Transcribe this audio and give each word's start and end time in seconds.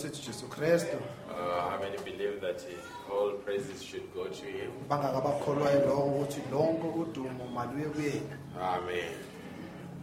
egameni 0.00 0.06
lenkosi 0.06 0.06
ethu 0.06 0.22
jesu 0.26 0.48
kristu 0.48 0.96
uh, 0.96 1.70
how 1.70 1.78
many 1.80 1.96
believe 1.98 2.40
that 2.40 2.62
uh, 3.08 3.14
all 3.14 3.32
praises 3.44 3.82
should 3.82 4.14
go 4.14 4.24
to 4.24 4.46
Him? 4.46 4.70
bangakabakholwayo 4.88 5.96
ukuthi 5.98 6.40
lonke 6.52 6.86
udumo 6.86 7.46
maluye 7.54 7.84
kuyena 7.88 8.36
Amen. 8.60 9.12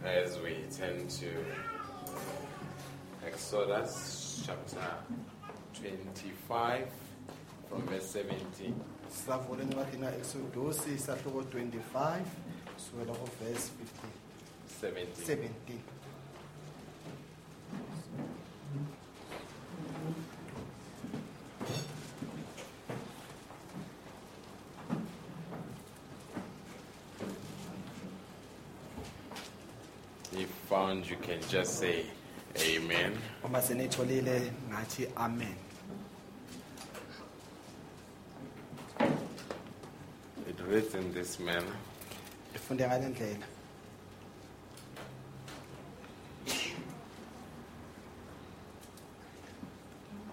As 0.04 0.38
we 0.38 0.54
turn 0.76 1.08
to 1.08 1.26
Exodus 3.26 4.42
chapter 4.46 4.94
25 5.74 6.86
from 7.68 7.82
verse 7.82 8.18
17. 8.18 8.72
sisavula 9.10 9.62
encwadini 9.62 10.02
ka-exodusi 10.06 10.98
sahluko 10.98 11.40
25 11.40 12.24
sukela 12.76 13.14
kuvesi 13.14 13.72
17. 14.82 15.06
17 15.26 15.98
If 30.32 30.57
found, 30.68 31.08
you 31.08 31.16
can 31.16 31.40
just 31.50 31.78
say 31.78 32.04
Amen. 32.76 33.12
uma 33.44 33.62
seniyitholile 33.62 34.52
ngathi 34.70 35.08
amen 35.16 35.54
It 40.48 40.56
reads 40.68 40.94
in 40.94 41.12
this 41.14 41.38
manner. 41.38 41.76
ifunde 42.54 42.86
ngale 42.86 43.08
ndlela 43.08 43.46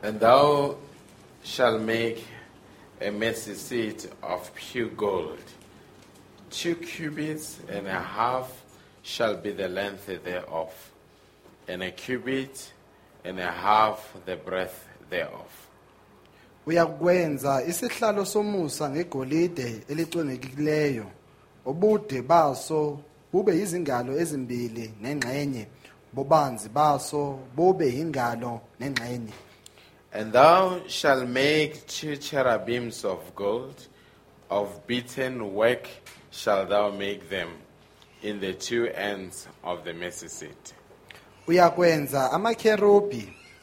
And 0.04 0.20
thou 0.20 0.78
shalt 1.44 1.82
make 1.82 2.24
a 3.02 3.12
mercy 3.12 3.54
seat 3.56 4.10
of 4.22 4.54
pure 4.56 4.90
gold. 4.90 5.40
Two 6.50 6.76
cubits 6.76 7.60
and 7.70 7.88
a 7.88 8.00
half 8.00 8.52
shall 9.06 9.38
be 9.38 9.52
the 9.52 9.68
length 9.68 10.08
thereof, 10.24 10.74
and 11.68 11.84
a 11.84 11.92
cubit 11.92 12.74
and 13.24 13.40
a 13.40 13.52
half 13.52 14.14
the 14.26 14.36
breadth 14.36 14.88
thereof. 15.10 15.52
uyakwenza 16.66 17.64
isihlalo 17.68 18.26
somusa 18.26 18.90
ngegolide 18.90 19.82
elicwengekileyo 19.90 21.06
ubude 21.66 22.22
baso 22.22 23.00
bube 23.34 23.56
yizingalo 23.56 24.20
ezimbili 24.20 24.94
nengxenye. 25.02 25.68
Bobanzi 26.14 26.70
baso 26.70 27.40
bube 27.56 27.88
yingalo 27.88 28.62
nengxenye. 28.80 29.34
And 30.14 30.34
thou 30.34 30.80
shalt 30.88 31.28
make 31.28 31.86
two 31.88 32.16
cherubims 32.16 33.04
of 33.06 33.20
gold, 33.36 33.88
of 34.50 34.88
beaten 34.88 35.54
work 35.54 35.88
shalt 36.32 36.70
thou 36.70 36.92
make 36.92 37.30
them, 37.30 37.50
in 38.26 38.40
the 38.40 38.54
two 38.54 38.88
ends 38.96 39.48
of 39.64 39.84
the 39.84 40.12
seat. 40.12 40.74
uyakwenza 41.48 42.32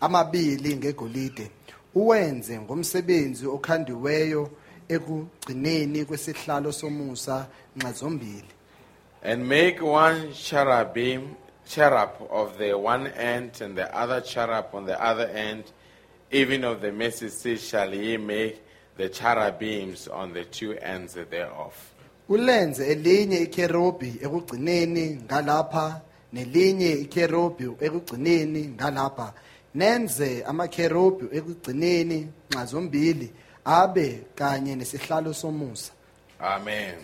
amabili 0.00 0.76
ngegolide 0.76 1.50
uwenze 1.94 2.60
ngomsebenzi 2.60 3.46
okhandiweyo 3.46 4.50
ekugcineni 4.88 6.04
kwesihlalo 6.04 6.72
somusa 6.72 7.46
nxa 7.76 7.92
zombili 7.92 8.48
And 9.24 9.48
make 9.48 9.80
one 9.80 10.32
cherubim, 10.32 11.36
cherub 11.68 12.10
of 12.30 12.58
the 12.58 12.72
one 12.76 13.06
end, 13.06 13.60
and 13.60 13.78
the 13.78 13.86
other 13.96 14.20
cherub 14.20 14.74
on 14.74 14.84
the 14.84 15.00
other 15.00 15.28
end. 15.28 15.64
Even 16.32 16.64
of 16.64 16.80
the 16.80 16.90
mercy 16.90 17.28
seat 17.28 17.60
shall 17.60 17.94
ye 17.94 18.16
make 18.16 18.60
the 18.96 19.08
cherubims 19.08 20.08
on 20.08 20.32
the 20.32 20.44
two 20.44 20.72
ends 20.72 21.14
thereof. 21.14 21.91
Ulenze 22.28 22.86
elinye 22.86 23.40
ekugcineni 24.22 25.20
ngalapha 25.24 26.00
nelinye 26.32 26.90
ekugcineni 27.80 28.68
ngalapha. 28.68 29.32
Nenze 29.74 30.44
ekugcineni 31.32 32.28
abe 33.64 34.22
kanye 34.34 34.76
nesihlalo 34.76 35.34
somusa. 35.34 35.92
Amen. 36.40 36.96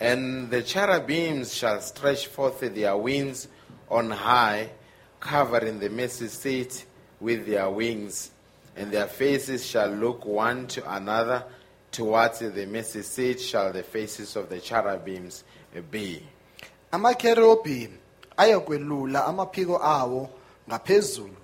And 0.00 0.48
the 0.50 0.62
cherubims 0.62 1.52
shall 1.52 1.80
stretch 1.80 2.28
forth 2.28 2.60
their 2.60 2.96
wings 2.96 3.48
on 3.90 4.10
high, 4.10 4.70
covering 5.18 5.80
the 5.80 5.90
mercy 5.90 6.28
seat 6.28 6.84
with 7.20 7.46
their 7.46 7.68
wings, 7.68 8.30
and 8.78 8.92
their 8.92 9.06
faces 9.06 9.66
shall 9.66 9.88
look 9.90 10.24
one 10.24 10.66
to 10.68 10.94
another. 10.94 11.44
Towards 11.90 12.38
the 12.40 12.66
mercy 12.66 13.02
seat 13.02 13.40
shall 13.40 13.72
the 13.72 13.82
faces 13.82 14.36
of 14.36 14.48
the 14.48 14.60
cherubims 14.60 15.42
be. 15.90 16.22
amaphiko 19.26 19.78
awo 19.82 20.30
ngaphezulu 20.68 21.36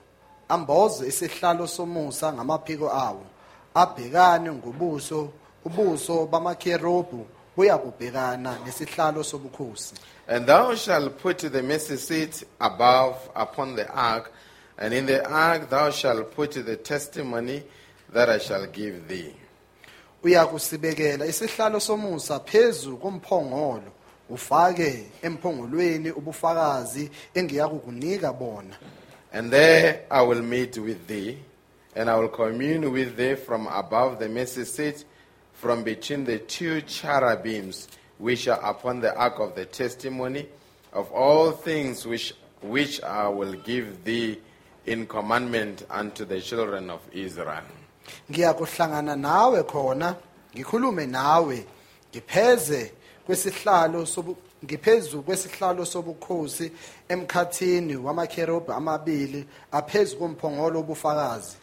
amboze 0.49 1.07
isihlalo 1.07 1.67
somusa 1.67 2.33
ngamaphiko 2.33 2.91
awo 2.91 3.27
abhekane 3.75 4.53
ngobuso 4.53 5.33
ubuso 5.65 6.27
buyakubhekana 7.57 8.59
nesihlalo 8.65 9.25
sobukhosi 9.25 9.95
And 10.27 10.47
thou 10.47 10.75
shalt 10.75 11.19
put 11.19 11.39
the 11.39 11.63
mercy 11.63 11.97
seat 11.97 12.45
above 12.59 13.29
upon 13.37 13.77
the 13.77 13.87
ark, 13.93 14.33
and 14.79 14.95
in 14.95 15.07
the 15.07 15.25
ark 15.29 15.71
thou 15.71 15.91
shalt 15.91 16.35
put 16.35 16.53
the 16.53 16.77
testimony 16.77 17.63
that 18.13 18.29
I 18.29 18.39
shall 18.39 18.67
give 18.67 19.09
thee. 19.09 19.35
uyakusibekela. 20.25 21.27
Isihlalo 21.27 21.81
somusa 21.81 22.41
phezu 22.41 22.97
komphongolo. 22.97 23.93
Ufake 24.31 25.07
emphongolweni 25.23 26.11
ubufakazi 26.11 27.11
engiyakukunika 27.35 28.33
bona. 28.33 28.77
And 29.33 29.51
there 29.51 30.07
I 30.11 30.23
will 30.23 30.43
meet 30.43 30.79
with 30.79 31.07
thee, 31.07 31.39
and 31.95 32.09
I 32.09 32.17
will 32.17 32.29
commune 32.29 32.91
with 32.93 33.17
thee 33.17 33.35
from 33.35 33.67
above 33.67 34.19
the 34.19 34.29
mercy 34.29 34.65
seat, 34.65 35.05
from 35.53 35.83
between 35.83 36.25
the 36.25 36.39
two 36.39 36.81
cherubims 36.83 37.89
which 38.19 38.49
are 38.49 38.61
upon 38.65 39.01
the 39.01 39.15
ark 39.15 39.41
of 39.41 39.55
the 39.57 39.67
testimony, 39.67 40.47
of 40.93 41.11
all 41.11 41.51
things 41.51 42.07
which, 42.07 42.33
which 42.63 43.03
I 43.03 43.29
will 43.29 43.55
give 43.55 44.05
thee 44.05 44.39
in 44.87 45.07
commandment 45.07 45.85
unto 45.91 46.25
the 46.25 46.41
children 46.41 46.91
of 46.91 47.01
Israel. 47.13 47.65
ngiyakuhlangana 48.31 49.17
nawe 49.17 49.63
khona 49.63 50.17
ngikhulume 50.55 51.07
nawe 51.07 51.65
ngipheze 52.13 52.93
kwesihlalo 53.27 54.07
sobu 54.07 54.37
ngiphezu 54.65 55.23
kwesihlalo 55.23 55.85
sobukhosi 55.87 56.73
emkhathini 57.09 57.97
wamakherubi 57.97 58.73
amabili 58.73 59.47
aphezu 59.73 60.17
komphongolo 60.17 60.77
wobufakazi 60.81 61.57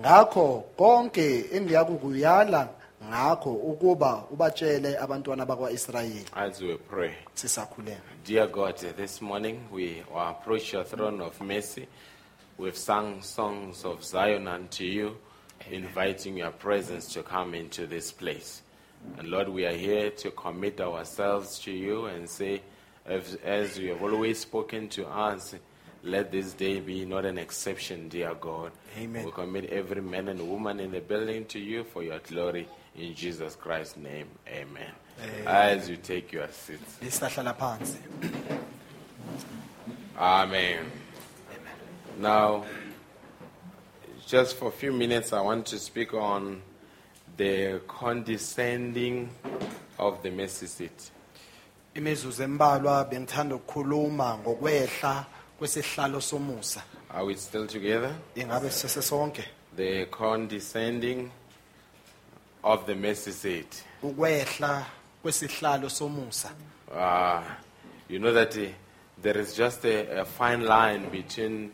ngakho 0.00 0.64
konke 0.76 1.44
engiyakukuyala 1.52 2.68
ngakho 3.08 3.52
ukuba 3.52 4.24
ubatshele 4.30 4.98
abantwana 4.98 5.46
bakwa-israyeli 5.46 6.24
As 6.36 6.60
we 6.60 6.76
pray. 6.76 7.10
sisakhuleka 7.34 8.00
Dear 8.24 8.46
God, 8.46 8.76
this 8.96 9.22
morning 9.22 9.60
we 9.72 10.02
approach 10.16 10.72
your 10.72 10.84
throne 10.84 11.20
of 11.22 11.40
mercy. 11.40 11.86
We've 12.58 12.76
sung 12.76 13.22
songs 13.22 13.84
of 13.84 14.04
Zion 14.04 14.48
unto 14.48 14.82
you, 14.82 15.16
inviting 15.70 16.36
your 16.36 16.50
presence 16.50 17.12
to 17.14 17.22
come 17.22 17.54
into 17.54 17.86
this 17.86 18.10
place. 18.10 18.62
And 19.16 19.28
Lord, 19.28 19.48
we 19.48 19.64
are 19.64 19.76
here 19.76 20.10
to 20.10 20.32
commit 20.32 20.80
ourselves 20.80 21.60
to 21.60 21.70
you 21.70 22.06
and 22.06 22.28
say, 22.28 22.62
as, 23.06 23.36
as 23.44 23.78
you 23.78 23.90
have 23.90 24.02
always 24.02 24.40
spoken 24.40 24.88
to 24.88 25.06
us, 25.06 25.54
let 26.02 26.32
this 26.32 26.52
day 26.52 26.80
be 26.80 27.04
not 27.04 27.24
an 27.24 27.38
exception, 27.38 28.08
dear 28.08 28.34
God. 28.34 28.72
Amen. 28.98 29.24
We 29.24 29.30
commit 29.30 29.66
every 29.70 30.02
man 30.02 30.26
and 30.26 30.48
woman 30.48 30.80
in 30.80 30.90
the 30.90 31.00
building 31.00 31.44
to 31.46 31.60
you 31.60 31.84
for 31.84 32.02
your 32.02 32.18
glory. 32.18 32.68
In 32.96 33.14
Jesus 33.14 33.54
Christ's 33.54 33.96
name, 33.98 34.26
amen. 34.48 34.90
As 35.46 35.88
you 35.88 35.96
take 35.96 36.32
your 36.32 36.48
seats. 36.48 36.98
Amen. 40.18 40.86
Now, 42.18 42.64
just 44.26 44.56
for 44.56 44.68
a 44.68 44.72
few 44.72 44.92
minutes, 44.92 45.32
I 45.32 45.40
want 45.40 45.66
to 45.66 45.78
speak 45.78 46.12
on 46.14 46.62
the 47.36 47.80
condescending 47.86 49.30
of 49.98 50.22
the 50.22 50.30
seat. 50.48 51.10
imizuzu 51.94 52.42
embalwa 52.42 53.04
bengithanda 53.04 53.54
ukukhuluma 53.54 54.38
ngokwehla 54.38 55.26
kwesihlalo 55.58 56.20
somusa 56.20 56.82
Are 57.10 57.24
we 57.24 57.34
still 57.36 57.66
together? 57.66 58.14
ingabe 58.36 58.70
sisesonke 58.70 59.44
The 59.76 60.06
condescending 60.06 61.30
of 62.62 62.86
the 62.86 63.14
seat. 63.14 63.84
ukwehla 64.02 64.86
kwesihlalo 65.22 65.88
somusa 65.90 66.50
Uh, 66.90 67.42
you 68.08 68.18
know 68.18 68.32
that 68.32 68.56
uh, 68.56 68.66
there 69.22 69.38
is 69.40 69.54
just 69.56 69.84
a, 69.84 70.20
a 70.20 70.24
fine 70.24 70.64
line 70.64 71.08
between 71.10 71.70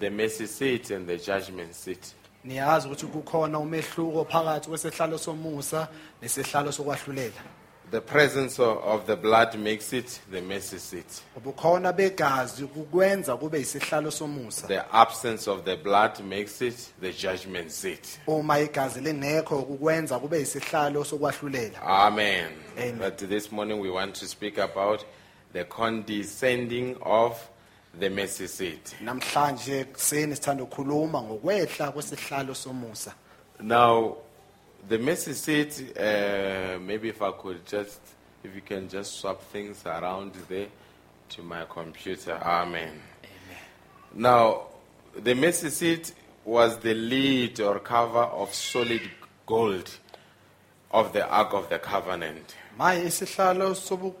the 0.00 0.10
mercy 0.10 0.46
seat 0.46 0.90
and 0.90 1.06
the 1.06 1.16
judgment 1.16 1.74
seat. 1.74 2.14
niyazi 2.44 2.88
ukuthi 2.88 3.06
kukhona 3.06 3.58
umehluko 3.58 4.24
phakathi 4.24 4.68
kwesihlalo 4.68 5.18
somusa 5.18 5.88
nesihlalo 6.22 6.72
sokwahlulela 6.72 7.42
The 7.90 8.00
presence 8.00 8.58
of, 8.58 8.78
of 8.84 9.06
the 9.06 9.16
blood 9.16 9.54
makes 9.58 9.92
it 9.92 10.20
the 10.30 10.40
mercy 10.40 10.78
seat. 10.78 11.22
ubukhona 11.36 11.92
begazi 11.92 12.64
kukwenza 12.64 13.36
kube 13.36 13.60
isihlalo 13.60 14.10
somusa 14.10 14.66
The 14.66 14.80
absence 14.92 15.50
of 15.50 15.64
the 15.64 15.76
blood 15.76 16.20
makes 16.24 16.62
it 16.62 16.74
the 17.00 17.12
judgment 17.12 17.70
seat. 17.70 18.18
uma 18.26 18.60
igazi 18.60 19.00
lingekho 19.00 19.62
kukwenza 19.62 20.18
kube 20.18 20.40
isihlalo 20.40 21.04
sokwahlulela 21.04 21.82
Amen. 21.82 22.48
Amen. 22.78 22.98
But 22.98 23.18
this 23.18 23.52
morning 23.52 23.78
we 23.80 23.90
want 23.90 24.14
to 24.14 24.26
speak 24.26 24.58
about 24.58 25.04
the 25.52 25.64
condescending 25.64 26.96
of 27.02 27.36
the 28.00 28.10
mercy 28.10 28.46
seat. 28.48 28.96
namhlanje 29.00 29.84
kuseni 29.84 30.36
sithanda 30.36 30.62
ukukhuluma 30.64 31.22
ngokwehla 31.22 31.92
kwesihlalo 31.92 32.54
somusa 32.54 33.12
Now, 33.60 34.16
the 34.88 34.98
mercy 34.98 35.34
seat, 35.34 35.92
uh, 35.96 36.78
maybe 36.80 37.08
if 37.10 37.22
I 37.22 37.30
could 37.30 37.64
just, 37.64 38.00
if 38.42 38.52
you 38.54 38.60
can 38.60 38.88
just 38.88 39.20
swap 39.20 39.40
things 39.52 39.86
around 39.86 40.32
there 40.48 40.66
to 41.28 41.42
my 41.42 41.64
computer. 41.66 42.32
Amen. 42.42 43.00
Now, 44.14 44.62
the 45.14 45.34
mercy 45.34 45.70
seat 45.70 46.12
was 46.44 46.76
the 46.78 46.94
lid 46.94 47.60
or 47.60 47.78
cover 47.78 48.24
of 48.24 48.52
solid 48.52 49.02
gold 49.46 49.88
of 50.90 51.12
the 51.12 51.24
Ark 51.28 51.54
of 51.54 51.68
the 51.68 51.78
Covenant. 51.78 52.56
Manje 52.78 53.06
isihlalo 53.06 53.74
sobu- 53.74 54.14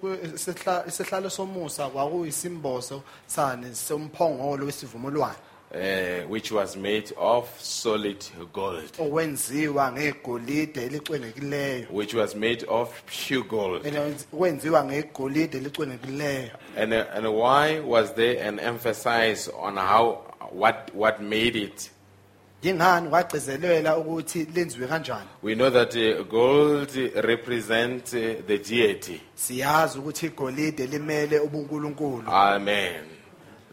isihlalo 0.88 1.30
somusa 1.30 1.88
kwakuyisimbozo 1.88 3.02
sane 3.26 3.74
somphongolo 3.74 4.66
wesivumelwano 4.66 5.34
uh, 5.74 6.30
which 6.30 6.52
was 6.52 6.76
made 6.76 7.14
of 7.16 7.48
solid 7.58 8.16
gold, 8.52 8.82
owenziwa 8.98 9.92
ngegolide 9.92 11.86
which 11.90 12.14
was 12.14 12.34
made 12.34 12.64
of 12.68 13.02
pure 13.06 13.42
gold. 13.42 13.82
wenziwa 14.32 14.84
ngegolide 14.84 15.58
And, 16.76 16.92
uh, 16.92 17.04
and 17.14 17.26
why 17.26 17.80
was 17.80 18.12
there 18.14 18.42
an 18.48 18.58
emphasis 18.60 19.48
on 19.48 19.76
how 19.76 20.18
what 20.50 20.90
what 20.94 21.20
made 21.22 21.56
it? 21.56 21.90
Yingani 22.62 23.08
kwagcizelela 23.10 23.96
ukuthi 23.96 24.46
lenziwe 24.54 24.86
kanjani 24.88 25.26
We 25.42 25.54
know 25.54 25.70
that 25.70 25.94
uh, 25.96 26.22
gold 26.26 26.90
represents 27.14 28.14
uh, 28.14 28.20
the 28.46 28.58
deity. 28.58 29.20
siyazi 29.34 29.98
ukuthi 29.98 30.26
igolide 30.26 30.86
limele 30.86 31.38
ubunkulunkulu 31.38 32.22
Amen. 32.26 33.04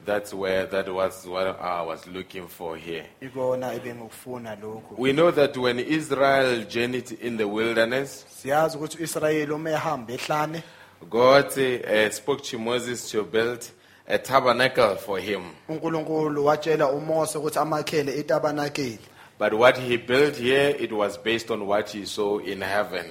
That's 0.06 0.34
where 0.34 0.66
that 0.66 0.88
was 0.90 1.26
what 1.28 1.60
I 1.62 1.82
was 1.86 2.08
looking 2.08 2.48
for 2.48 2.78
here. 2.78 3.06
ikona 3.22 3.74
ebengukufuna 3.74 4.56
lokhu 4.56 4.96
We 4.98 5.12
know 5.14 5.32
that 5.32 5.58
when 5.58 5.80
Israel 5.80 6.64
journeyed 6.66 7.12
in 7.22 7.38
the 7.38 7.44
wilderness, 7.48 8.26
siyazi 8.42 8.78
ukuthi 8.78 8.98
u-israyeli 8.98 9.52
uma 9.52 9.70
ehamba 9.70 10.14
ehlane 10.14 10.64
God 11.10 11.46
uh, 11.58 12.10
spoke 12.12 12.44
to 12.44 12.58
Moses 12.60 13.12
to 13.12 13.24
build 13.24 13.66
a 14.10 14.18
tabernacle 14.18 14.96
for 14.96 15.20
him. 15.20 15.42
unkulunkulu 15.70 16.46
watshela 16.46 16.88
umose 16.90 17.38
ukuthi 17.38 17.60
amakhele 17.60 18.14
itabanakeli 18.20 19.00
But 19.40 19.54
what 19.54 19.78
he 19.78 19.96
built 19.96 20.36
here, 20.36 20.76
it 20.78 20.92
was 20.92 21.18
based 21.18 21.50
on 21.50 21.66
what 21.66 21.90
he 21.92 22.06
saw 22.06 22.40
in 22.40 22.62
heaven. 22.62 23.06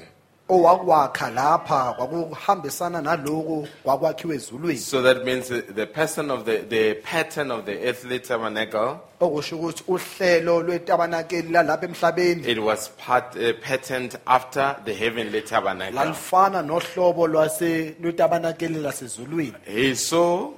owakwakha 0.51 1.31
lapha 1.31 1.93
kwakuhambisana 1.97 3.03
naloku 3.03 3.69
kwakwakhiwe 3.85 4.35
ezulwini 4.37 4.79
So 4.79 5.03
that 5.03 5.25
means 5.25 5.49
the 5.49 5.87
person 5.87 6.31
of 6.31 6.45
the, 6.45 6.59
the 6.69 6.95
pattern 6.95 7.51
of 7.51 7.65
the 7.67 7.79
earthly 7.89 8.19
tabernacle, 8.21 8.97
okusho 9.21 9.57
ukuthi 9.57 9.85
uhlelo 9.89 10.63
lwetabanakeli 10.63 11.49
lalapha 11.53 11.87
emhlabeni 11.87 12.47
it 12.49 12.59
was 12.59 12.89
part, 13.07 13.37
uh, 13.37 13.53
patterned 13.61 14.17
after 14.27 14.77
the 14.85 14.95
heavenly 14.95 15.43
tabernacle. 15.43 15.95
lalifana 15.97 16.63
nohlobo 16.63 17.27
lwase 17.27 17.95
lwetabanakeli 18.03 18.79
lasezulwini 18.81 19.55
He 19.67 19.95
saw, 19.95 20.51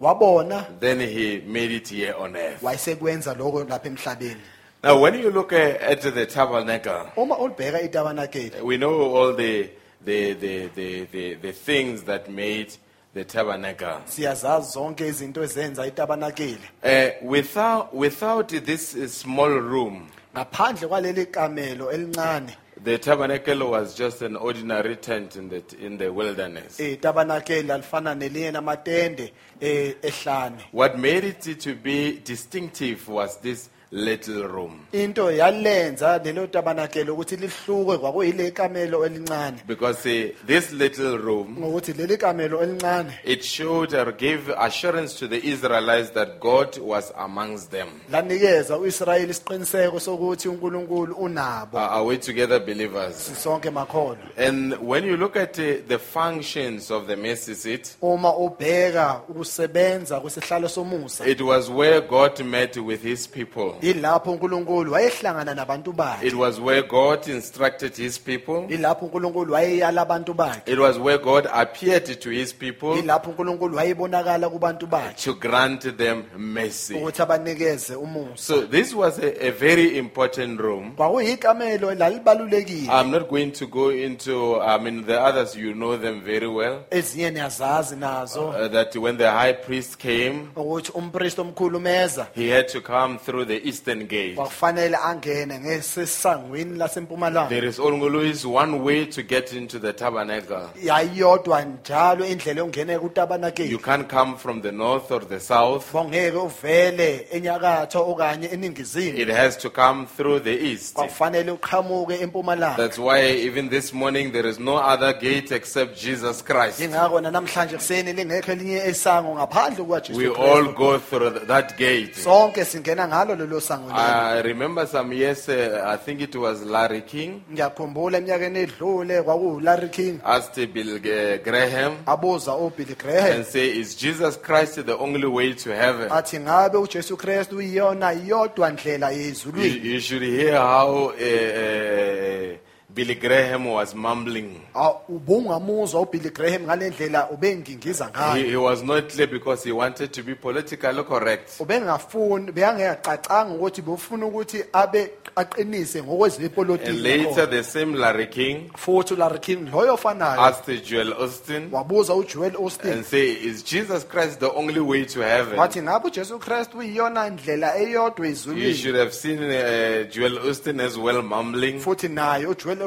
wabona 0.00 0.66
then 0.80 1.00
he 1.00 1.42
made 1.46 1.70
it 1.76 1.88
here 1.88 2.14
on 2.18 2.36
earth. 2.36 2.62
wayesekwenza 2.62 3.34
lokho 3.34 3.64
lapha 3.64 3.88
emhlabeni 3.88 4.36
Now, 4.82 4.98
when 4.98 5.14
you 5.14 5.30
look 5.30 5.52
uh, 5.52 5.56
at 5.56 6.00
the 6.00 6.24
tabernacle, 6.24 7.12
uma 7.16 7.36
ulibheka 7.38 7.80
itabanakeli 7.82 8.62
we 8.62 8.76
know 8.78 9.14
all 9.16 9.34
the, 9.36 9.68
the, 10.04 10.32
the, 10.32 10.68
the, 10.74 11.04
the, 11.04 11.34
the 11.34 11.52
things 11.52 12.02
that 12.04 12.30
made 12.30 12.72
the 13.14 13.24
tabernacle. 13.24 14.00
siyazazi 14.06 14.72
zonke 14.72 15.06
izinto 15.08 15.42
ezenza 15.44 15.86
itabanakeli 15.86 16.58
Uh, 16.82 17.10
without, 17.30 17.94
without 17.94 18.48
this 18.48 18.94
uh, 18.94 19.06
small 19.08 19.50
room, 19.60 20.08
ngaphandle 20.34 20.88
kwaleli 20.88 21.26
kamelo 21.26 21.92
elincane 21.92 22.56
the 22.84 22.98
tabernacle 22.98 23.70
was 23.70 23.94
just 23.94 24.22
an 24.22 24.36
ordinary 24.36 24.96
tent 24.96 25.36
in 25.36 25.48
the, 25.48 25.62
in 25.80 25.98
the 25.98 26.08
wilderness. 26.12 26.80
itabanakeli 26.80 27.62
lalifana 27.62 28.14
nelinye 28.14 28.50
namatende 28.50 29.32
eh, 29.60 29.94
ehlane 30.02 30.56
What 30.72 30.98
made 30.98 31.24
it 31.24 31.60
to 31.60 31.74
be 31.74 32.20
distinctive 32.24 33.08
was 33.08 33.40
this 33.40 33.70
little 33.92 34.46
room. 34.48 34.80
into 34.92 35.30
yalenza 35.30 36.18
lelo 36.24 36.46
tabanakeli 36.46 37.10
ukuthi 37.10 37.36
lihluke 37.36 37.98
kwakuyile 37.98 38.50
kamelo 38.50 39.06
elincane 39.06 39.56
Because 39.66 40.06
uh, 40.06 40.28
this 40.46 40.72
little 40.72 41.18
room, 41.18 41.56
ngokuthi 41.58 41.92
leli 41.92 42.16
kamelo 42.16 42.62
elincane 42.62 43.12
it 43.24 43.42
showed 43.44 43.94
or 43.94 44.12
gave 44.12 44.48
assurance 44.58 45.14
to 45.18 45.26
the 45.28 45.44
Israelites 45.48 46.10
that 46.10 46.40
God 46.40 46.78
was 46.78 47.12
amongst 47.18 47.70
them. 47.70 47.88
lanikeza 48.12 48.78
uIsrayeli 48.78 49.30
isiqiniseko 49.30 50.00
sokuthi 50.00 50.48
uNkulunkulu 50.48 51.14
unabo 51.14 51.78
are 51.78 52.04
we 52.04 52.16
together, 52.16 52.60
believers? 52.60 53.30
sonke 53.42 53.70
makholwa 53.70 54.16
And 54.36 54.74
when 54.80 55.04
you 55.04 55.16
look 55.16 55.36
at 55.36 55.58
uh, 55.58 55.64
the 55.88 55.98
functions 55.98 56.90
of 56.90 57.06
the 57.06 57.16
mercy 57.16 57.54
seat, 57.54 57.96
uma 58.02 58.36
ubheka 58.36 59.20
ukusebenza 59.28 60.20
kwesihlalo 60.20 60.68
somusa 60.68 61.26
it 61.26 61.40
was 61.40 61.68
where 61.70 62.00
God 62.00 62.44
met 62.44 62.76
with 62.76 63.02
his 63.02 63.26
people. 63.28 63.74
Ilapho 63.82 64.32
uNkulunkulu 64.32 64.92
wayehlangana 64.92 65.54
nabantu 65.54 65.92
bakhe 65.92 66.26
It 66.26 66.34
was 66.34 66.60
where 66.60 66.82
God 66.82 67.28
instructed 67.28 67.96
his 67.96 68.18
people. 68.20 68.66
ilapho 68.74 69.04
uNkulunkulu 69.06 69.52
wayeyala 69.52 70.02
abantu 70.02 70.34
bakhe 70.34 70.72
It 70.72 70.78
was 70.78 70.98
where 70.98 71.18
God 71.18 71.48
appeared 71.52 72.20
to 72.20 72.30
his 72.30 72.54
people 72.54 72.98
ilapho 72.98 73.30
uNkulunkulu 73.30 73.76
wayebonakala 73.76 74.48
kubantu 74.50 74.86
bakhe 74.86 75.14
to 75.24 75.34
grant 75.34 75.96
them 75.96 76.22
mercy. 76.38 76.94
ukuthi 76.94 77.22
abanikeze 77.22 77.94
umusa 77.94 78.36
So 78.36 78.60
this 78.66 78.94
was 78.94 79.18
a, 79.18 79.46
a 79.46 79.50
very 79.50 79.98
important 79.98 80.60
room. 80.60 80.92
kwakuyikamelo 80.96 81.94
lalibalulekile 81.94 82.88
I'm 82.92 83.10
not 83.10 83.28
going 83.28 83.50
to 83.52 83.66
go 83.66 83.90
into, 83.90 84.60
I 84.60 84.78
mean, 84.78 85.04
the 85.06 85.20
others, 85.20 85.56
you 85.56 85.74
know 85.74 85.96
them 85.96 86.20
very 86.22 86.48
well. 86.48 86.84
ezinye 86.90 87.30
niyazazi 87.30 87.96
nazo 87.96 88.40
Uh, 88.50 88.68
that 88.68 88.96
when 88.96 89.16
the 89.16 89.30
high 89.30 89.52
priest 89.52 89.98
came, 89.98 90.48
ukuthi 90.56 90.92
omkhulu 91.40 91.80
meza 91.80 92.26
he 92.34 92.48
had 92.50 92.68
to 92.68 92.80
come 92.80 93.18
through 93.18 93.44
the 93.46 93.56
eastern 93.70 94.06
gate. 94.06 94.34
kwakufanele 94.34 94.96
angene 94.96 95.58
ngesesangweni 95.60 96.78
lasempumalanga 96.78 97.48
There 97.48 97.68
is 97.68 97.78
always 97.78 98.44
one 98.46 98.78
way 98.84 99.06
to 99.06 99.22
get 99.22 99.52
into 99.52 99.78
the 99.78 99.92
tabernacle. 99.92 100.68
yayiyodwa 100.82 101.62
njalo 101.64 102.26
indlela 102.26 102.60
yokungena 102.60 102.92
You 102.92 103.00
kutabanakeli 103.00 103.78
can't 103.78 104.08
come 104.08 104.36
from 104.36 104.62
the 104.62 104.72
north 104.72 105.10
or 105.10 105.20
the 105.28 105.40
south. 105.40 105.92
bongeke 105.92 106.36
uvele 106.36 107.26
enyakatho 107.32 108.10
okanye 108.10 108.48
eningizimu 108.52 109.18
It 109.18 109.28
has 109.28 109.56
to 109.58 109.70
come 109.70 110.06
through 110.16 110.40
the 110.42 110.54
east. 110.72 110.94
kwakufanele 110.94 111.50
uqhamuke 111.50 112.14
empumalanga 112.20 112.76
That's 112.76 112.98
why 112.98 113.20
even 113.46 113.68
this 113.70 113.92
morning 113.92 114.32
there 114.32 114.48
is 114.48 114.58
no 114.58 114.76
other 114.76 115.12
gate 115.12 115.52
except 115.54 115.96
Jesus 116.00 116.42
Christ. 116.44 116.80
ingakho 116.80 117.20
namhlanje 117.20 117.76
kuseni 117.76 118.12
lingekho 118.12 118.52
elinye 118.52 118.76
esango 118.86 119.34
ngaphandle 119.34 119.84
We 119.84 120.26
all 120.26 120.64
Kristu 120.64 120.76
go 120.76 120.98
through 120.98 121.30
th- 121.30 121.46
that 121.46 121.76
gate. 121.78 122.14
sonke 122.14 122.64
singena 122.64 123.08
ngalo 123.08 123.34
lelo 123.36 123.59
sango 123.59 123.59
lelo 123.59 123.59
I 123.70 124.40
remember 124.42 124.86
some 124.86 125.12
years, 125.12 125.48
uh, 125.48 125.82
I 125.86 125.96
think 125.96 126.20
it 126.20 126.34
was 126.36 126.62
Larry 126.64 127.02
King, 127.02 127.42
ngiyakhumbula 127.52 128.18
eminyakeni 128.18 128.58
edlule 128.58 129.22
kwakuwularry 129.22 129.88
king. 129.88 130.20
Asked 130.24 130.66
Bill 130.72 130.94
uh, 130.96 131.36
Graham. 131.44 131.96
Abuza 132.06 132.54
ubilly 132.56 132.94
graham. 132.94 133.32
And 133.36 133.44
say, 133.46 133.68
Is 133.78 133.94
Jesus 133.94 134.36
Christ 134.36 134.86
the 134.86 134.96
only 134.98 135.26
way 135.26 135.52
to 135.54 135.70
heaven? 135.74 136.08
athi 136.12 136.40
ngabe 136.40 136.78
ujesu 136.78 137.16
kristu 137.16 137.56
uyiyona 137.56 138.10
yodwa 138.12 138.70
ndlela 138.70 139.10
You, 139.10 139.20
yezulwini 139.22 139.92
you 139.92 140.00
should 140.00 140.22
hear 140.22 140.56
how 140.58 141.06
uh, 141.06 141.10
uh, 141.10 142.56
Billy 142.94 143.14
Graham 143.14 143.66
was 143.66 143.94
mumbling. 143.94 144.60
Ah, 144.74 144.92
ubungamuzwa 145.08 146.00
uBilly 146.00 146.30
Graham 146.30 146.62
ngalendlela 146.62 147.30
ubengingiza 147.30 148.04
He, 148.04 148.10
ngayo 148.10 148.50
he 148.50 148.56
was 148.56 148.82
not 148.82 149.08
clear 149.08 149.26
because 149.28 149.64
he 149.64 149.72
wanted 149.72 150.12
to 150.12 150.22
be 150.22 150.34
politically 150.34 151.02
correct. 151.04 151.60
ubengafuni 151.60 152.52
beyangecacanga 152.52 153.54
ukuthi 153.54 153.82
befuna 153.82 154.26
ukuthi 154.26 154.64
abe 154.72 155.10
aqinise 155.36 156.00
And 156.00 157.02
later, 157.02 157.46
the 157.46 157.62
same 157.62 157.94
Larry 157.94 158.26
King 158.26 158.70
futhi 158.76 159.14
uLarry 159.14 159.40
King 159.40 159.66
loyo 159.70 159.96
asked 160.38 160.84
Joel 160.84 161.12
Osteen 161.14 161.70
wabuza 161.72 162.14
uJoel 162.14 162.56
Osteen 162.56 162.92
and 162.92 163.04
say, 163.04 163.30
"Is 163.32 163.62
Jesus 163.62 164.04
Christ 164.04 164.40
the 164.40 164.52
only 164.52 164.80
way 164.80 165.04
to 165.04 165.20
heaven?" 165.20 165.58
wathi 165.58 165.82
ngabe 165.82 166.06
uJesu 166.08 166.38
Kristu 166.38 166.78
uyiyona 166.78 167.30
ndlela 167.30 167.76
eyodwa 167.78 168.26
You 168.26 168.32
ezulwini 168.32 168.74
should 168.74 168.96
have 168.96 169.12
seen 169.12 169.38
uh, 169.38 170.10
Joel 170.10 170.38
Osteen 170.48 170.80
as 170.80 170.96
well 170.96 171.22
mumbling. 171.22 171.78
futhi 171.80 172.08
naye 172.08 172.46
uJoel 172.46 172.82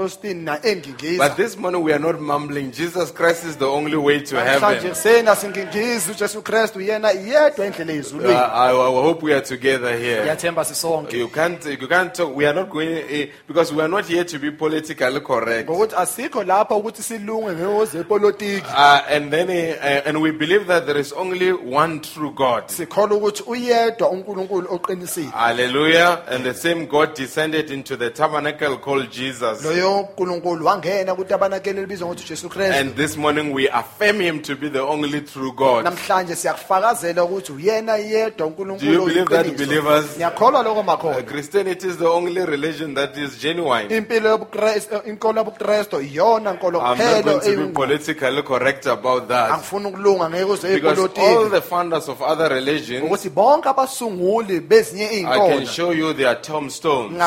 But 1.17 1.38
this 1.38 1.57
morning 1.57 1.81
we 1.83 1.93
are 1.93 2.00
not 2.00 2.19
mumbling. 2.19 2.72
Jesus 2.72 3.12
Christ 3.12 3.45
is 3.45 3.55
the 3.57 3.65
only 3.67 3.98
way 3.98 4.19
to 4.22 4.36
namhlanje 4.36 4.62
heaven. 4.62 4.89
kuseni 4.89 5.29
asingingizi 5.29 6.12
uJesu 6.12 6.41
Kristu 6.41 6.79
uyena 6.79 7.12
yedwa 7.12 7.65
indlela 7.65 7.93
Uh, 7.93 8.29
I, 8.29 8.69
I 8.72 9.01
hope 9.01 9.24
we 9.24 9.33
are 9.33 9.41
together 9.41 9.95
here. 9.98 10.25
sisonke 10.65 11.17
You 11.17 11.27
can't, 11.27 11.65
you 11.65 11.88
can't 11.88 12.13
talk. 12.13 12.36
We 12.36 12.45
are 12.45 12.53
not 12.53 12.69
going 12.69 12.98
uh, 12.98 13.27
because 13.48 13.72
we 13.74 13.81
are 13.81 13.88
not 13.88 14.05
here 14.05 14.24
to 14.24 14.39
be 14.39 14.51
politically 14.51 15.19
correct. 15.19 15.69
ngokuthi 15.69 15.95
asikho 15.95 16.43
lapha 16.43 16.75
ukuthi 16.75 17.03
silunge 17.03 17.51
ngezepolitiki 17.53 18.63
Uh, 18.75 19.01
and 19.10 19.31
then, 19.31 19.50
uh, 19.50 20.07
and 20.07 20.22
we 20.22 20.31
believe 20.31 20.67
that 20.67 20.86
there 20.86 20.98
is 21.00 21.13
only 21.13 21.51
one 21.51 22.00
true 22.01 22.31
God. 22.31 22.63
sikholwa 22.69 23.17
ukuthi 23.17 23.43
uyedwa 23.48 24.10
uNkulunkulu 24.10 24.67
oqinisile 24.74 25.29
Hallelujah. 25.31 26.24
And 26.27 26.43
the 26.43 26.53
same 26.53 26.86
God 26.88 27.13
descended 27.15 27.69
into 27.72 27.95
the 27.95 28.10
tabernacle 28.10 28.77
called 28.77 29.12
Jesus. 29.12 29.63
loyo 29.65 29.82
uNkulunkulu 29.85 30.65
wangena 30.65 31.15
kutabanakele 31.15 31.81
libizwa 31.81 32.07
ngokuthi 32.07 32.25
uJesu 32.25 32.49
Kristu 32.49 32.73
And 32.79 32.95
this 32.95 33.17
morning 33.17 33.53
we 33.53 33.69
affirm 33.69 34.19
him 34.19 34.41
to 34.41 34.55
be 34.55 34.69
the 34.69 34.81
only 34.81 35.21
true 35.21 35.51
God. 35.51 35.83
namhlanje 35.83 36.35
siyakufakazela 36.35 37.23
ukuthi 37.23 37.51
uyena 37.51 37.95
yedwa 37.95 38.49
Do 38.49 38.85
you 38.85 39.05
believe 39.05 39.29
that, 39.29 39.57
believers? 39.57 40.17
Uh, 40.17 41.21
Christianity 41.25 41.87
is 41.87 41.97
the 41.97 42.07
only 42.07 42.45
religion 42.45 42.93
that 42.93 43.17
is 43.17 43.37
genuine. 43.39 43.89
impilo 43.95 44.29
yobuKristu 44.29 44.95
inkolo 45.05 45.39
yobuKristu 45.39 46.01
iyona 46.01 46.53
nkolo 46.53 46.79
I'm 46.79 46.97
not 46.97 47.23
going 47.25 47.39
to 47.41 47.67
be 47.67 47.73
politically 47.73 48.41
correct 48.43 48.87
about 48.87 49.27
that. 49.27 49.51
angifuni 49.51 49.87
ukulunga 49.87 50.29
ngeke 50.29 50.73
Because 50.73 51.09
all 51.17 51.49
the 51.49 51.61
founders 51.61 52.09
of 52.09 52.21
other 52.21 52.49
religions, 52.49 53.03
ukuthi 53.05 53.29
bonke 53.29 53.69
abasunguli 53.69 54.59
bezinye 54.59 55.25
I 55.27 55.49
can 55.49 55.65
show 55.65 55.91
you 55.91 56.13
their 56.13 56.35
tombstones. 56.41 57.17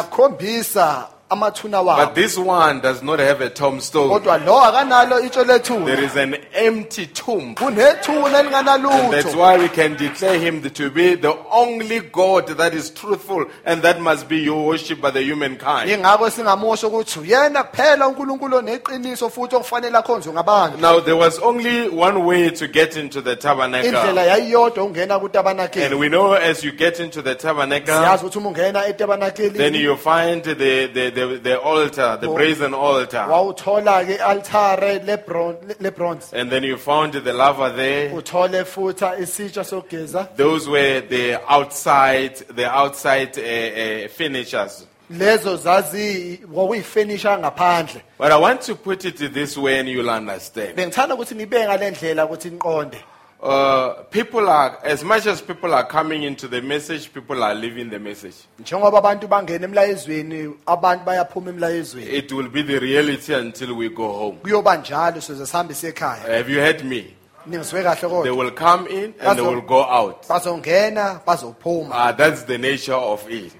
Amathuna 1.30 1.84
But 1.84 2.14
this 2.14 2.38
one 2.38 2.80
does 2.80 3.02
not 3.02 3.18
have 3.18 3.40
a 3.40 3.50
tombstone. 3.50 4.10
kodwa 4.10 4.38
lo 4.44 4.60
akanalo 4.60 5.20
itsho 5.20 5.44
There 5.46 5.58
lethuna 5.58 5.98
is 5.98 6.16
an 6.16 6.34
empty 6.54 7.06
tomb. 7.06 7.54
kunethuna 7.54 8.26
And 8.26 8.52
that's 8.52 9.26
elinganalutho 9.26 9.36
why 9.36 9.58
we 9.58 9.68
can 9.68 9.96
declare 9.96 10.38
him 10.38 10.62
to 10.62 10.90
be 10.90 11.14
the 11.14 11.36
only 11.50 12.00
God 12.00 12.46
that 12.56 12.74
is 12.74 12.90
truthful 12.90 13.46
and 13.64 13.82
that 13.82 14.00
must 14.00 14.28
be 14.28 14.38
your 14.38 14.66
worship 14.66 15.00
by 15.00 15.10
the 15.10 15.22
humankind. 15.22 15.90
ingakho 15.90 16.30
singamusho 16.30 16.88
ukuthi 16.88 17.18
uyena 17.20 17.62
kuphela 17.64 18.08
uNkulunkulu 18.08 18.56
oneqiniso 18.56 19.28
futhi 19.30 19.56
okufanele 19.56 19.98
akhonzwe 19.98 20.32
ngabantu 20.32 20.78
Now 20.80 21.00
there 21.00 21.16
was 21.16 21.38
only 21.38 21.88
one 21.88 22.24
way 22.24 22.50
to 22.50 22.68
get 22.68 22.96
into 22.96 23.20
the 23.20 23.36
indlela 23.36 23.42
tabernacle. 23.42 24.16
yayiyodwa 24.26 24.84
And 24.86 25.10
kutabanakeli 25.22 25.94
we 25.98 26.08
know 26.08 26.32
as 26.34 26.62
you 26.64 26.72
get 26.72 27.00
into 27.00 27.22
the 27.22 27.34
tabernacle, 27.34 27.94
ukuthi 27.94 28.36
uma 28.38 28.50
ungena 28.50 29.52
then 29.56 29.74
you 29.74 29.96
find 29.96 30.42
the, 30.44 30.86
the, 30.92 31.10
the, 31.16 31.40
the 31.42 31.60
altar, 31.60 32.18
the 32.20 32.28
brazen 32.28 32.74
altar. 32.74 33.26
wawuthola 33.28 34.04
ke 34.06 34.20
altare 34.20 35.00
lebron- 35.04 36.32
And 36.32 36.50
then 36.50 36.62
you 36.64 36.76
found 36.76 37.14
the 37.14 37.32
laver 37.32 37.70
there. 37.70 38.10
uthole 38.10 38.64
futhi 38.64 39.20
isitsha 39.22 39.64
sogeza 39.64 40.28
Those 40.36 40.68
were 40.68 41.00
the 41.00 41.40
outside, 41.48 42.36
the 42.54 42.66
outside 42.70 43.36
uh, 43.38 43.42
uh, 43.42 44.08
finishers. 44.08 44.86
lezo 45.10 45.56
zazi 45.56 46.40
kwakuyifenisha 46.54 47.38
ngaphandle 47.38 48.02
But 48.18 48.32
I 48.32 48.36
want 48.38 48.60
to 48.62 48.74
put 48.74 49.04
it 49.04 49.16
this 49.32 49.56
way 49.56 49.78
and 49.80 49.88
you'll 49.88 50.10
understand. 50.10 50.76
bengithanda 50.76 51.14
ukuthi 51.14 51.34
nibe 51.34 51.64
ngale 51.64 51.90
ndlela 51.90 52.24
ukuthi 52.26 52.50
niqonde 52.50 52.98
Uh, 53.46 54.02
people 54.10 54.48
are, 54.48 54.76
as 54.82 55.04
much 55.04 55.24
as 55.26 55.40
people 55.40 55.72
are 55.72 55.84
coming 55.86 56.24
into 56.24 56.48
the 56.48 56.60
message, 56.60 57.12
people 57.14 57.44
are 57.44 57.54
leaving 57.54 57.88
the 57.90 57.98
message. 57.98 58.34
njengoba 58.58 58.98
abantu 58.98 59.28
bangena 59.28 59.64
emlayezweni 59.64 60.54
abantu 60.66 61.04
bayaphuma 61.04 61.50
emlayezweni 61.50 62.16
It 62.16 62.32
will 62.32 62.48
be 62.48 62.62
the 62.62 62.78
reality 62.80 63.34
until 63.34 63.72
we 63.76 63.88
go 63.88 64.08
home. 64.12 64.38
kuyoba 64.42 64.76
njalo 64.76 65.20
size 65.20 65.46
sihambe 65.46 65.74
sekhaya 65.74 66.36
Have 66.36 66.52
you 66.52 66.58
heard 66.60 66.84
me? 66.84 67.15
They 67.48 68.30
will 68.30 68.50
come 68.50 68.86
in 68.88 69.14
and 69.20 69.38
they 69.38 69.42
will 69.42 69.60
go 69.60 69.84
out. 69.84 70.26
Uh, 70.28 72.12
that's 72.12 72.42
the 72.44 72.58
nature 72.58 72.94
of 72.94 73.24
it. 73.28 73.52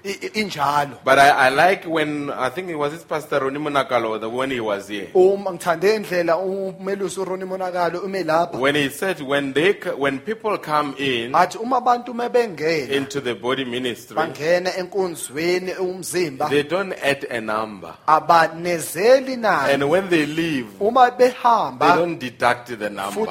But 1.03 1.19
I, 1.19 1.29
I 1.29 1.49
like 1.49 1.85
when, 1.85 2.29
I 2.29 2.49
think 2.49 2.69
it 2.69 2.75
was 2.75 2.91
this 2.93 3.03
Pastor 3.03 3.39
Ronnie 3.39 3.59
Monakalo, 3.59 4.31
when 4.31 4.51
he 4.51 4.59
was 4.59 4.87
here. 4.87 5.07
uma 5.13 5.51
ngithande 5.51 5.95
indlela 5.95 6.37
umelusi 6.37 7.19
uRoni 7.19 7.45
Monakalo 7.45 8.03
ume 8.03 8.23
lapha 8.23 8.59
When 8.59 8.75
he 8.75 8.89
said, 8.89 9.21
when 9.21 9.53
they, 9.53 9.73
when 9.73 10.19
people 10.19 10.57
come 10.57 10.95
in 10.97 11.33
athi 11.35 11.57
uma 11.59 11.81
abantu 11.81 12.17
into 12.89 13.21
the 13.21 13.35
body 13.35 13.65
ministry, 13.65 14.15
bangena 14.15 14.71
enkonzweni 14.77 15.73
umzimba 15.79 16.49
they 16.49 16.63
don't 16.63 16.93
add 16.93 17.23
a 17.25 17.41
number. 17.41 17.95
And 18.07 19.89
when 19.89 20.09
they 20.09 20.25
leave, 20.25 20.79
they 20.79 20.89
don't 20.89 22.17
deduct 22.19 22.79
the 22.79 22.89
number. 22.89 23.21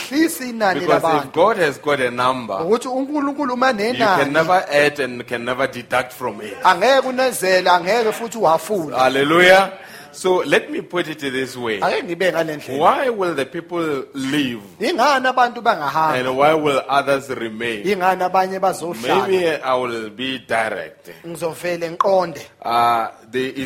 Futhi 0.00 0.14
abalehlisi 0.14 0.50
inani 0.50 0.80
Because 0.80 0.96
if 0.96 1.02
labantu 1.02 1.32
God 1.32 1.56
has 1.58 1.78
got 1.78 2.00
a 2.00 2.10
number, 2.10 2.54
ukuthi 2.54 2.88
uNkulunkulu 2.88 3.54
uma 3.54 3.70
you 3.70 3.76
can 3.76 3.96
nenani 3.96 4.32
never 4.32 4.64
add 4.70 5.00
and 5.00 5.26
can 5.26 5.44
never 5.44 5.66
deduct 5.66 6.12
from 6.12 6.40
it. 6.40 6.56
angeke 6.64 7.08
unezela 7.08 7.72
angeke 7.74 8.12
futhi 8.12 8.38
uwafule 8.38 8.96
Hallelujah. 8.96 9.72
So 10.12 10.38
let 10.44 10.68
me 10.70 10.80
put 10.82 11.06
it 11.06 11.20
this 11.20 11.56
way. 11.56 11.80
ake 11.82 12.02
ngibe 12.02 12.32
ngale 12.32 12.56
Why 12.78 13.08
will 13.10 13.34
the 13.34 13.46
people 13.46 14.04
leave 14.14 14.60
ingani 14.80 15.26
abantu 15.28 15.60
bangahamba 15.62 16.18
and 16.18 16.36
why 16.36 16.52
will 16.54 16.82
others 16.88 17.28
remain? 17.30 17.84
ingani 17.86 18.22
abanye 18.24 18.58
bazohlala 18.58 19.28
Maybe 19.28 19.46
I 19.62 19.74
will 19.76 20.10
be 20.10 20.38
direct. 20.38 21.10
ngizovele 21.26 21.90
ngiqonde 21.90 22.40
Uh, 22.62 23.08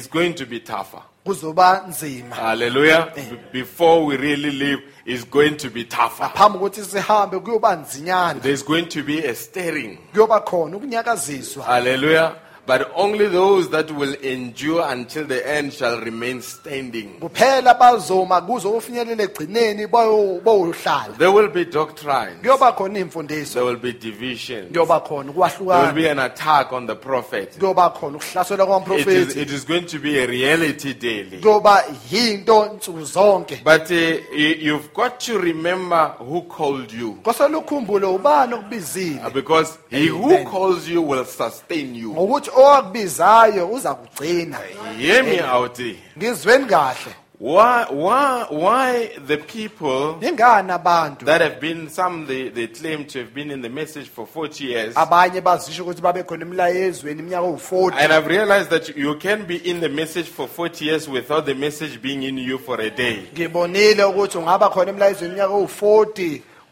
going 0.09 0.35
to 0.35 0.45
be 0.47 0.61
tougher. 0.61 1.03
Kuzoba 1.25 1.85
nzima 1.89 2.37
Hallelujah. 2.37 3.13
Eh. 3.17 3.25
Before 3.53 4.05
we 4.07 4.17
really 4.17 4.51
leave, 4.51 4.83
it's 5.07 5.25
going 5.31 5.51
to 5.57 5.71
be 5.71 5.85
tougher. 5.85 6.31
phambi 6.35 6.59
ukuthi 6.59 6.83
sihambe 6.85 7.39
kuyoba 7.39 7.77
nzinyana 7.77 8.41
There's 8.41 8.65
going 8.65 8.87
to 8.87 9.03
be 9.03 9.29
a 9.29 9.35
stirring. 9.35 9.99
kuyoba 10.13 10.41
khona 10.41 10.77
ukunyakaziswa 10.77 11.65
Hallelujah. 11.65 12.33
But 12.67 12.91
only 12.97 13.27
those 13.29 13.69
that 13.71 13.91
will 13.91 14.15
endure 14.23 14.83
until 14.89 15.27
the 15.27 15.47
end 15.47 15.73
shall 15.73 16.01
remain 16.01 16.41
standing. 16.41 17.21
kuphela 17.21 17.75
bazoma 17.79 18.41
kuze 18.41 18.69
egcineni 18.69 19.87
bayo- 19.87 20.41
bayohlala 20.43 21.19
There 21.19 21.31
will 21.31 21.49
be 21.49 21.65
doctrine. 21.67 22.39
kuyoba 22.43 22.73
khona 22.75 22.99
imfundiso 23.01 23.55
There 23.55 23.65
will 23.67 23.77
be 23.77 23.93
division. 23.93 24.69
kuyoba 24.73 25.01
khona 25.01 25.25
There 25.33 25.41
will 25.41 25.51
ukwahlukana 25.51 25.95
be 25.95 26.09
an 26.09 26.19
attack 26.19 26.73
on 26.73 26.87
the 26.87 26.95
prophet. 26.97 27.59
kuyoba 27.59 27.91
khona 27.91 28.17
ukuhlaselwa 28.17 28.55
It 28.55 28.61
is, 28.61 28.67
kwamprofethi 28.67 29.41
it 29.43 29.51
is 29.51 29.65
going 29.67 29.87
to 29.87 29.99
be 29.99 30.19
a 30.19 30.27
reality 30.27 30.95
daily. 30.95 31.41
kuyoba 31.43 31.85
yinto 32.11 32.65
nsuku 32.77 33.05
zonke 33.05 33.61
But 33.65 33.91
uh, 33.91 33.97
you- 34.33 34.57
you've 34.61 34.93
got 34.95 35.21
to 35.21 35.39
remember 35.39 36.15
who 36.19 36.43
called 36.43 36.93
you. 36.93 37.19
kwasele 37.23 37.57
ukhumbule 37.57 38.07
ubani 38.07 38.55
okubizile 38.55 39.21
Uh, 39.27 39.31
Because 39.31 39.79
he 39.91 40.07
who 40.07 40.25
Amen. 40.27 40.47
calls 40.47 40.89
you 40.89 41.03
will 41.03 41.25
sustain 41.27 41.95
you. 41.95 42.13
ngokuthi 42.13 42.51
owakubizayo 42.57 43.69
uza 43.69 43.95
kugcina 43.95 44.59
Hear 44.99 45.25
me 45.25 45.41
out. 45.43 45.81
ngizweni 46.19 46.67
kahle 46.67 47.15
Why, 47.41 47.85
why, 47.91 48.47
why 48.49 49.09
the 49.27 49.37
people 49.37 50.15
that 50.21 51.41
have 51.43 51.61
been, 51.61 51.89
some 51.91 52.27
they, 52.27 52.49
they 52.49 52.69
claim 52.69 53.05
to 53.07 53.19
have 53.19 53.35
been 53.35 53.51
in 53.51 53.61
the 53.61 53.69
message 53.69 54.09
for 54.09 54.25
40 54.27 54.65
years. 54.65 54.95
abanye 54.97 55.41
bazisho 55.41 55.83
ukuthi 55.85 56.01
babe 56.03 56.23
khona 56.23 56.43
emlayezweni 56.47 57.21
iminyaka 57.21 57.47
ewu-40 57.47 57.95
And 57.99 58.13
I've 58.13 58.27
realized 58.29 58.71
that 58.71 58.97
you 58.97 59.17
can 59.19 59.45
be 59.47 59.57
in 59.57 59.81
the 59.81 59.89
message 59.89 60.27
for 60.29 60.49
40 60.49 60.85
years 60.85 61.09
without 61.09 61.45
the 61.47 61.55
message 61.55 62.01
being 62.01 62.23
in 62.23 62.39
you 62.39 62.59
for 62.59 62.81
a 62.81 62.91
day. 62.91 63.19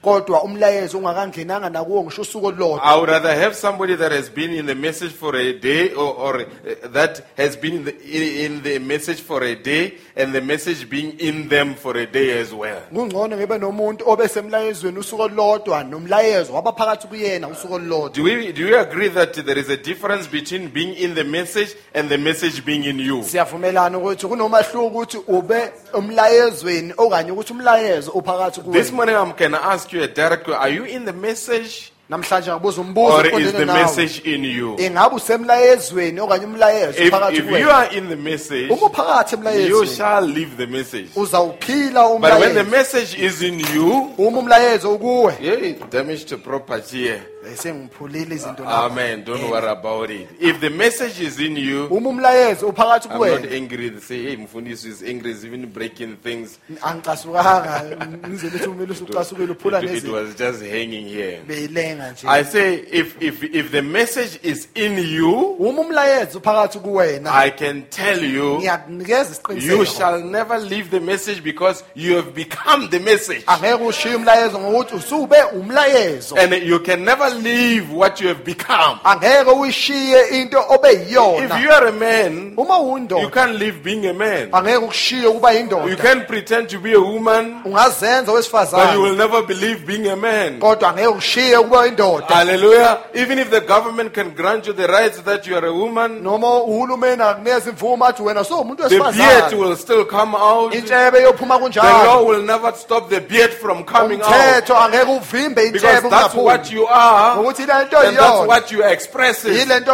Ngibonile 0.02 0.32
ukuthi 0.32 0.36
ungaba 0.36 0.42
khona 0.42 0.42
emlayezweni 0.42 0.42
iminyaka 0.42 0.42
ewu-40 0.42 0.42
kodwa 0.42 0.42
umlayezo 0.42 0.98
ungakangenanga 0.98 1.70
nakuwo 1.70 2.02
ngisho 2.02 2.22
usuku 2.22 2.80
I 2.82 2.96
would 2.96 3.08
rather 3.08 3.34
have 3.34 3.54
somebody 3.54 3.96
that 3.96 4.12
has 4.12 4.30
been 4.30 4.52
in 4.52 4.66
the 4.66 4.74
message 4.74 5.12
for 5.12 5.36
a 5.36 5.52
day 5.52 5.92
or, 5.92 6.14
or 6.14 6.40
uh, 6.40 6.88
that 6.92 7.24
has 7.36 7.56
been 7.56 7.74
in 7.74 7.84
the, 7.84 7.92
in, 7.92 8.52
in 8.52 8.62
the 8.62 8.78
message 8.78 9.20
for 9.20 9.42
a 9.42 9.54
day 9.54 9.92
and 10.16 10.32
the 10.34 10.40
message 10.40 10.88
being 10.90 11.12
in 11.18 11.48
them 11.48 11.74
for 11.74 11.96
a 11.96 12.06
day 12.06 12.40
as 12.40 12.52
well. 12.52 12.80
kungcono 12.94 13.36
ngibe 13.36 13.58
nomuntu 13.58 14.08
obesemlayezweni 14.08 14.98
usuku 14.98 15.22
olulodwa 15.22 15.84
nomlayezo 15.84 16.54
wabaphakathi 16.54 17.06
kuyena 17.06 17.48
usuku 17.48 17.74
olulodwa 17.74 18.10
Do 18.10 18.22
we 18.22 18.52
do 18.52 18.62
you 18.68 18.78
agree 18.78 19.08
that 19.08 19.32
there 19.46 19.60
is 19.60 19.68
a 19.68 19.76
difference 19.76 20.28
between 20.30 20.68
being 20.68 20.94
in 20.94 21.14
the 21.14 21.24
message 21.24 21.74
and 21.94 22.08
the 22.08 22.18
message 22.18 22.64
being 22.64 22.84
in 22.84 22.98
you? 23.00 23.22
siyavumelana 23.22 23.98
ukuthi 23.98 24.26
kunomahluko 24.26 24.86
ukuthi 24.86 25.18
ube 25.28 25.72
umlayezweni 25.94 26.94
okanye 26.96 27.30
ukuthi 27.30 27.52
umlayezo 27.52 28.10
uphakathi 28.10 28.60
This 28.72 28.92
morning 28.92 29.16
um, 29.16 29.28
I'm 29.30 29.36
gonna 29.36 29.58
ask 29.62 29.92
you 29.92 30.02
a 30.02 30.08
direct 30.08 30.44
question. 30.44 30.62
Are 30.62 30.68
you 30.74 30.84
in 30.84 31.04
the 31.04 31.12
message 31.12 31.91
namhlanje 32.12 32.52
ngibuza 32.52 32.80
umbuzo 32.80 33.14
or 33.16 33.40
is 33.40 33.52
the 33.52 33.64
message 33.66 34.20
in 34.34 34.44
you? 34.44 34.76
ingabe 34.78 35.16
usemlayezweni 35.16 36.20
okanye 36.20 36.44
umlayezo 36.46 37.02
If, 37.02 37.12
you 37.36 37.44
kuwena 37.44 37.76
are 37.78 37.96
in 37.98 38.08
the 38.08 38.16
message, 38.16 38.68
uma 38.70 38.86
uphakathi 38.86 39.34
you 39.34 39.38
emlayezweni 39.40 39.96
shall 39.96 40.26
live 40.26 40.56
the 40.56 40.66
message. 40.66 41.08
uzawuphila 41.16 42.08
But 42.08 42.22
when 42.40 42.54
the 42.54 42.60
umlayezo 42.64 42.70
message 42.70 43.14
is 43.26 43.42
in 43.42 43.60
you, 43.74 44.10
uma 44.18 44.38
umlayezo 44.38 44.92
ukuwe 44.94 45.34
yeah, 45.40 45.74
damage 45.90 46.24
to 46.24 46.38
property 46.38 46.98
here. 47.04 47.22
Sengiphulile 47.56 48.34
izinto 48.34 48.62
lapha. 48.64 48.84
Amen. 48.86 49.24
Don't 49.24 49.50
worry 49.50 49.66
about 49.66 50.10
it. 50.10 50.28
If 50.40 50.60
the 50.60 50.70
message 50.70 51.20
is 51.20 51.38
in 51.40 51.56
you, 51.56 51.86
uma 51.90 52.08
umlayezo 52.10 52.68
uphakathi 52.68 53.08
I'm 53.10 53.18
not 53.42 53.52
angry. 53.52 53.88
They 53.88 54.00
say, 54.00 54.22
hey, 54.24 54.36
Mfundisi 54.36 54.86
is 54.86 55.02
angry, 55.02 55.32
is 55.32 55.44
even 55.44 55.66
breaking 55.70 56.16
things. 56.16 56.58
angicasukanga 56.82 57.82
ngize 58.28 58.50
lithi 58.50 58.66
umele 58.68 58.92
usucasukile 58.92 59.52
uphula 59.52 59.78
It, 59.78 59.84
it 59.84 59.90
nezinto 59.90 60.12
was 60.12 60.34
just 60.34 60.62
hanging 60.62 61.08
here. 61.08 61.40
beyilenga 61.46 62.10
nje 62.12 62.28
I 62.28 62.44
say, 62.44 62.74
if, 62.74 63.20
if, 63.22 63.42
if 63.42 63.70
the 63.70 63.82
message 63.82 64.38
is 64.42 64.68
in 64.74 64.98
you, 64.98 65.56
uma 65.58 65.80
umlayezo 65.82 66.38
uphakathi 66.38 66.78
kuwena 66.78 67.32
I 67.34 67.50
can 67.50 67.82
tell 67.90 68.24
you, 68.24 68.58
ngiyakunikeza 68.58 69.18
you 69.48 69.56
isiqiniseko 69.56 69.84
shall 69.84 70.20
never 70.24 70.58
leave 70.58 70.90
the 70.90 71.00
message 71.00 71.42
because 71.42 71.84
you 71.94 72.16
have 72.16 72.34
become 72.34 72.88
the 72.90 73.00
message. 73.00 73.42
angeke 73.46 73.84
ushiye 73.84 74.14
umlayezo 74.14 74.58
ngokuthi 74.58 74.94
usube 74.94 75.36
umlayezo 75.42 76.36
And 76.38 76.52
you 76.62 76.78
can 76.80 77.04
never 77.04 77.31
leave 77.32 77.90
what 77.90 78.20
you 78.20 78.28
have 78.28 78.44
become. 78.44 78.98
angeke 79.04 79.50
uyishiye 79.50 80.28
into 80.40 80.58
obe 80.58 80.88
If 80.92 81.10
you 81.10 81.70
are 81.70 81.86
a 81.88 81.92
man, 81.92 82.54
you 82.56 83.30
can't 83.30 83.58
leave 83.58 83.82
being 83.82 84.06
a 84.06 84.14
man. 84.14 84.48
angeke 84.52 84.76
ukushiye 84.76 85.26
ukuba 85.26 85.52
You 85.88 85.96
can 85.96 86.26
pretend 86.26 86.68
to 86.70 86.78
be 86.78 86.92
a 86.92 87.00
woman, 87.00 87.62
but 87.64 88.94
you 88.94 89.00
will 89.00 89.16
never 89.16 89.42
believe 89.42 89.86
being 89.86 90.06
a 90.08 90.16
man. 90.16 90.60
kodwa 90.60 90.88
angeke 90.90 91.06
ukushiye 91.08 91.56
ukuba 91.56 91.86
yindoda 91.86 92.26
Hallelujah. 92.26 92.98
Even 93.14 93.38
if 93.38 93.50
the 93.50 93.60
government 93.60 94.12
can 94.14 94.30
grant 94.30 94.66
you 94.66 94.72
the 94.72 94.86
rights 94.86 95.20
that 95.22 95.46
you 95.46 95.56
are 95.56 95.66
a 95.66 95.72
woman, 95.72 96.22
noma 96.22 96.62
uhulumeni 96.62 97.22
akunikeza 97.22 97.70
imvumo 97.70 98.04
athi 98.06 98.22
wena 98.22 98.44
sowumuntu 98.44 98.88
the 98.88 98.98
beard 98.98 99.52
will 99.52 99.76
still 99.76 100.04
come 100.04 100.34
out. 100.34 100.72
The 100.72 102.04
law 102.04 102.24
will 102.24 102.42
never 102.42 102.72
stop 102.74 103.08
the 103.08 103.20
beard 103.20 103.52
from 103.52 103.84
coming 103.84 104.20
out. 104.20 104.28
umthetho 104.28 104.76
angeke 104.76 105.10
uvimbe 105.10 105.72
Because 105.72 106.02
that's 106.10 106.34
what 106.34 106.70
you 106.72 106.86
are, 106.86 107.21
ngokuthi 107.36 107.62
ile 107.62 107.84
nto 107.84 107.98
and 107.98 108.16
that's 108.16 108.46
what 108.48 108.72
you 108.72 108.84
express 108.84 109.44
expressing. 109.44 109.58
yile 109.58 109.80
nto 109.80 109.92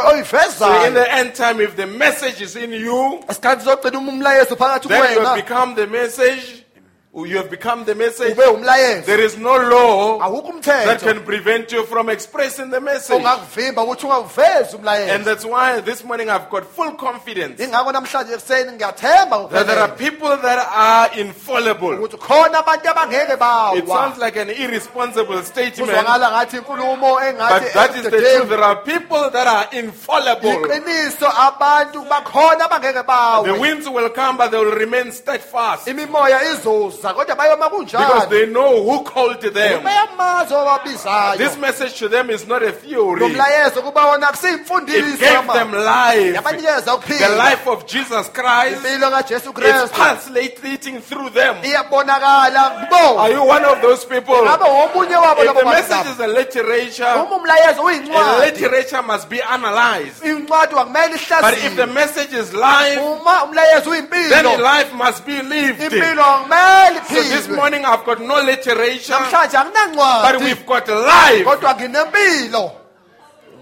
So 0.51 0.87
in 0.87 0.95
the 0.95 1.13
end 1.13 1.35
time, 1.35 1.61
if 1.61 1.77
the 1.77 1.87
message 1.87 2.41
is 2.41 2.57
in 2.57 2.73
you, 2.73 3.21
isikhathi 3.31 3.65
sogcina 3.65 3.99
uma 3.99 4.13
umlayezo 4.13 4.57
phakathi 4.57 4.89
then 4.89 5.15
you 5.15 5.35
become 5.43 5.75
the 5.75 5.87
message. 5.87 6.58
You 7.15 7.38
have 7.38 7.50
become 7.50 7.85
the 7.85 7.95
message. 7.95 8.37
There 8.37 9.21
is 9.21 9.38
no 9.38 9.57
law 9.57 10.19
that 10.19 11.00
can 11.00 11.25
prevent 11.25 11.73
you 11.73 11.85
from 11.87 12.11
expressing 12.11 12.69
the 12.71 12.81
message. 12.81 13.17
ongakuvimba 13.17 13.83
ukuthi 13.83 14.07
ungawuvezi 14.07 15.15
And 15.15 15.25
that's 15.25 15.45
why 15.45 15.81
this 15.81 16.05
morning 16.05 16.29
I've 16.29 16.50
got 16.50 16.67
full 16.67 16.93
confidence 16.93 17.61
ingakho 17.61 17.93
namhlanje 17.93 18.35
ekuseni 18.35 18.73
ngiyathemba 18.73 19.50
that 19.50 19.67
there 19.67 19.79
are 19.79 19.97
people 19.97 20.37
that 20.37 20.59
are 20.71 21.19
infallible. 21.19 21.97
ukuthi 21.97 22.19
khona 22.19 22.62
abantu 22.62 22.88
abangeke 22.88 23.79
It 23.79 23.88
sounds 23.88 24.19
like 24.19 24.37
an 24.37 24.50
irresponsible 24.50 25.43
statement, 25.43 25.91
kuzwakala 25.91 26.31
ngathi 26.31 26.59
inkulumo 26.59 27.19
but 27.38 27.73
that 27.73 27.97
is 27.97 28.05
the 28.05 28.11
truth. 28.11 28.49
There 28.50 28.62
are 28.62 28.77
people 28.83 29.31
that 29.31 29.47
are 29.47 29.69
infallible. 29.73 30.50
iqiniso 30.50 31.27
abantu 31.27 32.05
bakhona 32.07 32.69
abangeke 32.69 33.45
The 33.45 33.59
winds 33.59 33.88
will 33.88 34.11
come, 34.11 34.37
but 34.37 34.50
they 34.50 34.59
will 34.59 34.77
remain 34.77 35.11
steadfast 35.11 35.88
imimoya 37.09 37.15
izoza 37.15 37.15
kodwa 37.15 37.37
bayoma 37.37 37.69
because 37.71 38.29
they 38.29 38.47
know 38.47 38.83
who 38.83 39.03
called 39.05 39.41
them. 39.41 39.83
This 41.38 41.57
message 41.59 41.99
to 41.99 42.09
them 42.09 42.31
is 42.31 42.47
not 42.47 42.62
a 42.62 42.73
theory, 42.73 43.21
mlayezo 43.21 43.83
kuba 43.83 44.01
wona 44.01 44.29
it 44.88 45.18
gave 45.18 45.53
them 45.53 45.73
life. 45.73 46.42
The 47.18 47.37
life 47.37 47.66
of 47.66 47.87
Jesus 47.87 48.29
Christ 48.31 48.85
is 48.85 49.90
translating 49.90 51.01
through 51.01 51.31
them. 51.31 51.57
Are 51.57 53.31
you 53.31 53.44
one 53.44 53.64
of 53.64 53.81
those 53.83 54.05
people? 54.05 54.35
ngabe 54.42 54.64
womunye 54.64 55.16
wabo 55.16 55.42
If 55.42 55.55
the 55.55 55.64
message 55.64 56.07
is 56.12 56.21
a 56.21 56.27
literature, 56.27 57.05
a 57.05 58.38
literature 58.40 59.03
must 59.03 59.29
be 59.29 59.40
analyzed. 59.42 60.23
But 60.49 61.59
if 61.59 61.77
the 61.77 61.87
message 61.87 62.33
is 62.33 62.53
life, 62.53 62.99
then 62.99 64.61
life 64.61 64.92
must 64.94 65.27
be 65.27 65.42
lived. 65.42 65.79
Impilo 66.88 67.01
kumele 67.01 67.22
So 67.22 67.22
this 67.37 67.48
morning 67.48 67.85
I've 67.85 68.05
got 68.05 68.20
no 68.20 68.40
literature, 68.42 69.14
but 70.22 70.40
we've 70.40 70.66
got 70.66 70.88
life. 70.88 71.44
kodwa 71.44 71.74
nginempilo 71.74 72.72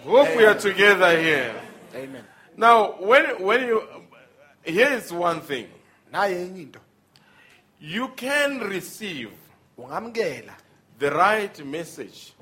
Hope 0.05 0.37
we 0.37 0.47
are 0.47 0.55
together 0.55 1.21
here. 1.21 1.55
amen 1.95 2.25
Now, 2.57 2.95
when 3.01 3.25
when 3.45 3.67
you 3.67 3.83
here 4.65 4.93
is 4.97 5.13
one 5.13 5.41
thing. 5.41 5.67
naye 6.13 6.73
You 7.81 8.09
can 8.17 8.61
receive 8.61 9.31
the 10.99 11.11
right 11.11 11.65
message 11.67 12.33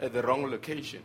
at 0.00 0.12
the 0.12 0.22
wrong 0.22 0.50
location. 0.50 1.02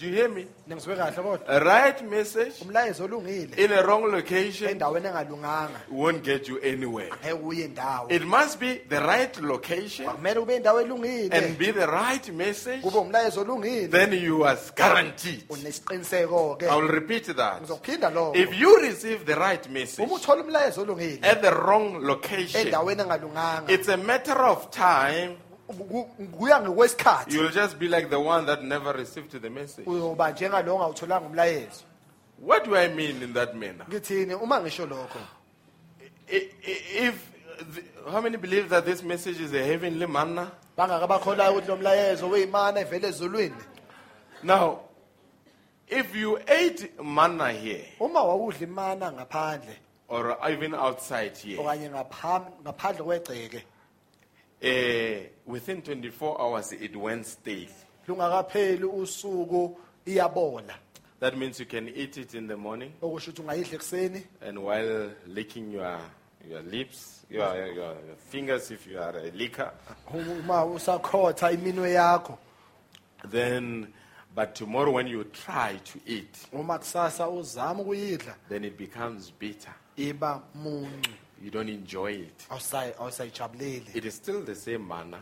Did 0.00 0.08
you 0.08 0.14
hear 0.16 0.28
me? 0.30 0.46
ningizwe 0.68 0.96
kahle 0.96 1.12
kodwa 1.22 1.48
A 1.48 1.58
right 1.58 2.02
message 2.02 2.52
umlayezo 2.62 3.04
olungile 3.04 3.56
in 3.64 3.72
a 3.72 3.82
wrong 3.82 4.04
location 4.12 4.70
endaweni 4.70 5.06
engalunganga 5.06 5.80
won't 5.90 6.24
get 6.24 6.48
you 6.48 6.58
anywhere. 6.62 7.10
ngeke 7.10 7.32
uye 7.32 7.64
indawo 7.64 8.08
It 8.10 8.22
must 8.24 8.58
be 8.60 8.74
the 8.88 9.00
right 9.00 9.40
location 9.42 10.06
kumele 10.06 10.38
ube 10.40 10.56
indawo 10.56 10.80
elungile 10.80 11.28
and 11.32 11.58
be 11.58 11.72
the 11.72 11.86
right 11.86 12.28
message. 12.32 12.80
kube 12.82 12.98
umlayezo 12.98 13.40
olungile 13.40 13.88
Then 13.88 14.12
you 14.12 14.44
are 14.46 14.58
guaranteed. 14.76 15.44
unesiqiniseko 15.50 16.56
ke 16.58 16.62
I 16.66 16.76
will 16.76 16.88
repeat 16.88 17.36
that. 17.36 17.60
ngizokuphinda 17.62 18.10
lokho 18.10 18.36
If 18.36 18.58
you 18.60 18.80
receive 18.80 19.24
the 19.26 19.34
right 19.34 19.68
message 19.70 20.06
uma 20.06 20.14
uthola 20.16 20.42
umlayezo 20.44 20.82
olungile 20.82 21.18
at 21.22 21.42
the 21.42 21.50
wrong 21.50 21.98
location, 22.02 22.66
endaweni 22.66 23.02
engalunganga 23.02 23.70
it's 23.72 23.88
a 23.88 23.96
matter 23.96 24.38
of 24.46 24.70
time. 24.70 25.36
Ku- 25.72 26.26
kuya 26.38 26.60
ngokwesikhathi 26.60 27.34
You'll 27.34 27.52
just 27.52 27.76
be 27.78 27.88
like 27.88 28.08
the 28.10 28.18
one 28.20 28.46
that 28.46 28.62
never 28.62 28.92
received 28.92 29.40
the 29.42 29.50
message. 29.50 29.86
uyoba 29.86 30.30
njengalo 30.32 30.74
ongawutholanga 30.74 31.26
umlayezo 31.26 31.82
What 32.42 32.64
do 32.64 32.74
I 32.76 32.88
mean 32.88 33.22
in 33.22 33.32
that 33.34 33.54
manner? 33.54 33.84
ngithini 33.88 34.34
uma 34.34 34.60
ngisho 34.60 34.86
lokho 34.86 35.18
I- 36.32 36.50
i- 36.66 37.06
If 37.08 37.14
how 38.10 38.20
many 38.22 38.36
believe 38.38 38.68
that 38.70 38.84
this 38.84 39.02
message 39.02 39.40
is 39.40 39.52
a 39.52 39.62
heavenly 39.64 40.06
manna? 40.06 40.50
bangaka 40.76 41.06
bakholayo 41.06 41.52
ukuthi 41.52 41.68
lo 41.68 41.76
mlayezo 41.76 42.28
weyimana 42.30 42.80
evele 42.80 43.08
ezulwini 43.08 43.54
Now, 44.42 44.80
if 45.88 46.14
you 46.16 46.38
ate 46.48 46.92
manna 47.02 47.52
here 47.52 47.84
uma 48.00 48.22
wawudla 48.22 48.66
imana 48.66 49.12
ngaphandle 49.12 49.76
or 50.08 50.36
even 50.50 50.74
outside 50.74 51.36
here, 51.36 51.58
okanye 51.58 51.90
ngapham- 51.90 52.50
ngaphandle 52.62 53.04
kwegceke 53.04 53.62
uh, 54.62 55.26
within 55.50 55.82
24 55.82 56.40
hours 56.40 56.72
it 56.72 56.96
went 56.96 57.26
stale. 57.26 57.68
lungakapheli 58.08 58.84
usuku 58.84 59.76
iyabola. 60.06 60.74
That 61.20 61.36
means 61.36 61.60
you 61.60 61.66
can 61.66 61.88
eat 61.88 62.16
it 62.16 62.34
in 62.34 62.48
the 62.48 62.56
morning 62.56 62.92
okusho 63.02 63.30
ukuthi 63.30 63.42
ungayidla 63.42 63.74
ekuseni. 63.74 64.22
and 64.48 64.58
while 64.58 65.10
licking 65.26 65.72
your, 65.72 66.00
your 66.50 66.62
lips, 66.62 67.26
your, 67.30 67.56
your, 67.56 67.74
your 67.74 68.16
fingers 68.30 68.70
if 68.70 68.86
you 68.86 68.98
are 69.02 69.18
a 69.18 69.30
liquor, 69.30 69.70
uma 70.14 70.64
usakhotha 70.64 71.50
iminwe 71.52 71.92
yakho. 71.92 72.38
Then, 73.30 73.92
but 74.34 74.54
tomorrow 74.54 74.92
when 74.92 75.06
you 75.06 75.24
try 75.24 75.78
to 75.84 75.98
eat, 76.06 76.38
uma 76.52 76.78
kusasa 76.78 77.28
uzama 77.28 77.82
ukuyidla 77.82 78.34
then 78.48 78.64
it 78.64 78.78
becomes 78.78 79.30
bitter. 79.38 79.74
iba 79.96 80.42
muncu 80.54 81.10
You 81.42 81.50
don't 81.50 81.68
enjoy 81.70 82.12
it. 82.12 82.46
awusayi- 82.50 82.94
awusayijabuleli 82.98 83.94
It 83.94 84.04
is 84.04 84.14
still 84.14 84.42
the 84.44 84.54
same 84.54 84.86
manna, 84.86 85.18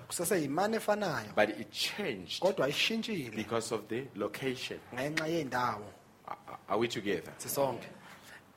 efanayo 0.77 1.35
but 1.37 1.49
it 1.61 1.71
changed 1.71 2.41
kodwa 2.43 2.69
ishintshile 2.69 3.37
because 3.37 3.75
of 3.75 3.89
the 3.89 4.05
location. 4.17 4.81
ngenxa 4.95 5.27
yendawo 5.27 5.85
Are- 6.27 6.59
Are 6.69 6.79
we 6.79 6.89
together? 6.89 7.33
sisonke 7.39 7.87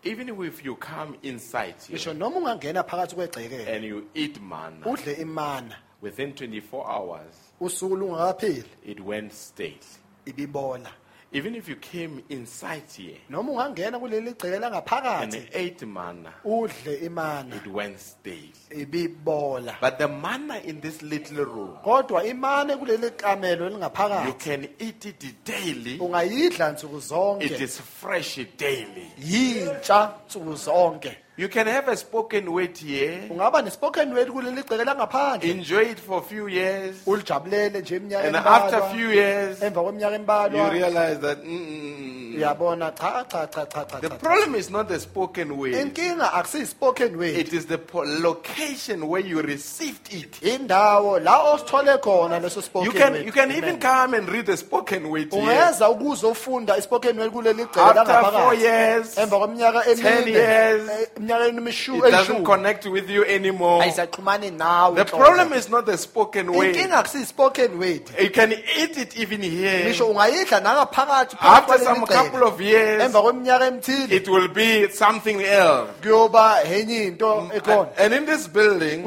Even 0.03 0.29
if 0.29 0.65
you 0.65 0.75
come 0.75 1.15
inside 1.21 1.75
here 1.87 1.97
ngisho 1.99 2.13
noma 2.17 2.37
ungangena 2.39 2.83
phakathi 2.83 3.15
kwegceke 3.15 3.67
and 3.75 3.85
you 3.85 4.07
eat 4.15 4.41
manna, 4.41 4.85
udle 4.85 5.13
imana 5.21 5.75
within 6.01 6.33
24 6.33 6.83
hours, 6.89 7.35
usuku 7.59 7.95
lungakapheli 7.95 8.65
it 8.83 8.99
went 8.99 9.31
stale. 9.31 9.77
ibibola 10.25 10.91
even 11.33 11.55
if 11.55 11.69
you 11.69 11.75
came 11.77 12.21
inside 12.29 12.83
here 12.97 13.17
noma 13.29 13.51
ungangena 13.51 13.99
kuleli 13.99 14.33
gceke 14.33 14.55
and 14.55 14.63
langaphakathi 14.63 15.47
ate 15.53 15.85
manna, 15.85 16.33
udle 16.45 16.97
imana 17.05 17.55
it 17.55 17.67
went 17.67 17.99
stale. 17.99 18.51
ibibola 18.71 19.75
But 19.81 19.97
the 19.97 20.07
manna 20.07 20.57
in 20.63 20.81
this 20.81 21.01
little 21.01 21.45
room, 21.45 21.77
kodwa 21.83 22.23
imane 22.23 22.75
kuleli 22.77 23.11
kamelo 23.11 23.69
you 23.69 23.77
elingaphakathi 23.77 24.39
can 24.39 24.67
eat 24.79 25.05
it 25.05 25.25
daily. 25.45 25.97
ungayidla 25.99 26.71
nsuku 26.71 26.97
It 26.97 27.03
zonke 27.03 27.61
is 27.63 27.79
fresh 27.79 28.39
daily. 28.57 29.07
yintsha 29.19 30.13
nsuku 30.27 30.55
zonke 30.55 31.17
You 31.41 31.49
can 31.49 31.65
have 31.65 31.87
a 31.87 31.97
spoken 31.97 32.51
word 32.53 32.77
here, 32.77 33.21
ungaba 33.29 33.61
nespoken 33.63 34.13
word 34.13 34.27
kuleli 34.27 34.61
gceke 34.63 34.85
langaphandle 34.85 35.49
enjoy 35.49 35.81
it 35.89 35.99
for 35.99 36.19
a 36.19 36.21
few 36.21 36.47
years, 36.47 36.95
ulijabulele 37.07 37.81
nje 37.81 37.95
iminyaka 37.95 38.27
and 38.27 38.35
after 38.35 38.75
a 38.77 38.79
embalwa 38.81 38.93
few 38.95 39.09
years, 39.11 39.61
emva 39.63 39.81
kweminyaka 39.83 40.13
you 40.15 40.19
embalwa 40.21 40.69
realize 40.69 41.17
that 41.21 41.43
mm, 41.43 41.51
mm, 41.51 41.57
mm, 41.59 42.31
mm. 42.31 42.35
uyabona 42.37 42.91
cha 42.91 43.25
cha 43.27 43.47
cha 43.47 43.65
cha 43.65 43.85
cha 43.85 43.99
the 43.99 44.09
cha. 44.09 44.15
problem 44.15 44.55
is 44.55 44.69
not 44.69 44.87
the 44.87 44.99
spoken 44.99 45.57
word, 45.57 45.73
inkinga 45.73 46.31
akusiyi-spoken 46.33 47.17
word 47.17 47.35
it 47.35 47.53
is 47.53 47.65
the 47.65 47.77
po- 47.77 48.03
location 48.05 49.07
where 49.07 49.25
you 49.25 49.41
received 49.41 50.13
it. 50.13 50.39
indawo 50.43 51.19
la 51.19 51.41
osithole 51.53 51.97
khona 51.97 52.39
leso 52.39 52.61
spoken 52.61 52.85
You 52.91 52.99
can, 52.99 53.13
word. 53.13 53.25
you 53.25 53.31
can 53.31 53.51
even 53.51 53.63
Amen. 53.69 53.79
come 53.81 54.13
and 54.13 54.29
read 54.29 54.45
the 54.45 54.57
spoken 54.57 55.09
word 55.09 55.33
here. 55.33 55.41
ungeza 55.43 55.89
ukuzofunda 55.89 56.77
i-spoken 56.77 57.17
word 57.19 57.31
kuleli 57.31 57.65
gceke 57.65 57.79
After 57.81 58.05
four 58.05 58.13
langaphakathi 58.13 58.61
years, 58.63 59.17
emva 59.17 59.37
kweminyaka 59.39 59.79
10 59.79 60.27
years, 60.27 60.89
eh, 60.89 61.07
it 61.31 62.11
doesn't 62.11 62.43
connect 62.45 62.85
with 62.87 63.09
you 63.09 63.25
anymore. 63.25 63.83
The 63.83 65.05
problem 65.09 65.53
is 65.53 65.69
not 65.69 65.85
the 65.85 65.97
spoken 65.97 66.51
word. 66.53 66.75
inkinga 66.75 67.03
akusiyi-spoken 67.03 67.77
word 67.79 68.01
You 68.19 68.29
can 68.29 68.51
eat 68.53 68.97
it 68.97 69.17
even 69.17 69.41
here. 69.41 69.85
ngisho 69.85 70.07
ungayidla 70.07 70.59
nangaphakathi 70.59 71.35
phakathi 71.35 71.71
After 71.71 71.77
some 71.79 72.05
couple 72.05 72.43
of 72.43 72.61
years, 72.61 73.01
emva 73.03 73.21
kweminyaka 73.21 73.65
emthile 73.67 74.11
it 74.11 74.27
will 74.27 74.47
be 74.47 74.87
something 74.89 75.41
else. 75.41 75.89
kuyoba 76.01 76.63
enye 76.63 77.07
into 77.07 77.25
mm, 77.25 77.51
ekhona 77.53 77.89
And 77.97 78.13
in 78.13 78.25
this 78.25 78.47
building, 78.47 79.03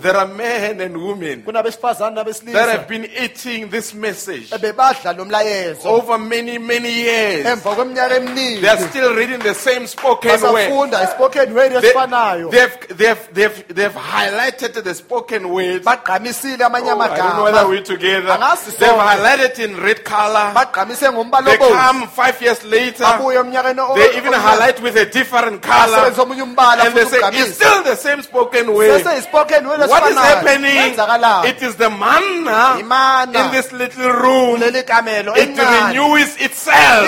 there 0.00 0.16
are 0.16 0.26
men 0.26 0.80
and 0.80 0.96
women 0.96 1.44
that 1.44 2.68
have 2.70 2.88
been 2.88 3.04
eating 3.04 3.68
this 3.70 3.94
message 3.94 4.50
ebebadla 4.50 5.16
lo 5.16 5.24
mlayezo 5.24 5.86
over 5.86 6.18
many, 6.18 6.58
many 6.58 6.92
years. 6.92 7.44
They 7.62 8.68
are 8.68 8.88
still 8.88 9.14
reading 9.14 9.40
the 9.40 9.54
same 9.54 9.86
spoken 9.86 10.30
word. 10.30 10.92
Basafunda 11.46 11.54
i-spoken 11.54 11.54
word 11.54 11.80
they, 11.80 11.92
they've, 12.50 12.96
they've, 12.96 13.28
they've, 13.32 13.64
they've 13.74 13.94
highlighted 13.94 14.82
the 14.84 14.94
spoken 14.94 15.48
word. 15.50 15.82
Oh, 16.92 17.00
I 17.00 17.08
don't 17.16 17.36
know 17.36 17.44
whether 17.44 17.68
we're 17.68 17.82
together. 17.82 18.38
They've 18.78 18.88
highlighted 19.18 19.58
in 19.58 19.76
red 19.80 20.04
color. 20.04 20.52
They 21.44 21.56
come 21.76 22.06
five 22.08 22.42
years 22.42 22.64
later. 22.64 23.04
babuye 23.04 23.38
emnyakeni 23.38 23.78
o- 23.80 23.94
They 23.94 24.16
even 24.18 24.32
highlight 24.32 24.80
with 24.82 24.96
a 24.96 25.04
different 25.06 25.62
color. 25.62 25.96
basebenzisa 25.96 26.22
omunye 26.22 26.42
umbala 26.42 26.84
And 26.84 26.94
they 26.94 27.04
say, 27.10 27.20
it's 27.48 27.54
still 27.54 27.82
the 27.82 27.96
same 27.96 28.22
spoken 28.22 28.66
word. 28.74 29.04
What 29.88 30.02
is 30.10 30.16
happening? 30.34 30.94
It 31.44 31.62
is 31.62 31.74
the 31.76 31.90
manna 31.90 32.76
in 33.44 33.50
this 33.52 33.72
little 33.72 34.10
room. 34.12 34.60
It 35.36 35.48
renews 35.92 36.36
itself. 36.40 37.04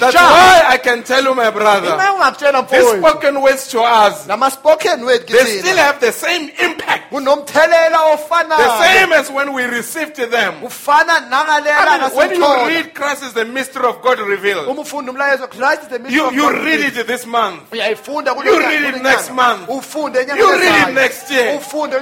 That's 0.00 0.14
why 0.14 0.62
I 0.74 0.78
can 0.78 1.02
tell 1.02 1.24
you, 1.24 1.34
my 1.34 1.50
brother, 1.50 1.88
ime 1.94 2.12
ungakutshela 2.14 2.62
these 2.62 2.82
mfowethu 2.82 2.95
spoken 2.98 3.40
words 3.40 3.68
to 3.68 3.80
us, 3.80 4.26
they 4.26 5.58
still 5.58 5.76
have 5.76 6.00
the 6.00 6.12
same 6.12 6.50
impact. 6.60 7.10
The 7.12 8.78
same 8.82 9.12
as 9.12 9.30
when 9.30 9.52
we 9.52 9.62
received 9.64 10.16
them. 10.16 10.54
I 10.64 11.98
mean, 12.00 12.16
when 12.16 12.34
you 12.34 12.66
read 12.66 12.94
Christ 12.94 13.22
is 13.22 13.32
the 13.32 13.44
mystery 13.44 13.84
of 13.86 14.02
God 14.02 14.18
revealed, 14.20 14.68
uma 14.68 14.82
ufunda 14.82 15.12
umlayezo 15.12 15.48
Christ 15.48 15.82
is 15.82 15.88
the 15.88 15.98
mystery 15.98 16.16
you, 16.16 16.32
you 16.32 16.50
read 16.64 16.80
it 16.80 17.06
this 17.06 17.26
month. 17.26 17.72
You 17.72 17.80
read 17.80 18.94
it 18.94 19.02
next 19.02 19.30
month. 19.32 19.68
You 19.68 19.80
read 19.80 20.88
it 20.88 20.94
next 20.94 21.30
year. 21.30 21.54
You 21.54 21.58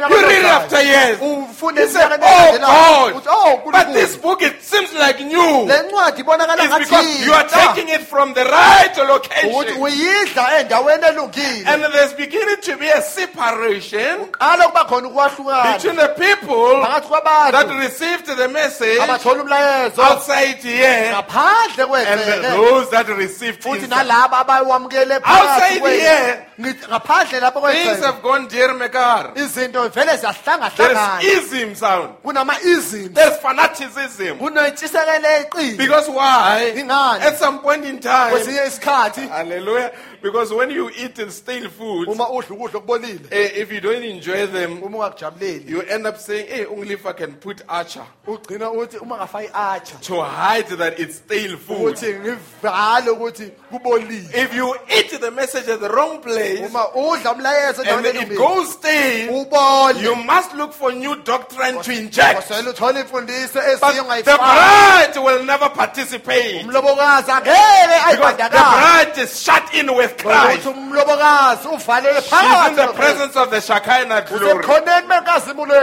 read 0.09 0.39
it 0.39 0.45
after 0.45 0.83
years. 0.83 1.21
You 1.21 1.89
say, 1.89 2.05
oh. 2.05 3.13
God. 3.15 3.23
Oh 3.27 3.71
But 3.71 3.93
this 3.93 4.17
book, 4.17 4.43
it 4.43 4.63
seems 4.63 4.93
like 4.95 5.21
new. 5.21 5.65
le 5.67 5.83
ncwadi 5.83 6.21
ibonakala 6.23 6.65
It's 6.65 6.79
because 6.79 7.27
you 7.27 7.33
are 7.33 7.49
taking 7.49 7.89
it 7.89 8.03
from 8.03 8.35
the 8.35 8.45
right 8.45 8.97
location. 8.97 9.51
Uyidla 10.85 11.09
endaweni 11.09 11.19
elungile 11.19 11.67
And 11.67 11.83
there's 11.93 12.13
beginning 12.15 12.61
to 12.63 12.77
be 12.77 12.89
a 12.89 13.03
separation 13.03 14.27
qala 14.33 14.67
kuba 14.67 14.85
khona 14.85 15.09
ukwahlukana 15.09 15.73
between 15.75 15.97
the 15.97 16.09
people 16.09 16.81
that 16.83 17.69
received 17.79 18.27
the 18.27 18.49
message 18.49 18.99
outside 19.99 20.63
here 20.63 21.15
and 21.15 22.45
those 22.45 22.91
that 22.91 23.09
received 23.09 23.65
inside. 23.67 24.11
Outside 25.25 25.81
here, 25.81 25.81
kwegceke. 25.81 26.47
Ngithi 26.61 26.87
ngaphandle 26.89 27.41
lapho 27.41 27.73
Things 27.73 28.05
have 28.05 28.23
gone 28.23 28.47
dear 28.49 28.75
vele 28.75 29.35
There's 29.35 29.57
ism 31.25 31.75
sound. 31.75 32.15
There's 33.15 33.37
fanaticism. 33.39 34.39
Because 35.77 36.09
why? 36.09 36.73
At 37.21 37.39
some 37.39 37.61
point 37.61 37.85
in 37.85 37.99
time, 37.99 38.35
hallelujah. 38.35 39.93
Because 40.25 40.55
when 40.55 40.71
you 40.71 40.89
eat 40.97 41.17
stale 41.31 41.69
food, 41.69 42.09
uma 42.09 42.25
udla 42.25 42.57
ukudla 42.57 42.81
okubolile. 42.81 43.29
eh, 43.31 43.61
if 43.61 43.71
you 43.71 43.79
don't 43.83 44.03
enjoy 44.03 44.47
them, 44.47 44.83
uma 44.83 44.97
ungakujabuleli. 45.11 45.69
you 45.69 45.83
end 45.83 46.07
up 46.07 46.17
saying, 46.17 46.47
hey, 46.49 46.65
only 46.65 46.95
if 46.95 47.05
I 47.05 47.13
can 47.13 47.35
put 47.35 47.59
atchar. 47.67 48.07
Ugcina 48.27 48.71
uthi 48.75 48.97
uma 49.03 49.19
ngafaki 49.19 49.51
i-atsha 49.53 50.01
to 50.01 50.23
hide 50.23 50.67
that 50.79 50.99
it's 50.99 51.17
stale 51.17 51.59
food. 51.59 51.95
ukuthi 51.95 52.15
ngivale 52.15 53.11
ukuthi 53.11 53.51
kubolile. 53.71 54.35
If 54.35 54.55
you 54.55 54.75
eat 54.89 55.11
the 55.21 55.31
message 55.31 55.69
at 55.69 55.81
the 55.81 55.91
wrong 55.91 56.23
place 56.23 56.61
uma 56.71 56.87
udla 56.95 57.35
umlayezo 57.35 57.81
and 57.81 58.07
endaweni 58.07 58.33
it 58.33 58.39
goes 58.39 58.73
stale, 58.73 59.29
ubole. 59.45 60.01
you 60.03 60.15
must 60.17 60.55
look 60.55 60.73
for 60.73 60.91
new 60.93 61.17
doctrine 61.23 61.83
to 61.83 61.93
inject. 61.93 62.41
kwasele 62.49 62.71
uthole 62.71 63.01
imfundiso 63.01 63.61
But 63.79 64.25
the 64.25 64.39
bride 64.39 65.17
will 65.23 65.45
never 65.45 65.69
participate. 65.69 66.65
umlobokazi 66.65 67.31
angeke 67.31 67.51
Because 68.11 68.37
the 68.37 68.43
ayibandakanye. 68.43 69.05
bride 69.13 69.19
is 69.23 69.39
shut 69.43 69.75
in 69.75 69.95
with 69.95 70.14
Christ. 70.19 70.63
She's 70.63 70.67
in 70.67 70.91
the 72.77 72.93
presence 72.95 73.37
of 73.37 73.51
the 73.51 73.61
Shekinah 73.61 74.25
glory. 74.29 74.65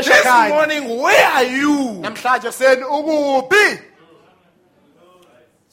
This 0.04 0.26
morning, 0.50 1.02
where 1.02 1.28
are 1.28 1.44
you? 1.44 2.00
namhlanje 2.02 2.48
kuseni 2.52 2.84
ukuphi 2.84 3.80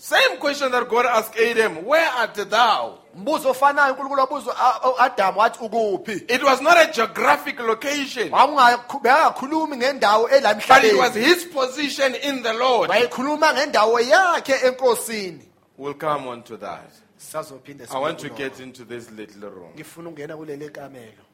Same 0.01 0.37
question 0.38 0.71
that 0.71 0.88
God 0.88 1.07
asked 1.07 1.37
Adam, 1.38 1.85
where 1.85 2.09
art 2.09 2.35
thou? 2.35 2.99
mbuzo 3.16 3.51
ofanayo 3.51 3.94
unkulunkulu 3.94 4.21
wabuza 4.21 4.53
a- 4.57 4.88
u- 4.88 4.94
wathi 5.38 5.59
ukuphi 5.64 6.25
It 6.29 6.42
was 6.44 6.61
not 6.61 6.77
a 6.79 6.87
geographic 6.92 7.59
location, 7.61 8.31
bengakhulumi 8.31 9.77
ngendawo 9.77 10.29
ela 10.31 10.55
but 10.55 10.85
it 10.85 10.97
was 10.97 11.14
his 11.14 11.44
position 11.47 12.14
in 12.14 12.42
the 12.44 12.53
Lord. 12.53 12.90
wayekhuluma 12.90 13.55
ngendawo 13.55 14.01
yakhe 14.01 14.55
enkosini 14.66 15.40
We'll 15.77 15.94
come 15.94 16.29
on 16.29 16.42
to 16.44 16.57
that. 16.59 16.90
Sazophinde 17.18 17.85
I 17.90 17.98
want 18.00 18.18
to 18.20 18.28
get 18.31 18.61
into 18.61 18.85
this 18.85 19.11
little 19.11 19.50
room, 19.50 19.72
ngifuna 19.74 20.09
ukungena 20.09 20.37
kuleli 20.37 20.70
kamelo 20.70 21.24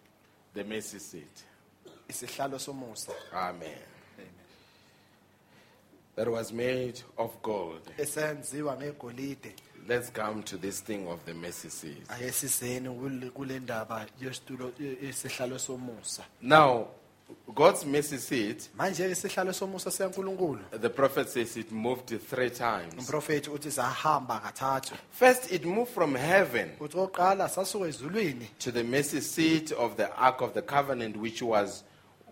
the 0.54 0.64
mercy 0.64 0.98
seat. 1.00 1.44
isihlalo 2.08 2.58
somusa 2.58 3.12
Amen. 3.32 3.78
That 6.16 6.28
was 6.28 6.52
made 6.52 7.02
of 7.18 7.42
gold. 7.42 7.90
esenziwa 7.98 8.76
ngegolide 8.76 9.54
Let's 9.88 10.10
come 10.12 10.42
to 10.44 10.56
this 10.56 10.80
thing 10.84 11.06
of 11.08 11.24
the 11.26 11.34
mercy 11.34 11.68
seat. 11.70 12.10
ake 12.10 12.30
kule- 12.90 13.30
kule 13.30 13.58
ndaba 13.60 14.06
yesitulo 14.20 14.72
isihlalo 15.02 15.58
somusa 15.58 16.24
Now, 16.40 16.88
God's 17.54 17.84
mercy 17.86 18.18
seat, 18.18 18.68
manje 18.78 19.10
isihlalo 19.10 19.52
somusa 19.52 19.90
sikankulunkulu 19.90 20.58
the 20.80 20.88
prophet 20.90 21.28
says 21.28 21.56
it 21.56 21.70
moved 21.72 22.08
three 22.30 22.50
times. 22.50 22.94
umprofethi 22.98 23.50
uthi 23.50 23.70
sahamba 23.70 24.40
kathathu 24.40 24.94
First, 25.10 25.52
it 25.52 25.64
moved 25.64 25.90
from 25.92 26.14
heaven 26.14 26.70
uthi 26.80 26.96
oqala 26.98 27.48
sasuka 27.48 27.86
ezulwini 27.88 28.46
to 28.58 28.72
the 28.72 28.82
mercy 28.84 29.20
seat 29.20 29.72
of 29.72 29.96
the 29.96 30.10
Ark 30.16 30.40
of 30.40 30.52
the 30.54 30.62
Covenant, 30.62 31.16
which 31.16 31.42
was 31.42 31.84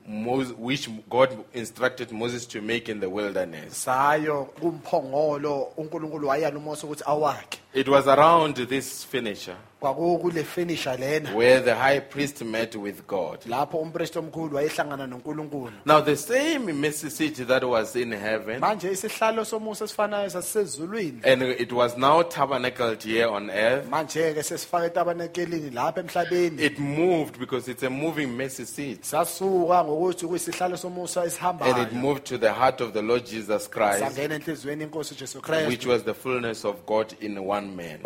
Moses, 0.04 0.52
which 0.58 0.88
God 1.08 1.30
instructed 1.54 2.10
Moses 2.10 2.44
to 2.46 2.60
make 2.60 2.88
in 2.88 2.98
the 3.00 3.08
wilderness. 3.08 3.84
sayo 3.84 4.44
kumphongolo 4.60 5.62
unkulunkulu 5.76 6.28
wayala 6.28 6.58
uMose 6.58 6.86
ukuthi 6.86 7.02
awakhe 7.06 7.58
It 7.74 7.88
was 7.88 8.06
around 8.06 8.56
this 8.68 9.04
finisher 9.04 9.56
kwakukule 9.82 10.44
finisher 10.44 10.96
lena. 10.98 11.30
where 11.34 11.60
the 11.60 11.74
high 11.74 11.98
priest 12.00 12.44
met 12.44 12.76
with 12.76 13.06
God. 13.06 13.40
lapho 13.46 13.78
umpristi 13.78 14.18
omkhulu 14.18 14.56
wayehlangana 14.56 15.06
nonkulunkulu. 15.06 15.72
Now, 15.84 16.00
the 16.00 16.16
same 16.16 16.92
seat 16.92 17.46
that 17.48 17.64
was 17.64 17.96
in 17.96 18.12
heaven, 18.12 18.60
manje 18.60 18.90
isihlalo 18.90 19.44
somusa 19.44 19.84
esifanayo 19.84 20.30
sasisezulwini 20.30 21.20
and 21.24 21.42
it 21.42 21.72
was 21.72 21.96
now 21.96 22.22
tabernacled 22.22 23.02
here 23.02 23.26
on 23.26 23.50
earth, 23.50 23.88
manje-ke 23.90 24.42
sesifaka 24.42 24.86
etabanekelini 24.86 25.70
lapha 25.70 26.00
emhlabeni. 26.00 26.60
it 26.62 26.78
moved 26.78 27.38
because 27.38 27.68
it's 27.68 27.82
a 27.82 27.90
moving 27.90 28.26
mercy 28.36 28.64
seat. 28.64 29.02
sasuka 29.02 29.84
ngokuthi 29.84 30.26
kuyisihlalo 30.26 30.76
somusa 30.76 31.22
And 31.22 31.28
it 31.28 31.34
esihambayo 31.34 31.92
moved 31.92 32.24
to 32.26 32.38
the 32.38 32.52
heart 32.52 32.80
of 32.80 32.92
the 32.92 33.02
Lord 33.02 33.26
Jesus 33.26 33.68
Christ, 33.70 33.98
sangena 33.98 34.34
enhliziyweni 34.34 34.84
inkosi 34.84 35.14
ujesu 35.14 35.38
which 35.38 35.46
kristu 35.46 35.88
was 35.88 36.04
the 36.04 36.14
fullness 36.14 36.64
of 36.64 36.86
God 36.86 37.14
in 37.20 37.38
one 37.38 37.61
man. 37.68 37.98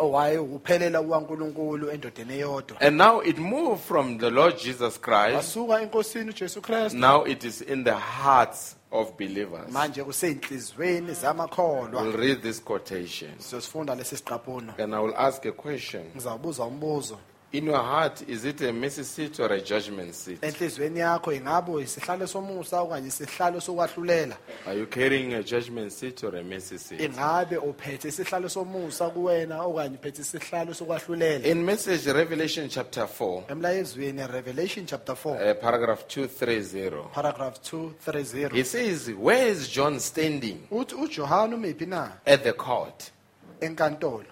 kukankulunkulu 1.03 1.89
endodeni 1.89 2.33
eyodwa 2.33 2.81
And 2.81 2.97
now 2.97 3.21
it 3.23 3.37
moved 3.37 3.81
from 3.83 4.17
the 4.17 4.29
Lord 4.29 4.57
Jesus 4.57 5.01
Christ, 5.01 5.35
wasuka 5.35 5.81
enkosini 5.81 6.29
ujesu 6.29 6.61
kristu 6.61 6.97
now 6.97 7.25
it 7.27 7.43
is 7.43 7.61
in 7.61 7.83
the 7.83 7.93
hearts 7.95 8.75
of 8.91 9.11
believers. 9.17 9.71
manje 9.71 10.03
kusey'nhliziyweni 10.03 11.13
zamakholwa 11.13 12.01
We'll 12.01 12.17
read 12.17 12.41
this 12.41 12.63
quotation. 12.63 13.31
sizosifunda 13.37 13.95
lesi 13.95 14.17
siqaphuno 14.17 14.73
And 14.77 14.95
I 14.95 14.99
will 14.99 15.13
ask 15.17 15.45
a 15.45 15.51
question. 15.51 16.03
ngizawubuza 16.15 16.63
umbuzo 16.63 17.17
In 17.53 17.63
your 17.65 17.77
heart, 17.81 18.23
is 18.27 18.43
it 18.43 18.59
a 18.61 18.73
mercy 18.73 19.03
seat 19.03 19.39
or 19.39 19.47
a 19.53 19.61
judgment 19.61 20.13
seat? 20.13 20.41
enhliziyweni 20.41 20.99
yakho 20.99 21.31
ingabe 21.33 21.71
isihlalo 21.81 22.27
somusa 22.27 22.81
okanye 22.81 23.07
isihlalo 23.07 23.61
sokwahlulela 23.61 24.35
Are 24.65 24.73
you 24.77 24.85
carrying 24.85 25.33
a 25.33 25.41
judgment 25.43 25.91
seat 25.93 26.23
or 26.25 26.35
a 26.35 26.43
mercy 26.43 26.77
seat? 26.77 26.99
ingabe 27.01 27.57
uphethe 27.57 28.07
isihlalo 28.07 28.49
somusa 28.49 29.09
kuwena 29.09 29.61
okanye 29.63 29.95
uphethe 29.97 30.21
isihlalo 30.21 30.73
sokwahlulela 30.73 31.45
In 31.47 31.63
message 31.65 32.05
Revelation 32.13 32.67
chapter 32.69 33.07
4, 33.07 33.43
emlayezweni 33.49 34.27
revelation 34.27 34.85
chapter 34.85 35.15
4 35.15 35.31
uh, 35.51 35.61
paragraph 35.61 36.05
230, 36.07 37.13
paragraph 37.13 37.61
230 37.61 38.57
he 38.57 38.63
says, 38.63 39.09
Where 39.11 39.47
is 39.47 39.69
John 39.69 39.99
standing? 40.01 40.67
uthi 40.71 40.95
ujohane 40.95 41.55
umiphi 41.55 41.85
na 41.87 42.11
At 42.25 42.43
the 42.43 42.53
court. 42.53 43.11
enkantolo 43.61 44.25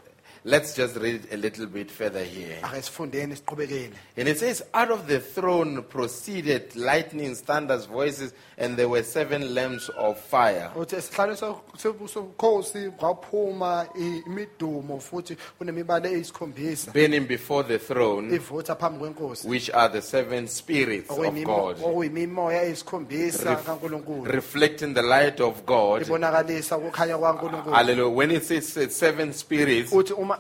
Let's 0.47 0.75
just 0.75 0.95
read 0.97 1.21
a 1.31 1.37
little 1.37 1.65
bit 1.65 1.89
further 1.89 2.23
here. 2.23 2.57
ake 2.63 2.81
sifundeni 2.81 3.35
siqhubekeni 3.35 3.89
And 4.17 4.27
it 4.27 4.37
says, 4.37 4.61
Out 4.75 4.91
of 4.91 5.07
the 5.07 5.19
throne 5.19 5.81
proceeded 5.81 6.75
lightning, 6.75 7.33
thunders, 7.35 7.85
voices, 7.87 8.31
and 8.57 8.77
there 8.77 8.87
were 8.87 9.01
seven 9.03 9.55
lamps 9.55 9.89
of 9.97 10.19
fire. 10.19 10.69
uthi 10.75 10.95
esihlalo 10.95 11.35
so- 11.35 11.61
so- 11.77 11.93
sobukhosi 12.07 12.91
kwaphuma 12.91 13.87
i- 13.97 14.21
imidumo 14.27 14.99
futhi 14.99 15.35
kunemibala 15.57 16.07
eyisikhombisa 16.09 16.91
burning 16.93 17.25
before 17.27 17.63
the 17.67 17.79
throne, 17.79 18.35
ivutha 18.35 18.75
phambi 18.75 18.99
kwenkosi 18.99 19.47
which 19.47 19.69
are 19.73 19.89
the 19.89 20.01
seven 20.01 20.47
spirits 20.47 21.09
of 21.09 21.17
Okuyimimo- 21.17 21.45
God, 21.45 21.77
okuyimimoya 21.83 22.63
eyisikhombisa 22.63 23.43
Ref- 23.55 23.63
kankulunkulu 23.65 24.25
reflecting 24.31 24.93
the 24.93 25.01
light 25.01 25.39
of 25.41 25.65
God. 25.65 26.01
ibonakalisa 26.03 26.77
ukukhanya 26.77 27.17
kwankulunkulu 27.17 27.75
Hallelujah. 27.75 28.15
When 28.15 28.31
it 28.31 28.43
says 28.43 28.95
seven 28.99 29.33
spirits, 29.33 29.91
uthi 29.91 30.13
uma 30.13 30.34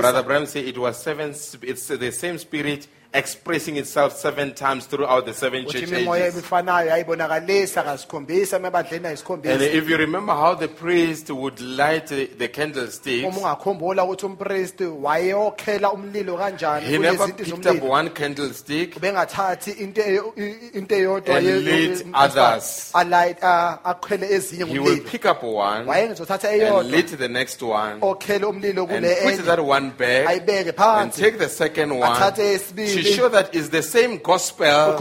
Brother 0.00 0.22
Branham 0.22 0.46
said 0.46 0.64
it 0.64 0.78
was 0.78 1.02
seven, 1.02 1.30
it's 1.30 1.86
the 1.88 2.10
same 2.12 2.38
spirit 2.38 2.86
expressing 3.14 3.76
itself 3.76 4.14
seven 4.16 4.54
times 4.54 4.86
throughout 4.86 5.26
the 5.26 5.34
seven 5.34 5.64
uthi 5.64 5.72
church 5.80 5.90
imimoya 5.90 6.22
ages. 6.26 6.34
emifanayo 6.34 6.88
yayibonakalisa 6.88 7.82
kasikhombisa 7.82 8.56
emabandleni 8.56 8.96
And 8.96 9.06
ayisikhombisa 9.06 9.74
if 9.74 9.88
you 9.90 9.96
remember 9.96 10.32
how 10.34 10.54
the 10.54 10.68
priest 10.68 11.30
would 11.30 11.60
light 11.60 12.06
the, 12.06 12.26
the 12.26 12.48
candlesticks, 12.48 13.24
uma 13.26 13.38
ungakhumbula 13.38 14.04
ukuthi 14.04 14.26
umpristi 14.26 14.84
wayeyokhela 14.84 15.92
umlilo 15.92 16.36
kanjani 16.36 16.86
he 16.86 16.98
never 16.98 17.16
kulezinto 17.18 17.36
picked 17.44 17.66
up 17.66 17.76
zomlilo. 17.76 17.88
one 17.90 18.10
candlestick 18.10 18.96
ubengathathi 18.96 19.70
into 19.72 20.00
eyo- 20.00 20.32
i- 20.38 20.78
into 20.78 20.94
eyodwa 20.94 21.36
And 21.36 21.46
ye- 21.46 21.60
lit 21.60 21.98
ye- 22.06 22.12
others. 22.14 22.90
alight 22.94 23.38
a- 23.42 23.78
akhwele 23.84 24.26
ezinye 24.34 24.64
he 24.64 24.78
will 24.78 24.82
ngomlilo 24.82 25.10
pick 25.10 25.24
up 25.26 25.42
one 25.42 25.80
and 25.80 25.88
eyodwa. 25.88 26.82
lit 26.90 27.18
the 27.18 27.28
next 27.28 27.62
one 27.62 28.00
okhele 28.00 28.44
umlilo 28.46 28.82
and 28.82 28.90
kule 28.90 29.14
put 29.22 29.32
enye. 29.34 29.44
that 29.44 29.60
one 29.60 29.90
back 29.98 30.26
ayibeke 30.28 30.68
and 30.68 30.76
phansi 30.76 31.20
take 31.22 31.38
the 31.38 31.48
second 31.48 31.92
one 31.92 32.02
athathe 32.12 32.58
to 32.58 33.01
eyesibili 33.02 33.16
show 33.16 33.28
that 33.28 33.54
it's 33.54 33.68
the 33.68 33.82
same 33.82 34.18
gospel 34.18 34.96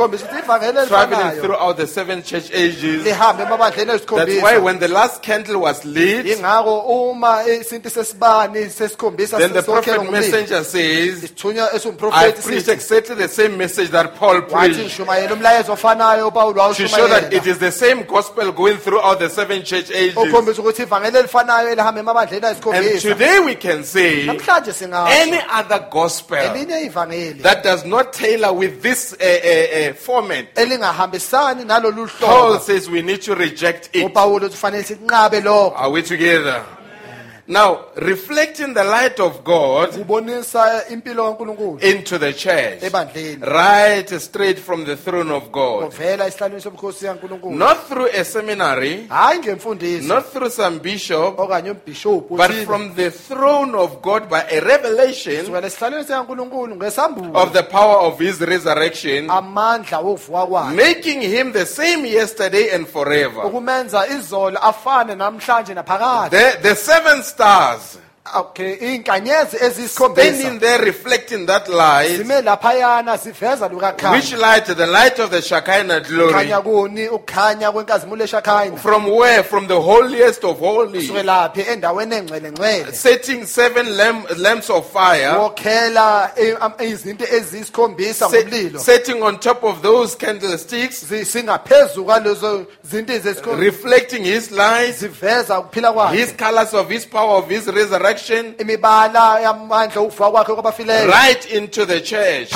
traveling 0.88 1.42
throughout 1.42 1.78
the 1.78 1.88
seven 1.88 2.24
church 2.24 2.52
ages. 2.52 3.04
That's 3.04 4.42
why 4.42 4.58
when 4.58 4.80
the 4.80 4.88
last 4.88 5.22
candle 5.22 5.62
was 5.62 5.86
lit, 5.86 6.26
ingako 6.26 7.12
uma 7.12 7.44
isinto 7.48 7.90
sesibani 7.90 8.70
sesikhombisa 8.70 9.38
then 9.38 9.54
the 9.54 9.64
prophet 9.64 10.12
messenger 10.12 10.64
says, 10.64 11.34
I 12.14 12.32
preached 12.32 12.68
exactly 12.68 13.16
the 13.16 13.28
same 13.28 13.58
message 13.58 13.90
that 13.90 14.16
Paul 14.16 14.42
preached. 14.42 14.80
Ngishumayela 14.80 15.34
umlayezo 15.34 15.74
ofanayo 15.74 16.28
upawulo 16.28 16.76
to 16.76 16.88
show 16.88 17.08
that 17.08 17.34
it 17.34 17.46
is 17.46 17.58
the 17.60 17.72
same 17.72 18.04
gospel 18.04 18.52
going 18.52 18.78
throughout 18.78 19.20
the 19.20 19.30
seven 19.30 19.64
church 19.64 19.92
ages. 19.92 20.16
ukhombisa 20.16 20.62
ukuthi 20.62 20.82
ivangeli 20.82 21.18
elifanayo 21.18 21.70
elihamba 21.70 22.00
emabandleni 22.00 22.42
And 22.42 23.02
today 23.02 23.40
we 23.40 23.56
can 23.56 23.84
say 23.84 24.28
any 24.28 25.40
other 25.50 25.88
gospel 25.90 26.38
that 26.38 27.62
does 27.64 27.86
not 27.86 27.91
tailor 28.12 28.54
with 28.54 28.82
this 28.82 29.14
uh, 29.14 29.18
uh, 29.18 29.90
uh, 29.90 29.94
format. 29.94 30.46
elingahambisani 30.56 31.66
nalolu 31.66 32.08
Paul 32.20 32.30
hlobo 32.54 32.60
says 32.60 32.90
we 32.90 33.02
need 33.02 33.22
to 33.22 33.36
reject 33.36 33.90
it. 33.94 34.06
upawulo 34.06 34.46
uthi 34.46 34.56
kufanele 34.56 34.84
sinqabe 34.84 35.42
lokho 35.42 35.74
Are 35.78 35.90
we 35.92 36.02
together? 36.02 36.64
Now, 37.52 37.88
reflecting 37.98 38.74
the 38.74 38.86
light 38.86 39.20
of 39.20 39.44
God 39.44 39.90
kubonisa 39.90 40.86
impilo 40.90 41.36
kaNkuluNkulu. 41.36 41.84
into 41.84 42.18
the 42.18 42.32
church, 42.32 42.80
ebandleni. 42.80 43.46
Right 43.46 44.08
straight 44.22 44.58
from 44.58 44.86
the 44.86 44.96
throne 44.96 45.32
of 45.32 45.52
God. 45.52 45.92
ovela 45.92 46.28
esihlalweni 46.28 46.62
sobukhosi 46.62 47.08
kaNkuluNkulu. 47.08 47.58
Not 47.58 47.90
through 47.90 48.08
a 48.08 48.24
seminary, 48.24 49.06
hayi 49.10 49.40
ngemfundiso 49.40 50.08
not 50.08 50.32
through 50.32 50.50
some 50.50 50.80
bishop, 50.80 51.36
okanye 51.36 51.76
but 52.30 52.52
from 52.66 52.96
the 52.96 53.12
throne 53.12 53.76
of 53.76 54.02
God 54.02 54.30
by 54.30 54.44
a 54.44 54.62
revelation 54.62 55.46
sukela 55.46 55.68
esihlalweni 55.68 56.06
sikaNkuluNkulu 56.06 56.78
ngesambulo. 56.78 57.36
of 57.36 57.52
the 57.52 57.64
power 57.64 57.98
of 58.08 58.18
his 58.18 58.40
resurrection, 58.40 59.28
amandla 59.28 60.00
wokuvuka 60.00 60.48
kwakhe. 60.48 60.74
making 60.74 61.20
him 61.20 61.52
the 61.52 61.66
same 61.66 62.06
yesterday 62.06 62.70
and 62.70 62.88
forever. 62.88 63.44
ukumenza 63.44 64.08
izolo 64.08 64.58
afane 64.58 65.16
namhlanje 65.16 65.74
naphakade. 65.74 66.30
The, 66.30 66.70
the 66.70 66.76
seven 66.76 67.22
stars 67.42 67.98
okay 68.36 68.78
standing 69.88 70.60
there 70.60 70.80
reflecting 70.86 71.46
that 71.46 71.68
light. 71.70 72.18
zime 72.18 72.42
laphayana 72.42 73.18
siveza 73.18 73.68
Which 73.68 73.72
lukakhanya 73.74 74.38
light? 74.40 74.66
The 74.66 74.88
light 74.88 75.20
of 75.20 75.32
the 75.32 75.42
Shekinah 75.42 76.02
glory. 76.02 76.34
khanya 76.34 76.62
kuni 76.64 77.08
ukukhanya 77.08 77.72
kwenkazimulo 77.72 78.24
eshakhanya 78.24 78.78
From 78.80 79.08
where? 79.10 79.44
From 79.44 79.68
the 79.68 79.80
holiest 79.82 80.44
of 80.44 80.60
holies. 80.60 81.08
sukelaphi 81.08 81.62
endaweni 81.62 82.16
engcwele 82.16 82.94
Setting 82.94 83.46
seven 83.46 83.98
lamp, 83.98 84.28
lamps 84.38 84.70
of 84.70 84.92
fire. 84.92 85.34
wokhela 85.38 86.32
i- 86.38 86.56
am- 86.62 86.74
izinto 86.80 87.26
eziyisikhombisa 87.26 88.26
set- 88.30 88.48
ngomlilo 88.48 88.80
setting 88.80 89.24
on 89.24 89.38
top 89.40 89.64
of 89.64 89.82
those 89.82 90.16
candlesticks. 90.16 91.06
Zi- 91.06 91.26
singaphezulu 91.26 92.06
kwalezo 92.06 92.66
zinto 92.84 93.14
ezesikhombisa 93.14 93.62
Reflecting 93.72 94.24
his 94.24 94.52
light. 94.52 94.96
ziveza 94.96 95.60
ukuphila 95.60 95.92
His 96.12 96.34
colors 96.34 96.74
of 96.74 96.90
his 96.90 97.06
power 97.06 97.38
of 97.38 97.50
his 97.50 97.68
resurrection. 98.22 98.56
imibala 98.60 99.40
yamandla 99.40 100.02
ukuvuka 100.02 100.32
kwakhe 100.32 100.54
kwabafileyo 100.54 101.08
Right 101.12 101.52
into 101.52 101.86
the 101.86 102.02
church. 102.02 102.52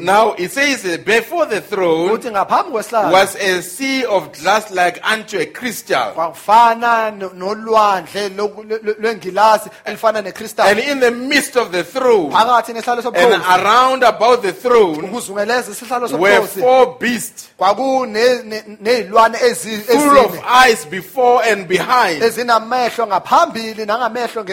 Now 0.00 0.34
it 0.38 0.50
says 0.50 0.98
before 0.98 1.46
the 1.46 1.60
throne 1.60 2.10
ukuthi 2.12 2.30
ngaphambi 2.30 2.70
kwesihlalo 2.72 3.12
was 3.12 3.36
a 3.36 3.62
sea 3.62 4.04
of 4.04 4.32
glass 4.42 4.70
like 4.70 5.00
unto 5.12 5.38
a 5.38 5.46
crystal. 5.46 6.12
kwakufana 6.14 7.10
no- 7.18 7.30
nolwandle 7.34 8.28
loku- 8.36 8.64
lo- 8.68 8.78
lo- 8.82 8.94
lwengilasi 8.98 9.70
elifana 9.84 10.18
And 10.20 10.78
in 10.78 11.00
the 11.00 11.10
midst 11.10 11.56
of 11.56 11.72
the 11.72 11.84
throne 11.84 12.32
and 12.34 13.42
around 13.60 14.02
about 14.04 14.42
the 14.42 14.52
throne 14.52 15.10
were 16.18 16.40
four 16.62 16.96
beasts 16.98 17.48
full 19.86 20.18
of 20.18 20.38
eyes 20.46 20.84
before 20.86 21.42
and 21.44 21.66
behind. 21.68 22.22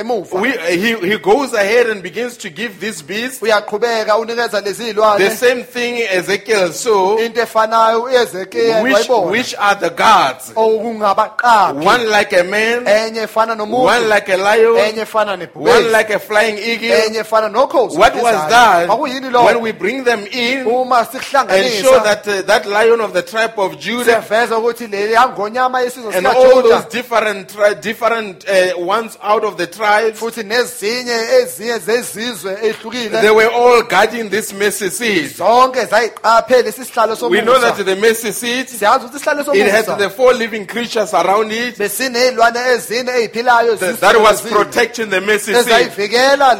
Ngemuva. 0.03 0.41
We, 0.41 0.51
he, 0.51 0.95
he 0.95 1.17
goes 1.17 1.53
ahead 1.53 1.89
and 1.89 2.03
begins 2.03 2.37
to 2.37 2.49
give 2.49 2.79
these 2.79 3.01
beasts 3.01 3.41
uyaqhubeka 3.41 4.17
unikeza 4.17 4.61
lezi 4.61 4.93
the 5.17 5.29
same 5.31 5.63
thing 5.63 6.01
Ezekiel 6.09 6.71
saw, 6.73 7.17
into 7.17 7.41
efanayo 7.41 8.03
uezekiya 8.03 8.81
which, 8.83 8.95
wayibona. 8.95 9.31
which 9.31 9.55
are 9.55 9.75
the 9.75 9.89
gods. 9.89 10.51
okungabaqaphi. 10.55 11.83
One 11.83 12.09
like 12.09 12.33
a 12.33 12.43
man, 12.43 12.85
enye 12.85 13.23
efana 13.27 13.57
one 13.57 13.57
nomuntu 13.59 14.09
like 14.09 14.29
a 14.29 14.37
lion, 14.37 14.75
enye 14.75 15.05
efana 15.05 15.31
one 15.31 15.47
nebhubesi 15.47 15.91
like 15.91 16.09
a 16.09 16.19
flying 16.19 16.57
eagle. 16.57 16.89
enye 16.89 17.19
efana 17.19 17.49
nokhozi 17.49 17.97
What 17.97 18.15
was 18.15 18.49
that? 18.49 18.87
kwakuyini 18.87 19.31
When 19.31 19.61
we 19.61 19.71
lokho 19.73 19.79
bring 19.79 20.03
them 20.03 20.25
in 20.31 20.65
uma 20.67 21.07
and 21.07 21.73
show 21.73 21.99
that 22.03 22.27
uh, 22.27 22.41
that 22.43 22.65
lion 22.65 23.01
of 23.01 23.13
the 23.13 23.21
tribe 23.21 23.57
of 23.57 23.77
Judah 23.79 24.05
siyaveza 24.21 24.57
ukuthi 24.57 24.87
leli 24.87 25.13
yangonyama 25.13 25.81
yesizwe 25.81 26.15
and 26.15 26.27
all 26.27 26.61
those 26.61 26.73
sikajuda 26.73 26.91
different 26.91 27.49
tri- 27.49 27.73
different 27.75 28.45
uh, 28.49 28.87
ones 28.87 29.17
out 29.21 29.43
of 29.43 29.57
the 29.57 29.67
tribe 29.67 29.86
tribes, 29.87 30.19
futhi 30.19 30.43
nezinye 30.43 31.17
ezinye 31.39 31.79
zezizwe 31.79 32.57
ehlukile. 32.63 33.21
They 33.21 33.31
were 33.31 33.49
all 33.49 33.83
guarding 33.83 34.29
this 34.29 34.53
mercy 34.53 34.89
seat. 34.89 35.37
zonke 35.37 35.85
zayiqaphela 35.85 36.63
lesi 36.63 36.85
sihlalo 36.85 37.29
We 37.29 37.41
know 37.41 37.59
that 37.59 37.77
the 37.77 37.95
mercy 37.95 38.31
seat, 38.31 38.69
siyazi 38.69 39.05
ukuthi 39.05 39.17
isihlalo 39.17 39.55
it 39.55 39.71
had 39.71 39.99
the 39.99 40.09
four 40.09 40.33
living 40.33 40.65
creatures 40.65 41.13
around 41.13 41.51
it. 41.51 41.77
Besiney'lwane 41.77 42.59
ezine 42.73 43.11
ey'philayo 43.11 43.77
that, 43.99 44.21
was 44.21 44.41
protecting 44.41 45.09
the 45.09 45.21
mercy 45.21 45.53
seat. 45.53 45.97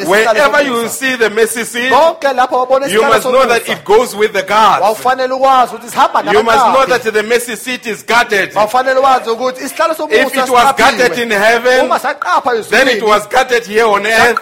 Wherever 0.07 0.61
you 0.63 0.87
see 0.87 1.15
the 1.15 1.29
mercy 1.29 1.63
seat, 1.63 1.91
konke 1.91 2.33
lapho 2.33 2.65
wabona 2.65 2.89
you 2.89 3.01
must 3.01 3.25
know 3.25 3.47
that 3.47 3.67
it 3.67 3.83
goes 3.83 4.15
with 4.15 4.33
the 4.33 4.43
guards. 4.43 4.83
wawufanele 4.83 5.33
ukwazi 5.33 5.75
ukuthi 5.75 5.89
sihamba 5.89 6.33
You 6.33 6.43
must 6.43 6.65
know 6.65 6.85
that 6.85 7.03
the 7.03 7.23
mercy 7.23 7.55
seat 7.55 7.87
is 7.87 8.05
guarded. 8.05 8.53
wawufanele 8.55 8.99
wazi 8.99 9.29
ukuthi 9.29 9.65
isihlalo 9.65 9.93
If 10.09 10.35
it 10.35 10.49
was 10.49 10.75
guarded 10.75 11.17
in 11.17 11.31
heaven, 11.31 11.89
then 12.69 12.87
it 12.87 13.03
ezulwini 13.03 13.16
was 13.17 13.27
guarded 13.27 13.65
here 13.65 13.85
on 13.85 14.05
earth. 14.05 14.39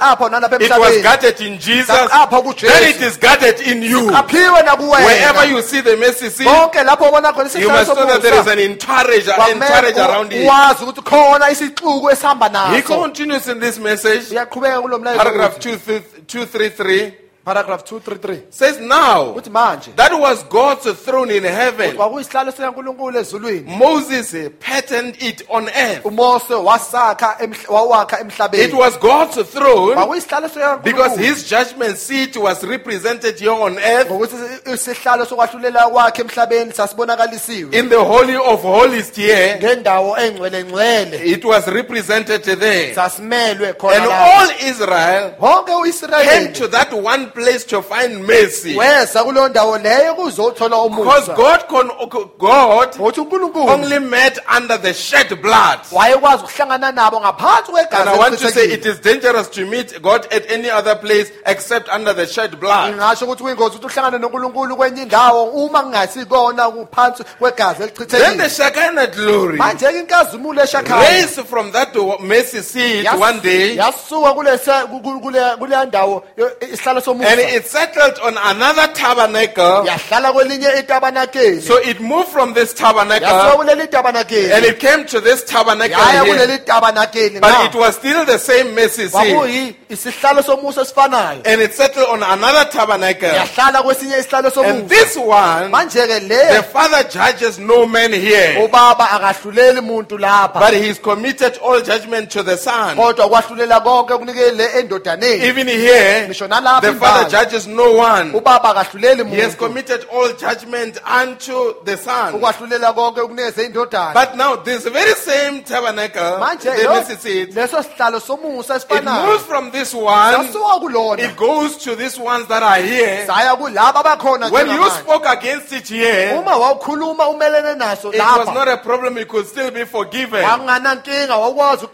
It 0.61 0.69
was 0.79 1.01
guarded 1.01 1.41
in 1.41 1.59
Jesus. 1.59 1.87
Then 1.87 2.83
it 2.91 3.01
is 3.01 3.17
guarded 3.17 3.59
in 3.61 3.81
you. 3.81 4.07
Wherever 4.09 5.45
you 5.45 5.61
see 5.61 5.81
the 5.81 5.95
mercy 5.97 6.29
seat, 6.29 6.47
konke 6.47 6.83
lapho 6.83 7.09
ubona 7.09 7.31
khona 7.33 7.59
you 7.59 7.67
must 7.69 7.95
know 7.95 8.05
that 8.05 8.21
there 8.21 8.39
is 8.39 8.47
an 8.47 8.59
entourage, 8.59 9.27
entourage 9.27 9.97
around 9.97 10.33
it. 10.33 10.47
wazi 10.47 10.83
ukuthi 10.83 11.01
khona 11.01 11.49
isixuku 11.49 12.09
esihamba 12.11 12.75
He 12.75 12.81
continues 12.81 13.47
in 13.47 13.59
this 13.59 13.79
message, 13.79 14.29
paragraph 14.33 15.59
mlayo 15.59 16.01
233, 16.27 17.13
paragraph 17.45 17.83
233 17.85 18.47
says, 18.49 18.79
Now, 18.79 19.33
uthi 19.35 19.49
manje 19.51 19.95
that 19.95 20.11
was 20.19 20.43
God's 20.45 20.91
throne 21.01 21.29
in 21.31 21.43
heaven. 21.43 21.95
kwakuyisihlalo 21.95 22.51
sikankulunkulu 22.51 23.19
ezulwini 23.19 23.77
Moses 23.77 24.33
eh, 24.33 24.49
patterned 24.59 25.15
it 25.21 25.43
on 25.49 25.69
earth. 25.69 26.05
umose 26.05 26.53
wasakha 26.53 27.37
emhl- 27.41 27.69
wawakha 27.73 28.19
It 28.19 28.21
emhlabeni 28.25 28.73
was 28.73 28.97
God's 28.99 29.43
throne 29.51 29.93
kwakuyisihlalo 29.95 30.83
because 30.83 31.11
sikankulunkulu 31.15 31.17
his 31.35 31.49
judgment 31.49 31.97
seat 31.97 32.35
was 32.37 32.63
represented 32.63 33.39
here 33.39 33.51
on 33.51 33.77
earth 33.77 34.07
ngokuthi 34.11 34.35
isihlalo 34.73 35.25
sokwahlulela 35.25 35.89
kwakhe 35.89 36.21
emhlabeni 36.21 36.71
sasibonakalisiwe 36.73 37.75
in 37.79 37.89
the 37.89 38.03
Holy 38.03 38.35
of 38.35 38.61
Holies 38.61 39.15
here. 39.15 39.55
ngendawo 39.59 40.17
engcwele 40.17 40.63
ngcwele 40.63 41.17
It 41.25 41.45
was 41.45 41.67
represented 41.67 42.41
there. 42.43 42.95
sasimelwe 42.95 43.67
And 43.69 43.77
khona 43.77 44.09
all 44.09 44.49
Israel 44.69 45.31
wonke 45.39 45.65
came 45.65 45.81
uIsrayeli 45.81 46.53
to 46.53 46.67
that 46.67 46.93
one 46.93 47.27
place 47.35 47.63
to 47.65 47.81
find 47.81 48.25
mercy. 48.27 48.75
weza 48.77 49.23
kuleyo 49.23 49.47
ndawo 49.49 49.77
leyo 49.77 50.15
kuzothola 50.15 50.89
Because 50.89 51.31
umusa 51.31 51.33
God, 51.33 51.59
con- 51.67 52.29
God 52.37 52.95
unkulunkulu 53.17 53.67
only 53.67 53.99
met 53.99 54.39
under 54.57 54.77
the 54.81 54.93
shed 54.93 55.41
blood. 55.41 55.79
wayekwazi 55.91 56.43
ukuhlangana 56.43 56.91
nabo 56.91 57.19
ngaphansi 57.21 57.71
And 57.91 58.09
I 58.09 58.17
want 58.17 58.37
to 58.39 58.51
say 58.51 58.65
it 58.65 58.81
kwegazi 58.81 58.89
is 58.89 58.99
dangerous 58.99 59.47
to 59.49 59.65
meet 59.65 60.01
God 60.01 60.27
at 60.33 60.51
any 60.51 60.69
other 60.69 60.95
place 60.95 61.31
except 61.45 61.89
under 61.89 62.13
the 62.13 62.27
shed 62.27 62.59
blood. 62.59 62.89
ngingasho 62.93 63.25
ukuthi 63.25 63.43
kuyingozi 63.43 63.75
ukuthi 63.77 63.85
uhlangane 63.99 64.17
nonkulunkulu 64.17 64.75
kwenye 64.75 65.01
indawo 65.01 65.43
uma 65.43 65.81
kungasikona 65.83 66.69
kuphansi 66.71 67.23
kwegazi 67.39 67.79
Then 67.79 67.89
the 67.97 68.15
elichithekile 68.15 68.49
Shekinah 68.49 69.07
glory 69.07 69.57
manje-ke 69.57 69.99
inkazimulo 69.99 70.63
eshakhayo 70.63 71.01
raised 71.01 71.45
from 71.45 71.71
that 71.71 71.95
mercy 72.19 72.61
seat 72.61 73.07
one 73.19 73.39
day. 73.41 73.75
yasuka 73.77 74.33
kulesa- 74.33 74.85
ku- 74.87 74.99
ku- 75.01 75.19
kule- 75.19 75.55
kuleya 75.57 75.85
ndawo 75.85 76.23
yo- 76.37 76.51
isihlalo 76.73 77.01
and 77.25 77.39
it 77.39 77.65
settled 77.65 78.19
on 78.19 78.37
another 78.37 78.87
tabernacle. 78.93 79.85
yahlala 79.85 80.31
kwelinye 80.33 80.67
itabanakeli 80.79 81.61
So 81.61 81.77
it 81.77 81.99
moved 82.01 82.29
from 82.29 82.53
this 82.53 82.73
tabernacle 82.73 83.27
and 83.27 84.65
it 84.65 84.79
came 84.79 85.05
to 85.05 85.21
this 85.21 85.43
tabernacle 85.43 85.97
yaya 85.99 86.23
here. 86.23 86.33
kuleli 86.33 86.57
tabanakeli 86.65 87.41
But 87.41 87.65
it 87.65 87.75
was 87.77 87.95
still 87.95 88.25
the 88.25 88.37
same 88.37 88.75
mercy 88.75 89.07
seat. 89.07 89.11
kwakuyi 89.11 89.75
isihlalo 89.89 90.41
somusa 90.43 90.81
esifanayo 90.81 91.41
And 91.45 91.61
it 91.61 91.73
settled 91.73 92.07
on 92.09 92.23
another 92.23 92.69
tabernacle. 92.71 93.29
yahlala 93.29 93.83
kwesinye 93.83 94.17
isihlalo 94.19 94.51
And 94.65 94.89
this 94.89 95.17
one, 95.17 95.71
manje-ke 95.71 96.19
the 96.27 96.53
le 96.57 96.63
Father 96.63 97.03
judges 97.09 97.59
no 97.59 97.85
man 97.85 98.13
here. 98.13 98.57
ubaba 98.67 99.09
akahluleli 99.11 99.81
muntu 99.81 100.17
lapha 100.17 100.59
But 100.59 100.73
he's 100.73 100.99
committed 100.99 101.57
all 101.57 101.81
judgment 101.81 102.31
to 102.31 102.43
the 102.43 102.57
Son. 102.57 102.97
kodwa 102.97 103.29
kwahlulela 103.29 103.79
konke 103.79 104.13
kunikele 104.17 104.65
endodaneni 104.79 105.43
Even 105.43 105.67
here, 105.67 106.27
ngisho 106.27 106.47
nalapha 106.47 106.81
the 106.81 106.93
Father. 107.23 107.29
judges 107.29 107.67
no 107.67 107.91
one. 107.93 108.31
ubaba 108.33 108.75
akahluleli 108.75 109.29
He 109.29 109.41
has 109.41 109.55
committed 109.55 110.05
all 110.11 110.33
judgment 110.33 110.97
unto 111.05 111.83
the 111.83 111.97
Son. 111.97 112.33
ukwahlulela 112.33 112.93
konke 112.93 113.21
kunikeze 113.21 113.65
indodana. 113.65 114.13
But 114.13 114.35
now, 114.37 114.55
this 114.57 114.83
very 114.87 115.13
same 115.15 115.63
tabernacle, 115.63 116.39
manje 116.39 116.75
the 116.75 116.83
lo- 116.83 117.03
seat, 117.03 117.53
leso 117.55 117.83
sihlalo 117.83 118.19
somusa 118.19 118.75
it 118.75 119.03
moves 119.03 119.43
from 119.43 119.71
this 119.71 119.93
one, 119.93 120.47
sasuka 120.47 120.79
kulona. 120.81 121.19
it 121.19 121.35
goes 121.37 121.77
to 121.77 121.95
these 121.95 122.17
ones 122.19 122.47
that 122.47 122.63
are 122.63 122.81
here. 122.81 123.25
saya 123.25 123.55
kulaba 123.55 124.03
abakhona 124.03 124.51
When 124.51 124.69
you 124.69 124.89
spoke 124.91 125.25
against 125.25 125.71
it 125.73 125.87
here, 125.87 126.35
uma 126.37 126.51
wawukhuluma 126.51 127.27
umelene 127.29 127.77
naso 127.77 128.11
it 128.13 128.19
was 128.19 128.47
not 128.47 128.67
a 128.67 128.77
problem, 128.77 129.17
it 129.17 129.27
could 129.27 129.47
still 129.47 129.71
be 129.71 129.85
forgiven. 129.85 130.43
wanganankinga 130.43 131.35
wawukwazi 131.37 131.87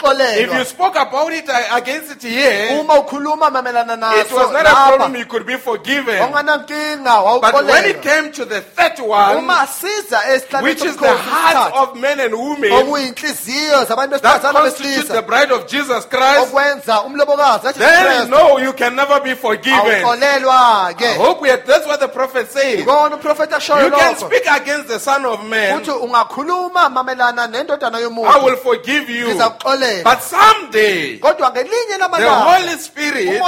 If 0.44 0.54
you 0.54 0.66
spoke 0.66 0.96
about 0.96 1.32
it 1.32 1.48
uh, 1.50 1.78
against 1.78 2.12
it 2.12 2.22
here, 2.24 2.80
uma 2.80 2.96
ukhuluma 3.00 3.50
mamelana 3.50 4.14
it 4.20 4.32
was 4.32 4.52
not 4.52 4.66
a 4.66 4.74
problem, 4.98 5.11
lapha 5.12 5.20
you 5.20 5.26
could 5.26 5.46
be 5.46 5.58
forgiven. 5.58 6.20
But 6.32 7.66
when 7.66 7.86
it 7.86 8.02
came 8.02 8.32
to 8.32 8.46
the 8.46 8.62
third 8.62 9.00
one, 9.00 9.38
uma 9.38 9.68
siza 9.68 10.20
esihlalweni 10.34 10.64
which 10.64 10.84
is 10.84 10.98
the 10.98 11.18
heart 11.18 11.74
of 11.74 11.96
men 12.00 12.20
and 12.20 12.34
women 12.34 12.70
that 12.72 12.84
besifazane 14.10 14.52
constitute 14.54 15.08
the 15.08 15.22
bride 15.22 15.52
of 15.52 15.68
Jesus 15.68 16.06
Christ, 16.06 16.48
okwenza 16.48 17.02
umlobokazi 17.02 17.62
kaJesu 17.64 17.80
then 17.80 18.06
Kristu, 18.06 18.30
no, 18.30 18.58
you 18.58 18.74
can 18.74 18.96
never 18.96 19.20
be 19.20 19.36
forgiven. 19.36 20.04
I 20.04 21.16
hope 21.18 21.42
we 21.42 21.50
are, 21.50 21.58
that's 21.66 21.86
what 21.88 22.00
the 22.00 22.08
prophet 22.08 22.52
says. 22.52 22.86
kona 22.86 23.16
You 23.16 23.92
can 23.92 24.16
speak 24.16 24.46
against 24.48 24.88
the 24.88 25.00
Son 25.00 25.26
of 25.26 25.46
Man, 25.48 25.82
uthi 25.82 25.92
ungakhuluma 25.92 26.90
mamelana 26.90 27.48
nendodana 27.48 28.00
I 28.02 28.38
will 28.44 28.58
forgive 28.58 29.10
you. 29.10 29.38
But 30.04 30.22
someday, 30.22 31.18
the 31.18 32.30
Holy 32.30 32.78
Spirit 32.78 33.42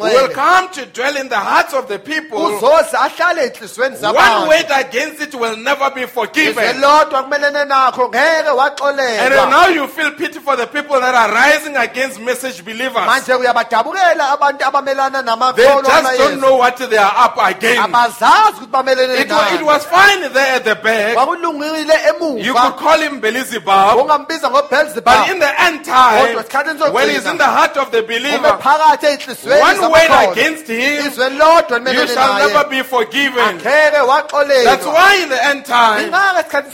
will 0.00 0.28
come 0.28 0.68
to 0.72 0.86
dwell 1.00 1.16
in 1.16 1.28
the 1.28 1.36
hearts 1.36 1.72
of 1.74 1.88
the 1.88 1.98
people. 1.98 2.38
uzoze 2.38 2.96
ahlale 2.96 3.42
ey'nhliziyweni 3.46 3.96
One 4.06 4.48
word 4.48 4.70
against 4.70 5.20
it 5.22 5.34
will 5.34 5.56
never 5.56 5.90
be 5.90 6.06
forgiven. 6.06 6.80
lodwa 6.80 7.22
kumelene 7.22 7.64
nakho 7.64 8.08
ngeke 8.08 8.50
And 9.20 9.50
now 9.50 9.68
you 9.68 9.86
feel 9.88 10.10
pity 10.12 10.38
for 10.40 10.56
the 10.56 10.66
people 10.66 11.00
that 11.00 11.14
are 11.14 11.32
rising 11.32 11.76
against 11.76 12.20
message 12.20 12.64
believers. 12.64 13.06
manje 13.06 13.34
uyabadabukela 13.34 14.30
abantu 14.32 14.64
abamelana 14.64 15.54
They 15.56 15.64
just 15.64 16.18
don't 16.18 16.40
know 16.40 16.56
what 16.56 16.76
they 16.76 16.96
are 16.98 17.14
up 17.26 17.36
against. 17.38 17.80
abazazi 17.82 18.56
ukuthi 18.56 18.70
bamelene 18.70 19.20
It, 19.20 19.30
wa- 19.30 19.54
it 19.54 19.62
was 19.62 19.84
fine 19.86 20.28
there 20.32 20.54
at 20.56 20.64
the 20.64 20.74
back. 20.74 21.16
You 21.16 22.54
could 22.54 22.76
call 22.76 22.98
him 23.00 23.20
Beelzebub. 23.20 24.06
But 25.04 25.28
in 25.30 25.38
the 25.38 25.52
end 25.60 25.84
time, 25.84 26.34
when 26.92 27.08
he's 27.10 27.26
in 27.26 27.38
the 27.38 27.44
heart 27.44 27.76
of 27.76 27.90
the 27.90 28.02
believer, 28.02 28.52
one 28.52 29.76
zamakholwa 29.76 30.32
against 30.32 30.66
him, 30.68 30.89
izwe 30.96 31.30
lodwa 31.30 31.78
you 31.92 32.06
shall 32.06 32.34
never 32.38 32.64
be 32.68 32.82
forgiven. 32.82 33.58
That's 33.58 34.86
why 34.86 35.20
in 35.22 35.28
the 35.28 35.44
end 35.44 35.64
time, 35.64 36.10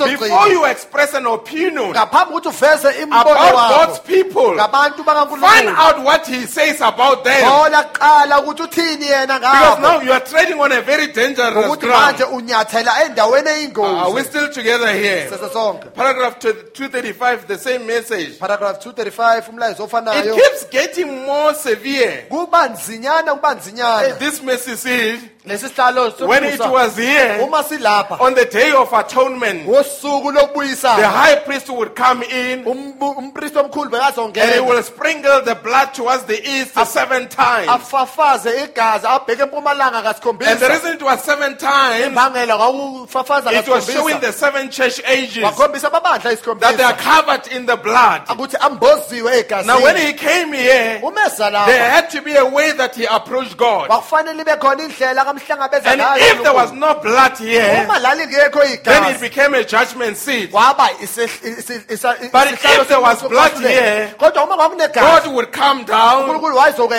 before 0.09 0.49
you 0.49 0.65
express 0.65 1.15
an 1.15 1.27
opinion 1.27 1.91
ngaphambi 1.93 2.33
kokuthi 2.33 2.49
uveze 2.49 2.91
imbono 3.03 3.21
about 3.21 3.55
wakho 3.55 3.87
God's 3.87 3.99
people, 4.01 4.55
ngabantu 4.55 4.97
find 4.97 5.07
bakankulunkulu 5.07 5.79
out 5.79 6.05
what 6.05 6.27
he 6.27 6.47
says 6.47 6.81
about 6.81 7.25
them. 7.25 7.43
thola 7.45 7.83
kuqala 7.85 8.41
ukuthi 8.41 8.63
uthini 8.63 9.07
yena 9.07 9.39
Because 9.41 9.79
ngabo 9.79 9.83
now 9.83 10.01
you 10.01 10.13
are 10.13 10.21
treading 10.21 10.61
on 10.61 10.73
a 10.73 10.81
very 10.83 11.07
dangerous 11.13 11.67
ukuthi 11.67 11.87
manje 11.87 12.19
ground. 12.25 12.35
unyathela 12.43 13.05
endaweni 13.05 13.49
Are 13.49 13.55
we 13.55 13.63
eyingozi 13.63 14.25
still 14.25 14.49
together 14.53 14.93
here? 14.93 15.29
sese 15.31 15.49
sonke 15.53 15.87
Paragraph 15.95 16.39
235, 16.39 17.47
the 17.47 17.59
same 17.59 17.87
message. 17.87 18.39
paragraph 18.39 18.79
235 18.81 19.49
umlayezo 19.49 19.85
It 19.85 19.91
ofanayo 19.91 20.35
keeps 20.35 20.65
getting 20.71 21.25
more 21.27 21.55
severe. 21.55 22.27
kuba 22.29 22.69
nzinyana 22.69 23.35
kuba 23.35 23.55
nzinyana 23.55 24.06
This 24.15 24.41
message 24.41 24.87
is 24.87 25.25
when 25.47 26.43
it 26.45 26.59
was 26.61 26.97
here 26.97 27.39
uma 27.43 27.63
silapha 27.63 28.21
on 28.21 28.35
the 28.35 28.45
day 28.47 28.73
of 28.73 28.93
atonement, 28.93 29.65
the 29.65 31.09
high 31.09 31.37
priest 31.37 31.71
would 31.71 31.95
come 31.95 32.23
in 32.25 32.65
umpristi 32.65 33.57
omkhulu 33.57 33.97
and 34.27 34.55
he 34.55 34.61
will 34.61 34.83
sprinkle 34.83 35.43
the 35.43 35.55
blood 35.63 35.95
towards 35.95 36.25
the 36.25 36.43
east 36.49 36.75
seven 36.87 37.29
times. 37.29 37.69
afafaze 37.69 38.65
igazi 38.65 39.07
abheke 39.07 39.43
empumalanga 39.43 40.15
And 40.47 40.61
the 40.61 40.69
reason 40.69 40.95
it 40.95 41.03
was 41.03 41.23
seven 41.23 41.57
times, 41.57 42.07
imbangela 42.07 42.57
kwakufafaza 42.57 43.53
it 43.53 43.69
was 43.69 43.87
showing 43.91 44.19
the 44.21 44.33
seven 44.33 44.69
church 44.71 45.01
ages 45.07 45.45
wakhombisa 45.45 45.91
that 46.61 46.77
they 46.77 46.83
are 46.83 46.95
covered 46.95 47.47
in 47.53 47.67
the 47.67 47.77
blood. 47.77 48.27
ukuthi 48.27 48.57
amboziwe 48.57 49.65
Now, 49.65 49.81
when 49.81 49.97
he 49.97 50.13
came 50.13 50.53
here, 50.53 51.01
umeza 51.03 51.51
there 51.67 51.91
had 51.91 52.11
to 52.11 52.23
be 52.23 52.35
a 52.35 52.45
way 52.45 52.73
that 52.73 52.97
he 52.97 53.05
approached 53.05 53.57
God. 53.57 53.89
kwakufanele 53.89 54.43
ibe 54.43 54.57
khona 54.57 54.83
indlela 54.83 55.23
abamhlangabeza 55.23 55.36
And 55.93 56.01
if 56.21 56.43
there 56.43 56.53
was 56.55 56.73
no 56.73 56.95
blood 56.95 57.39
here, 57.39 57.87
then 58.85 59.05
it 59.15 59.21
became 59.21 59.55
a 59.55 59.65
judgment 59.65 60.17
seat. 60.17 60.51
kwaba 60.51 60.89
isi- 61.03 61.23
isi- 61.43 62.29
But 62.33 62.53
if 62.53 62.89
there 62.89 63.01
was 63.01 63.23
blood 63.23 63.53
here, 63.71 64.15
God 64.95 65.27
would 65.35 65.53
come 65.53 65.85
down 65.85 66.27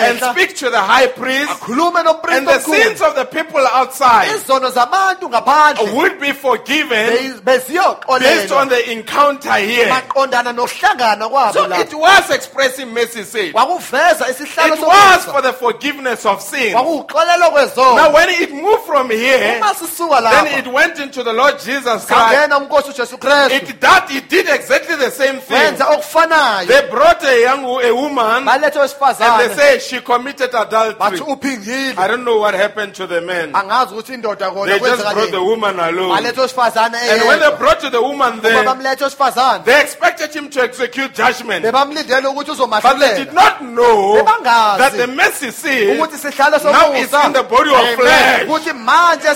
and 0.04 0.20
speak 0.32 0.56
to 0.56 0.70
the 0.70 0.80
high 0.80 1.06
priest, 1.08 1.50
and 2.36 2.46
the 2.46 2.52
sins 2.84 3.00
of 3.02 3.14
the 3.14 3.24
people 3.24 3.66
outside. 3.66 4.28
Izono 4.28 4.70
zabantu 4.70 5.28
ngaphandle. 5.30 5.92
Would 5.94 6.20
be 6.20 6.32
forgiven 6.32 7.10
based 8.20 8.52
on 8.52 8.68
the 8.68 8.90
encounter 8.92 9.52
here. 9.54 9.88
maqondana 9.88 10.52
nokuhlangana 10.54 11.28
kwabo 11.28 11.52
So 11.52 11.66
it 11.80 11.94
was 11.94 12.30
expressing 12.30 12.92
mercy 12.92 13.24
seat. 13.24 13.52
It 14.66 14.78
was 14.80 15.24
for 15.32 15.42
the 15.42 15.52
forgiveness 15.52 16.24
of 16.26 16.40
sin. 16.42 16.72
Now, 16.72 17.04
kwezono 17.06 18.12
when 18.28 18.42
it 18.42 18.52
moved 18.52 18.84
from 18.84 19.10
here, 19.10 19.60
then 19.60 20.58
it 20.58 20.66
went 20.72 20.98
into 20.98 21.22
the 21.22 21.32
Lord 21.32 21.58
Jesus 21.58 22.04
Christ. 22.04 22.08
sangena 22.08 22.56
umnkosi 22.56 22.90
ujesu 22.90 23.18
kristu 23.18 23.54
It 23.54 23.80
that 23.80 24.10
it 24.10 24.28
did 24.28 24.48
exactly 24.48 24.96
the 24.96 25.10
same 25.10 25.40
thing. 25.40 25.76
They 26.66 26.88
brought 26.90 27.22
a 27.24 27.40
young 27.42 27.64
a 27.64 27.92
woman 27.94 28.48
and 28.48 28.62
they 28.62 29.54
say 29.56 29.78
she 29.78 30.00
committed 30.00 30.54
adultery. 30.54 30.96
I 31.96 32.06
don't 32.06 32.24
know 32.24 32.38
what 32.38 32.54
happened 32.54 32.94
to 32.94 33.06
the 33.06 33.20
men. 33.20 33.52
angazi 33.52 33.94
ukuthi 33.94 34.14
indoda 34.14 34.50
kona 34.50 34.72
They 34.72 34.78
just 34.78 35.02
brought 35.14 35.30
the 35.30 35.42
woman 35.42 35.78
alone. 35.80 36.16
And 36.18 37.28
when 37.28 37.40
they 37.40 37.56
brought 37.56 37.80
to 37.80 37.90
the 37.90 38.02
woman 38.02 38.40
there, 38.40 38.64
they 39.64 39.80
expected 39.80 40.34
him 40.34 40.50
to 40.50 40.62
execute 40.62 41.14
judgment. 41.14 41.64
But 41.64 42.98
they 42.98 43.14
did 43.16 43.32
not 43.32 43.62
know 43.62 44.22
that 44.24 44.92
the 44.96 45.06
mercy 45.06 45.50
seat, 45.50 45.98
Now 45.98 46.92
it's 46.92 47.14
in 47.14 47.32
the 47.32 47.42
body 47.42 47.70
of 47.70 47.94
flesh. 47.96 48.17
Ukuthi 48.46 48.72
manje 48.72 49.28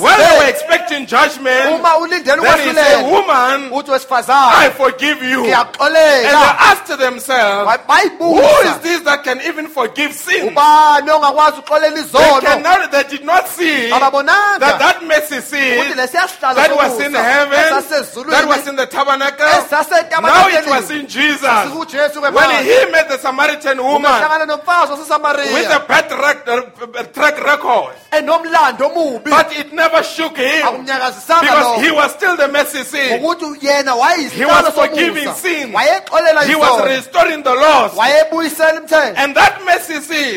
when 0.00 0.18
they 0.18 0.38
were 0.38 0.48
expecting 0.48 1.06
judgment, 1.06 1.80
uma 1.80 1.96
ulindele 1.98 2.40
said, 2.42 2.74
ukwahlulela 2.74 3.10
Woman, 3.10 3.70
uthi 3.70 3.92
I 4.32 4.70
forgive 4.70 5.22
you. 5.22 5.44
And 5.44 5.94
they 5.94 6.24
asked 6.26 6.98
themselves, 6.98 7.84
Ba- 7.86 8.08
Who 8.18 8.38
is 8.40 8.78
this 8.80 9.00
that 9.02 9.24
can 9.24 9.40
even 9.42 9.68
forgive 9.68 10.12
sin? 10.12 10.48
ubani 10.48 11.10
ongakwazi 11.10 11.58
ukuxolela 11.60 11.94
They, 11.94 12.02
izono 12.02 12.40
cannot, 12.40 12.90
they 12.92 13.02
did 13.04 13.24
not 13.24 13.48
see 13.48 13.90
that 13.90 14.02
ababonanga. 14.02 14.78
that 14.78 15.02
mercy 15.04 15.36
ukuthi 15.36 15.42
seat 15.42 15.96
lesiya 15.96 16.28
sihlalo 16.28 16.54
that 16.54 16.76
was 16.76 17.00
in 17.00 17.14
heaven, 17.14 18.30
that 18.30 18.44
was 18.46 18.66
in 18.68 18.76
the 18.76 18.86
tabernacle, 18.86 19.46
now 20.22 20.48
it 20.48 20.66
was 20.66 20.90
in 20.90 21.06
Jesus. 21.06 21.42
When 21.42 22.32
kwemanje 22.32 22.62
he 22.62 22.90
met 22.92 23.08
the 23.08 23.18
Samaritan 23.18 23.82
woman 23.82 24.10
uhlangana 24.10 24.46
nomfazi 24.46 24.92
with 25.54 25.70
a 25.70 25.80
bad 25.86 26.08
track, 26.08 26.48
uh, 26.48 27.02
track 27.12 27.38
record, 27.44 27.94
omubi 28.26 29.30
but 29.30 29.52
it 29.56 29.72
never 29.72 30.02
shook 30.02 30.36
him. 30.36 30.84
Because 30.84 31.82
he 31.82 31.90
was 31.90 32.12
still 32.12 32.36
the 32.36 32.48
ukuthi 32.48 33.58
yena 33.60 33.94
He 34.32 34.44
was 34.44 34.68
forgiving 34.74 35.32
sin. 35.34 35.72
wayexolela 35.72 36.44
He 36.44 36.54
was 36.54 36.84
restoring 36.86 37.42
the 37.42 37.54
lost. 37.54 37.96
wayebuyisela 37.96 38.80
imthetho 38.80 39.14
And 39.16 39.34
that 39.36 39.60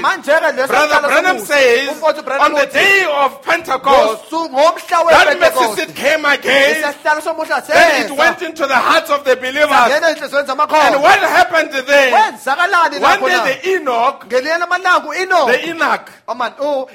manje-ke 0.01 0.51
leso 0.55 0.67
Brother 0.67 1.07
Branham 1.07 1.39
says, 1.39 2.01
on 2.01 2.53
the 2.53 2.69
day 2.71 3.05
of 3.09 3.41
Pentecost, 3.41 4.29
that 4.31 5.37
mercy 5.39 5.55
wepentekoste 5.55 5.95
came 5.95 6.25
again. 6.25 6.81
Then 6.81 8.05
it 8.05 8.17
went 8.17 8.41
into 8.41 8.65
the 8.67 8.75
hearts 8.75 9.09
of 9.09 9.23
the 9.23 9.35
believers. 9.35 9.71
And 9.71 11.01
what 11.01 11.19
happened 11.19 11.71
there? 11.71 12.11
kwenzakalani 12.11 12.99
One 13.01 13.19
day 13.21 13.59
the 13.61 13.69
eunuch, 13.69 14.25
ngelinye 14.27 14.57
lamalanga 14.57 15.05
u-enoch 15.05 15.47
the 15.47 15.67
eunuch, 15.67 16.11
oh 16.27 16.35
oh, 16.59 16.89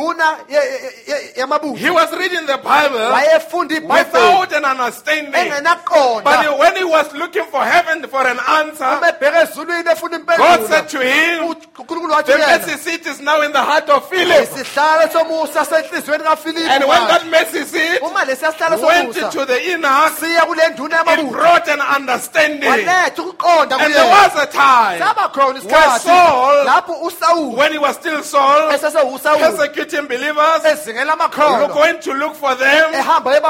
Aman, 0.00 0.16
induna 0.16 0.36
ye- 0.48 0.56
ye- 0.56 1.14
ye- 1.14 1.32
yamabutho 1.36 1.76
he 1.76 1.90
was 1.90 2.12
reading 2.12 2.46
the 2.46 2.56
Bible 2.58 2.98
wayefunda 3.12 3.74
ibhayibheli 3.76 3.98
without 4.12 4.52
an 4.52 4.64
understanding. 4.64 5.32
engenaqonda 5.34 6.24
But 6.24 6.58
when 6.58 6.76
he 6.76 6.84
was 6.84 7.12
looking 7.14 7.44
for 7.50 7.62
heaven 7.64 8.06
for 8.08 8.26
an 8.26 8.38
answer, 8.48 8.84
uma 8.84 9.08
ebheke 9.08 9.42
ezulwini 9.42 9.84
efuna 9.90 10.18
God 10.36 10.66
said 10.68 10.88
to 10.88 10.98
him, 11.00 11.44
unkulunkulu 11.78 12.10
wathi 12.12 12.32
The 12.32 12.38
mercy 12.38 12.76
seat 12.78 13.06
is 13.06 13.20
now 13.20 13.40
in 13.42 13.52
the 13.52 13.62
heart 13.62 13.88
of 13.90 14.08
Philip. 14.08 14.48
isihlalo 14.48 15.08
somusa 15.12 15.64
senhliziyweni 15.64 16.24
kafilipi 16.24 16.68
And 16.70 16.84
when 16.84 17.08
that 17.08 17.26
mercy 17.26 17.64
seat 17.64 18.00
uma 18.02 18.20
lesiya 18.24 18.52
sihlalo 18.52 18.86
went 18.86 19.14
somusa 19.14 19.24
into 19.26 19.44
the 19.46 19.60
eunuch, 19.70 20.12
siya 20.18 20.46
kule 20.46 20.62
nduna 20.70 21.00
it 21.18 21.30
brought 21.32 21.68
an 21.68 21.80
understanding. 21.80 22.70
waletha 22.70 23.22
ukuqonda 23.22 23.76
And 23.80 23.94
there 23.94 24.04
was 24.10 24.34
a 24.42 24.46
time 24.46 24.98
saba 24.98 25.28
khona 25.34 25.58
isikhathi 25.58 26.00
Saul, 26.00 26.64
lapho 26.64 26.94
usawuli 27.02 27.56
when 27.56 27.72
he 27.72 27.78
was 27.78 27.96
still 27.96 28.22
Saul, 28.22 28.70
esesewusawuli 28.72 29.68
persecuting 29.90 30.06
believers, 30.08 30.62
amakholwa 31.10 31.68
going 31.74 31.98
to 32.00 32.12
look 32.14 32.34
for 32.36 32.54
them 32.54 32.92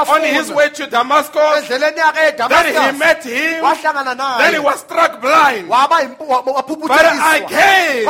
on 0.09 0.21
his 0.33 0.49
way 0.51 0.69
to 0.69 0.87
Damascus. 0.87 1.67
Then 2.49 2.65
he 2.65 2.97
met 2.99 3.23
him. 3.23 3.61
Then 4.39 4.53
he 4.53 4.59
was 4.59 4.79
struck 4.79 5.21
blind. 5.21 5.69
waba 5.69 5.99
yimpu- 6.01 6.27
wa- 6.27 6.41
But 6.87 7.05
again, 7.45 8.05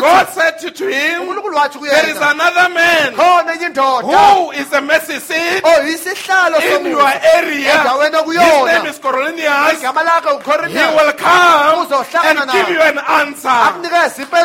God 0.00 0.28
said 0.34 0.58
to, 0.60 0.70
him, 0.88 1.28
There 1.90 2.10
is 2.10 2.16
another 2.30 2.68
man 2.74 3.14
khona 3.14 3.52
enye 3.54 3.66
indoda. 3.72 4.02
Who 4.02 4.50
is 4.52 4.72
a 4.72 4.80
mercy 4.80 5.18
seat 5.20 5.62
oyisihlalo 5.64 6.60
in 6.76 6.86
your 6.86 7.00
area. 7.34 7.72
His 8.40 8.72
name 8.72 8.86
is 8.90 8.98
Cornelius. 8.98 9.80
He 10.68 10.96
will 10.96 11.12
come 11.12 11.28
and 12.30 12.38
give 12.52 12.68
you 12.68 12.80
an 12.80 12.98
answer. 12.98 13.48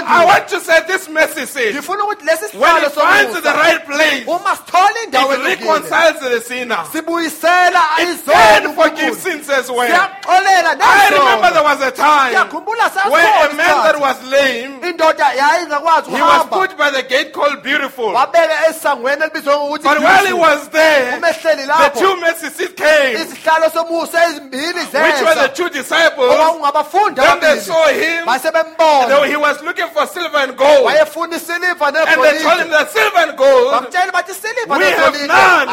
I 0.07 0.26
want 0.26 0.47
to 0.49 0.59
say 0.59 0.80
this 0.88 1.09
mercy 1.09 1.45
seat, 1.45 1.76
ngifuna 1.76 2.03
ukuthi 2.03 2.26
lesi 2.26 2.57
when 2.57 2.84
it 2.84 2.95
finds 3.06 3.41
the 3.41 3.53
right 3.53 3.86
place, 3.86 4.24
uma 4.28 4.56
sithola 4.56 4.99
indawo 5.06 5.34
it 5.34 5.43
reconciles 5.43 6.20
the 6.20 6.41
sinner. 6.41 6.84
sibuyisela 6.91 7.82
izono 8.01 8.34
can 8.34 8.74
forgive 8.76 9.12
uNkulunkulu. 9.12 9.16
sins 9.16 9.49
as 9.49 9.70
well. 9.72 9.88
siyaxolela 9.88 10.78
I 10.82 11.10
remember 11.12 11.49
there 11.53 11.64
was 11.64 11.82
a 11.82 11.91
time 11.91 12.34
ngiyakhumbula 12.34 12.86
where 13.12 13.49
a 13.49 13.56
man 13.56 13.76
that 13.86 13.99
was 13.99 14.18
lame, 14.32 14.80
indoda 14.82 15.26
yayingakwazi 15.36 16.10
he 16.16 16.22
was 16.22 16.45
put 16.47 16.78
by 16.78 16.89
the 16.91 17.03
gate 17.03 17.32
called 17.34 17.62
Beautiful. 17.64 18.14
wabeka 18.14 18.68
esangweni 18.70 19.22
elibizwa 19.24 19.58
ngokuthi 19.58 19.84
But 19.84 19.99
while 19.99 20.26
he 20.26 20.34
was 20.34 20.68
there, 20.70 21.18
umehleli 21.18 21.62
the 21.66 21.68
lapho 21.68 21.99
two 21.99 22.49
seats 22.49 22.74
came, 22.76 23.18
izihlalo 23.22 23.70
somusa 23.70 24.26
ezimbili 24.26 24.80
which 24.80 24.93
were 25.22 25.36
the 25.36 25.49
zeza 25.49 25.56
two 25.56 25.70
disciples. 25.70 26.30
Then 26.36 27.39
they 27.39 27.58
ababili 27.58 27.60
saw 27.60 27.88
him. 27.88 28.26
base 28.26 29.08
Though 29.10 29.24
he 29.24 29.36
was 29.38 29.62
looking 29.64 29.88
for 29.89 30.06
silver 30.08 30.38
and 30.38 30.58
gold. 30.58 30.86
wayefuna 30.86 31.36
isiliva 31.36 31.88
And 31.88 31.95
they 31.95 32.41
told 32.43 32.60
him 32.60 32.68
negolide 32.68 32.72
that 32.72 32.89
silver 32.96 33.22
and 33.26 33.34
gold 33.38 33.72
bamtshela 33.74 34.12
bathi 34.18 34.32
isiliva 34.36 34.74
we 34.80 34.86
have 35.04 35.16
none. 35.28 35.68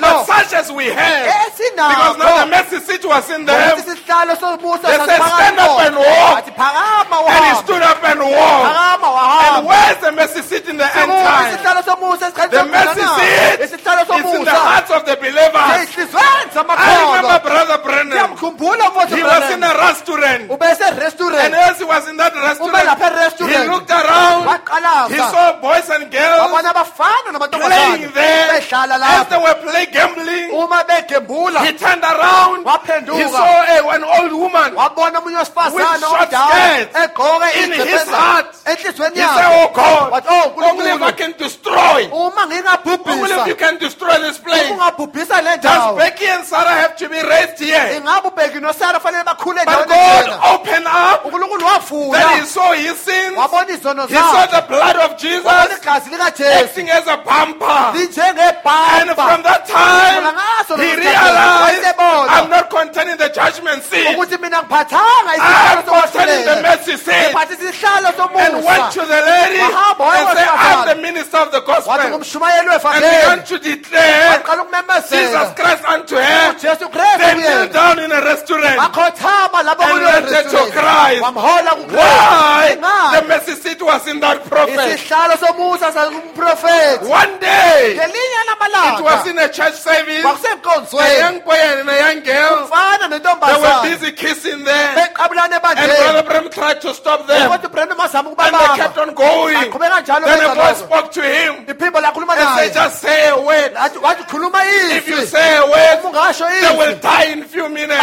But 0.00 0.26
such 0.26 0.52
as 0.60 0.66
we 0.78 0.86
have. 1.00 1.26
Because 1.90 2.16
now 2.18 2.32
the 2.40 2.46
mercy 2.54 2.78
seat 2.86 3.04
was 3.04 3.26
in 3.30 3.44
them. 3.46 3.76
They 4.90 4.96
said, 5.06 5.22
"Stand 5.36 5.58
up 5.60 5.80
and 5.86 5.96
walk." 5.96 6.44
And 7.30 7.44
he 7.44 7.54
stood 7.64 7.82
up 7.82 8.00
and 8.10 8.20
walked. 8.20 8.76
And 9.56 9.66
where's 9.66 9.98
the 10.04 10.12
mercy 10.12 10.42
seat 10.42 10.64
in 10.68 10.76
the 10.76 10.84
end 11.00 11.10
time? 11.10 11.54
isihlalo 11.56 11.82
somusa 11.88 12.24
esikhathi 12.28 12.50
The 12.50 12.64
mercy 12.64 13.00
seat 13.18 13.60
is 13.60 13.72
in 13.72 14.44
the 14.44 14.50
hearts 14.68 14.90
of 14.90 15.02
the 15.04 15.16
believers. 15.16 15.88
I 16.78 16.94
remember 17.06 17.38
Brother 17.48 17.78
Branham. 17.84 18.30
He 19.16 19.22
was 19.22 19.50
in 19.54 19.62
a 19.64 19.74
restaurant. 19.86 20.42
And 21.44 21.54
as 21.54 21.78
he 21.78 21.84
was 21.84 22.08
in 22.08 22.16
that 22.16 22.34
restaurant, 22.34 22.72
he 23.52 23.68
looked 23.68 23.90
around. 23.90 24.42
He 25.10 25.18
saw 25.18 25.52
boys 25.60 25.88
and 25.90 26.10
girls 26.10 26.59
abafana 26.68 27.38
playing 27.50 28.10
there. 28.12 28.50
As 28.50 29.28
they 29.28 29.36
were 29.36 29.54
playing 29.62 29.90
gambling, 29.92 30.50
uma 30.52 30.84
begembula 30.84 31.64
he 31.64 31.72
turned 31.72 32.02
around. 32.02 32.64
He 32.66 33.28
saw 33.28 33.64
a, 33.64 33.96
an 33.96 34.04
old 34.04 34.32
woman. 34.32 34.74
wabona 34.74 35.18
omunye 35.18 35.36
wesifazane 35.36 35.74
With 35.74 36.00
short 36.00 36.30
omdala 36.30 36.50
skirts 36.50 36.96
egqoke 36.96 37.64
in 37.64 37.72
his 37.72 38.08
heart. 38.08 38.56
He 38.66 38.76
said, 38.76 39.48
Oh 39.50 39.70
God, 39.74 40.12
wathi 40.12 40.26
oh 40.28 40.70
only 40.70 40.90
if 40.90 41.02
I 41.02 41.12
can 41.12 41.32
destroy. 41.38 42.08
uma 42.12 42.42
Only 42.42 43.32
if 43.32 43.46
you 43.46 43.54
can 43.56 43.78
destroy 43.78 44.18
this 44.20 44.38
place. 44.38 44.70
ungabhubhisa 44.70 45.42
le 45.42 45.56
Does 45.58 45.96
Becky 45.96 46.26
and 46.26 46.44
Sarah 46.44 46.70
have 46.82 46.96
to 46.96 47.08
be 47.08 47.20
raised 47.22 47.58
here? 47.58 47.96
ingabe 47.96 48.28
ubheki 48.28 48.60
nosara 48.60 49.00
fanele 49.00 49.24
bakhule 49.24 49.64
But 49.64 49.88
God 49.88 50.28
opened 50.54 50.86
up. 50.86 51.24
unkulunkulu 51.24 52.12
Then 52.12 52.40
he 52.40 52.46
saw 52.46 52.72
his 52.72 52.98
sins. 52.98 53.36
wabona 53.36 53.70
izono 53.70 54.06
He 54.08 54.14
saw 54.14 54.46
the 54.46 54.64
blood 54.68 54.96
of 54.96 55.16
Jesus 55.18 55.44
acting 56.50 56.88
as 56.90 57.06
a 57.06 57.16
bumper. 57.16 57.92
And 57.94 59.10
from 59.14 59.42
that 59.42 59.66
time, 59.66 60.24
he 60.80 60.94
realized, 60.96 61.84
I'm 61.98 62.48
not 62.50 62.70
containing 62.70 63.16
the 63.16 63.28
judgment 63.28 63.82
seat. 63.84 64.06
ukuthi 64.16 64.36
mina 64.40 64.62
ngiphathanga 64.62 65.30
I 65.30 65.36
isihlalo 65.36 65.76
am 65.76 65.82
containing 65.84 66.44
the 66.44 66.56
mercy 66.62 66.96
seat. 66.96 67.34
And 68.40 68.64
went 68.64 68.92
to 68.92 69.02
the 69.06 69.20
lady 69.30 69.60
and 69.60 69.74
said. 70.36 70.48
I'm 70.50 70.86
the 70.88 70.94
minister 71.02 71.38
of 71.38 71.50
the 71.52 71.60
gospel. 71.60 71.92
And 71.92 72.14
began 73.00 73.44
to 73.44 73.58
declare 73.58 74.38
Jesus 75.20 75.52
Christ 75.54 75.84
unto 75.84 76.16
her. 76.16 76.54
They 77.20 77.34
kristu 77.34 77.34
kneel 77.36 77.68
down 77.72 77.98
in 77.98 78.12
a 78.12 78.20
restaurant. 78.20 78.78
And 78.78 78.92
kuleyo 79.76 80.00
rented 80.04 80.50
to. 80.50 80.58
Christ. 80.70 81.22
Why? 81.96 82.76
The 83.20 83.26
mercy 83.28 83.54
seat 83.54 83.82
was 83.82 84.06
in 84.06 84.20
that 84.20 84.44
prophet. 84.44 84.76
Sakumprofethi 86.40 87.08
One 87.08 87.38
day, 87.40 87.96
it 87.96 89.02
was 89.04 89.26
in 89.26 89.38
a 89.38 89.48
church 89.48 89.74
service. 89.74 90.24
A 90.24 91.18
young 91.18 91.40
boy 91.40 91.52
and 91.54 91.88
a 91.88 91.98
young 91.98 92.20
girl. 92.24 92.68
They 93.46 93.60
were 93.60 93.82
busy 93.82 94.12
kissing 94.12 94.64
there. 94.64 94.94
And 95.76 95.96
Brother 95.98 96.22
Bram 96.28 96.50
tried 96.50 96.80
to 96.80 96.94
stop 96.94 97.26
them. 97.26 97.50
kodwa 97.50 97.68
ubrandon 97.70 97.96
mazama 97.96 98.30
And 98.38 98.54
they 98.54 98.76
kept 98.76 98.98
on 98.98 99.14
going. 99.14 99.54
Then 99.54 99.70
the 99.70 100.08
benza 100.26 100.54
boy 100.54 100.72
spoke 100.74 101.12
to 101.12 101.22
him 101.22 101.66
iphimbo 101.66 102.00
lakhuluma 102.00 102.34
and 102.36 102.48
said, 102.58 102.72
Just 102.74 103.00
say 103.00 103.28
a 103.28 103.40
word. 103.40 103.72
If 104.96 105.08
you 105.08 105.26
say 105.26 105.56
a 105.56 105.64
word, 105.66 105.98
they 106.60 106.76
will 106.78 106.96
die 107.00 107.24
in 107.32 107.42
a 107.42 107.44
few 107.44 107.68
minutes. 107.68 108.00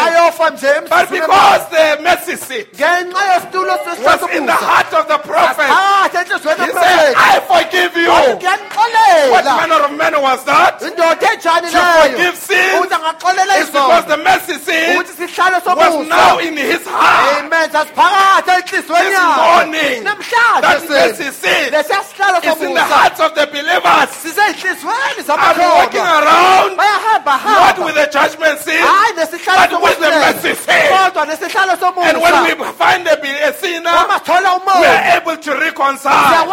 But 0.89 1.09
because 1.09 1.69
the 1.69 1.97
mercy 2.01 2.35
seat 2.35 2.67
was 2.77 4.21
in 4.35 4.45
the 4.45 4.53
heart 4.53 4.93
of 4.93 5.07
the 5.07 5.17
prophet, 5.19 5.67
he 6.07 6.71
said, 6.73 7.13
I 7.15 7.39
forgive 7.47 7.95
you. 7.97 8.11
What 9.31 9.45
manner 9.45 9.81
of 9.85 9.91
man 9.97 10.21
was 10.21 10.43
that? 10.45 10.79
indoda 10.81 11.19
To 11.71 11.77
forgive 12.11 12.35
sins? 12.35 12.73
Ukuthi 12.77 12.95
angaxolela 12.97 13.53
It's 13.61 13.69
because 13.71 14.05
the 14.05 14.17
mercy 14.17 14.53
seat 14.59 14.97
ukuthi 14.97 15.13
was 15.77 16.07
now 16.09 16.37
in 16.39 16.57
his 16.57 16.85
heart. 16.87 17.45
amen. 17.45 17.69
This 18.87 19.13
morning, 19.37 20.03
that 20.61 20.79
mercy 20.89 21.23
senu 21.23 21.33
seat 21.33 21.73
is 22.43 22.61
in 22.61 22.73
the 22.73 22.81
hearts 22.83 23.19
of 23.19 23.35
the 23.35 23.45
believers. 23.47 24.09
sisey'nhliziyweni 24.23 25.23
I'm 25.29 25.57
walking 25.79 26.01
around? 26.01 26.77
Bayahamba 26.77 27.35
not 27.77 27.85
with 27.85 27.95
the 27.95 28.07
judgment 28.11 28.59
seat, 28.59 28.79
hayi 28.79 29.15
but 29.69 29.81
with 29.81 29.99
the 29.99 30.09
mercy 30.09 30.53
seat. 30.55 30.91
And 32.07 32.21
when 32.21 32.33
we 32.59 32.65
find 32.73 33.07
a, 33.07 33.17
be- 33.17 33.53
sinner, 33.59 33.91
we 34.79 34.85
are 34.85 35.17
able 35.17 35.37
to 35.37 35.51
reconcile. 35.59 36.47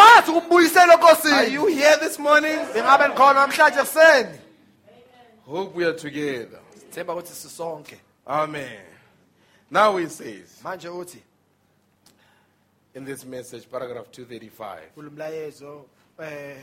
Siyakwazi 1.54 1.58
ukumbuyisela 1.58 1.58
Are 1.58 1.60
enkosini 1.60 1.60
you 1.60 1.66
here 1.66 1.96
this 2.08 2.18
morning? 2.18 2.58
bengabe 2.74 3.08
nikhona 3.08 3.32
namhlanje 3.46 3.80
kuseni 3.80 4.38
Hope 5.46 5.76
we 5.78 5.84
are 5.84 5.94
together. 5.98 6.60
themba 6.90 7.12
ukuthi 7.14 7.32
sisonke 7.34 8.00
Amen. 8.26 8.80
Now 9.70 9.96
he 9.96 10.08
says 10.08 10.60
manje 10.62 10.88
uthi 10.88 11.18
in 12.94 13.04
this 13.04 13.24
message, 13.24 13.68
paragraph 13.68 14.06
235, 14.12 14.94
kulo 14.94 15.10
eh 16.20 16.56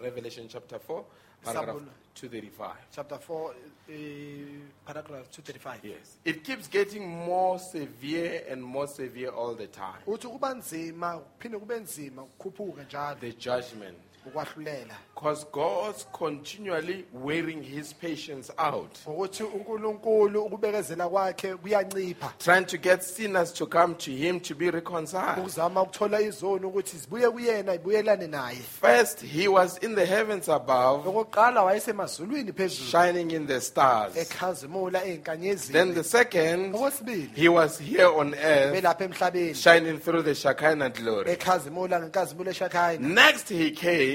Revelation 0.00 0.46
chapter 0.48 0.78
4, 0.78 1.04
paragraph 1.44 1.76
235. 2.14 2.70
chapter 2.94 3.18
4 3.18 3.54
eh, 3.88 4.60
paragraph 4.86 5.26
235 5.30 5.84
Yes. 5.84 6.18
It 6.24 6.42
keeps 6.44 6.68
getting 6.70 7.06
more 7.08 7.58
severe 7.58 8.44
and 8.52 8.62
more 8.62 8.86
severe 8.88 9.30
all 9.30 9.54
the 9.56 9.66
time. 9.66 10.02
uthi 10.06 10.28
kuba 10.28 10.54
nzima 10.54 11.18
kuphinde 11.18 11.58
kube 11.58 11.78
nzima 11.80 12.22
kukhuphuka 12.24 12.82
njalo 12.84 13.20
The 13.20 13.32
judgment. 13.32 13.98
Ukwahlulela. 14.26 14.94
Because 15.14 15.44
God's 15.52 16.04
continually 16.12 17.04
wearing 17.12 17.62
his 17.62 17.92
patience 17.92 18.50
out, 18.58 18.98
ngokuthi 19.08 19.42
uNkulunkulu 19.42 20.42
ukubekezela 20.44 21.08
kwakhe 21.08 21.54
kuyancipha. 21.56 22.32
Trying 22.38 22.64
to 22.66 22.78
get 22.78 23.02
sinners 23.02 23.52
to 23.52 23.66
come 23.66 23.94
to 23.94 24.10
him 24.10 24.40
to 24.40 24.54
be 24.54 24.70
reconciled. 24.70 25.38
ukuzama 25.38 25.82
ukuthola 25.82 26.20
izono 26.20 26.68
ukuthi 26.68 26.96
zibuye 26.98 27.30
kuyena 27.30 27.74
ibuyelane 27.74 28.26
naye. 28.26 28.56
First, 28.80 29.20
he 29.22 29.48
was 29.48 29.78
in 29.78 29.94
the 29.94 30.06
heavens 30.06 30.48
above, 30.48 31.06
okokuqala 31.08 31.62
wayesemazulwini 31.62 32.52
phezulu. 32.52 32.90
shining 32.90 33.30
in 33.30 33.46
the 33.46 33.60
stars. 33.60 34.16
ekhazimula 34.16 35.00
Then 35.00 35.18
ey'nkanyezini 35.18 35.94
the 35.94 36.04
second, 36.04 36.74
okwesibili 36.74 37.30
he 37.34 37.48
was 37.48 37.78
here 37.78 38.06
on 38.08 38.34
earth, 38.34 38.72
belapha 38.74 39.04
emhlabeni. 39.08 39.54
shining 39.54 39.98
through 39.98 40.22
the 40.22 40.34
Shekinah 40.34 40.90
glory. 40.90 41.30
ekhazimula 41.32 42.00
ngenkazimulo 42.00 42.50
eshakhayi 42.50 42.98
Next, 42.98 43.48
he 43.48 43.70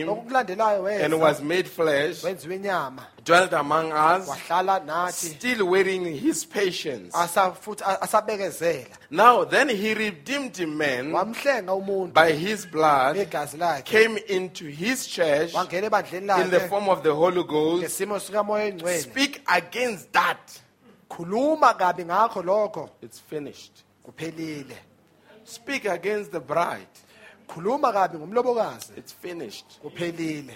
came 0.05 1.03
and 1.03 1.13
was 1.19 1.41
made 1.41 1.67
flesh, 1.67 2.21
dwelt 3.23 3.53
among 3.53 3.91
us, 3.91 4.29
still 5.15 5.65
wearing 5.67 6.05
his 6.15 6.45
patience. 6.45 7.13
asa 7.15 7.51
futhi 7.61 7.81
a- 7.85 7.97
asabekezela 8.05 8.87
Now, 9.09 9.43
then 9.45 9.69
he 9.69 9.93
redeemed 9.93 10.57
man 10.67 11.11
wamhlenga 11.11 12.13
by 12.13 12.31
his 12.31 12.65
blood, 12.65 13.15
came 13.85 14.17
into 14.27 14.65
his 14.65 15.07
church 15.07 15.53
in 15.53 16.49
the 16.49 16.65
form 16.69 16.89
of 16.89 17.03
the 17.03 17.13
Holy 17.13 17.43
Ghost. 17.43 17.83
ngesimo 17.83 18.19
sikamoya 18.19 18.67
engcwele 18.67 18.99
Speak 19.01 19.41
against 19.47 20.11
that. 20.13 20.61
khuluma 21.09 21.73
kabi 21.77 22.03
ngakho 22.05 22.43
lokho 22.43 22.89
It's 23.01 23.19
finished. 23.19 23.83
Speak 25.43 25.85
against 25.85 26.31
the 26.31 26.39
bride. 26.39 26.87
Khuluma 27.47 27.91
kabi 27.93 28.17
It's 28.97 29.11
finished. 29.13 29.79
kuphelile 29.83 30.53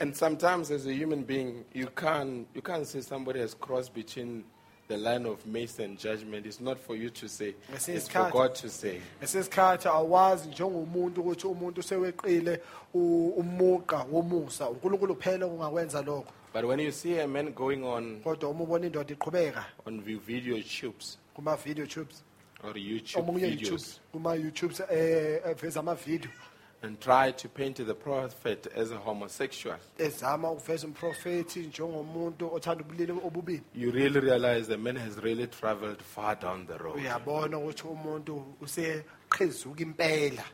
And 0.00 0.16
sometimes, 0.16 0.70
as 0.70 0.86
a 0.86 0.92
human 0.94 1.24
being, 1.24 1.64
you 1.74 1.88
can't, 1.88 2.46
you 2.54 2.62
can't 2.62 2.86
say 2.86 3.00
somebody 3.00 3.40
has 3.40 3.54
crossed 3.54 3.92
between 3.92 4.44
the 4.86 4.96
line 4.96 5.26
of 5.26 5.44
mercy 5.44 5.82
and 5.82 5.98
judgment. 5.98 6.46
It's 6.46 6.60
not 6.60 6.78
for 6.78 6.94
you 6.94 7.10
to 7.10 7.28
say, 7.28 7.56
it's 7.72 8.08
for 8.08 8.30
God 8.30 8.54
to 8.56 8.68
say. 8.70 9.00
ngesesikhathi 9.20 9.88
awazi 9.88 10.48
njengomuntu 10.48 11.20
ukuthi 11.20 11.46
umuntu 11.46 11.82
seweqile 11.82 12.60
u- 12.94 13.28
umuqa 13.36 14.06
womusa 14.12 14.68
unkulunkulu 14.70 15.14
kuphela 15.14 15.46
ungakwenza 15.46 16.02
lokho 16.02 16.32
But 16.52 16.64
when 16.64 16.78
you 16.80 16.92
see 16.92 17.18
a 17.18 17.26
man 17.28 17.52
going 17.52 17.82
on 17.84 18.20
kodwa 18.24 18.50
uma 18.50 18.64
ubona 18.64 18.86
indoda 18.86 19.14
iqhubeka 19.14 19.64
on 19.86 20.00
vi- 20.00 20.14
video 20.14 20.62
tubes 20.62 21.18
kuma-video 21.34 21.86
tubes 21.86 22.22
or 22.64 22.72
YouTube 22.78 23.18
omunye 23.20 23.46
youtube. 23.46 23.64
Videos 23.64 24.00
kuma-youtube 24.12 24.74
eh, 24.90 25.40
eveza 25.50 25.80
amavidiyo 25.80 26.30
and 26.82 27.00
try 27.00 27.32
to 27.32 27.48
paint 27.48 27.76
the 27.76 27.94
prophet 27.94 28.66
as 28.76 28.92
a 28.92 28.96
homosexual, 28.96 29.76
ezama 29.98 30.50
ukuveza 30.50 30.86
umprofethi 30.86 31.60
njengomuntu 31.60 32.54
othanda 32.54 32.84
ubulili 32.84 33.12
obubili 33.12 33.62
you 33.74 33.90
really 33.90 34.20
realize 34.20 34.68
the 34.68 34.76
man 34.76 34.96
has 34.96 35.16
really 35.18 35.46
traveled 35.46 36.02
far 36.02 36.38
down 36.40 36.66
the 36.66 36.78
road. 36.78 36.96
uyabona 37.00 37.58
ukuthi 37.58 37.86
umuntu 37.86 38.44
useqhezuka 38.60 39.82
impela 39.82 40.44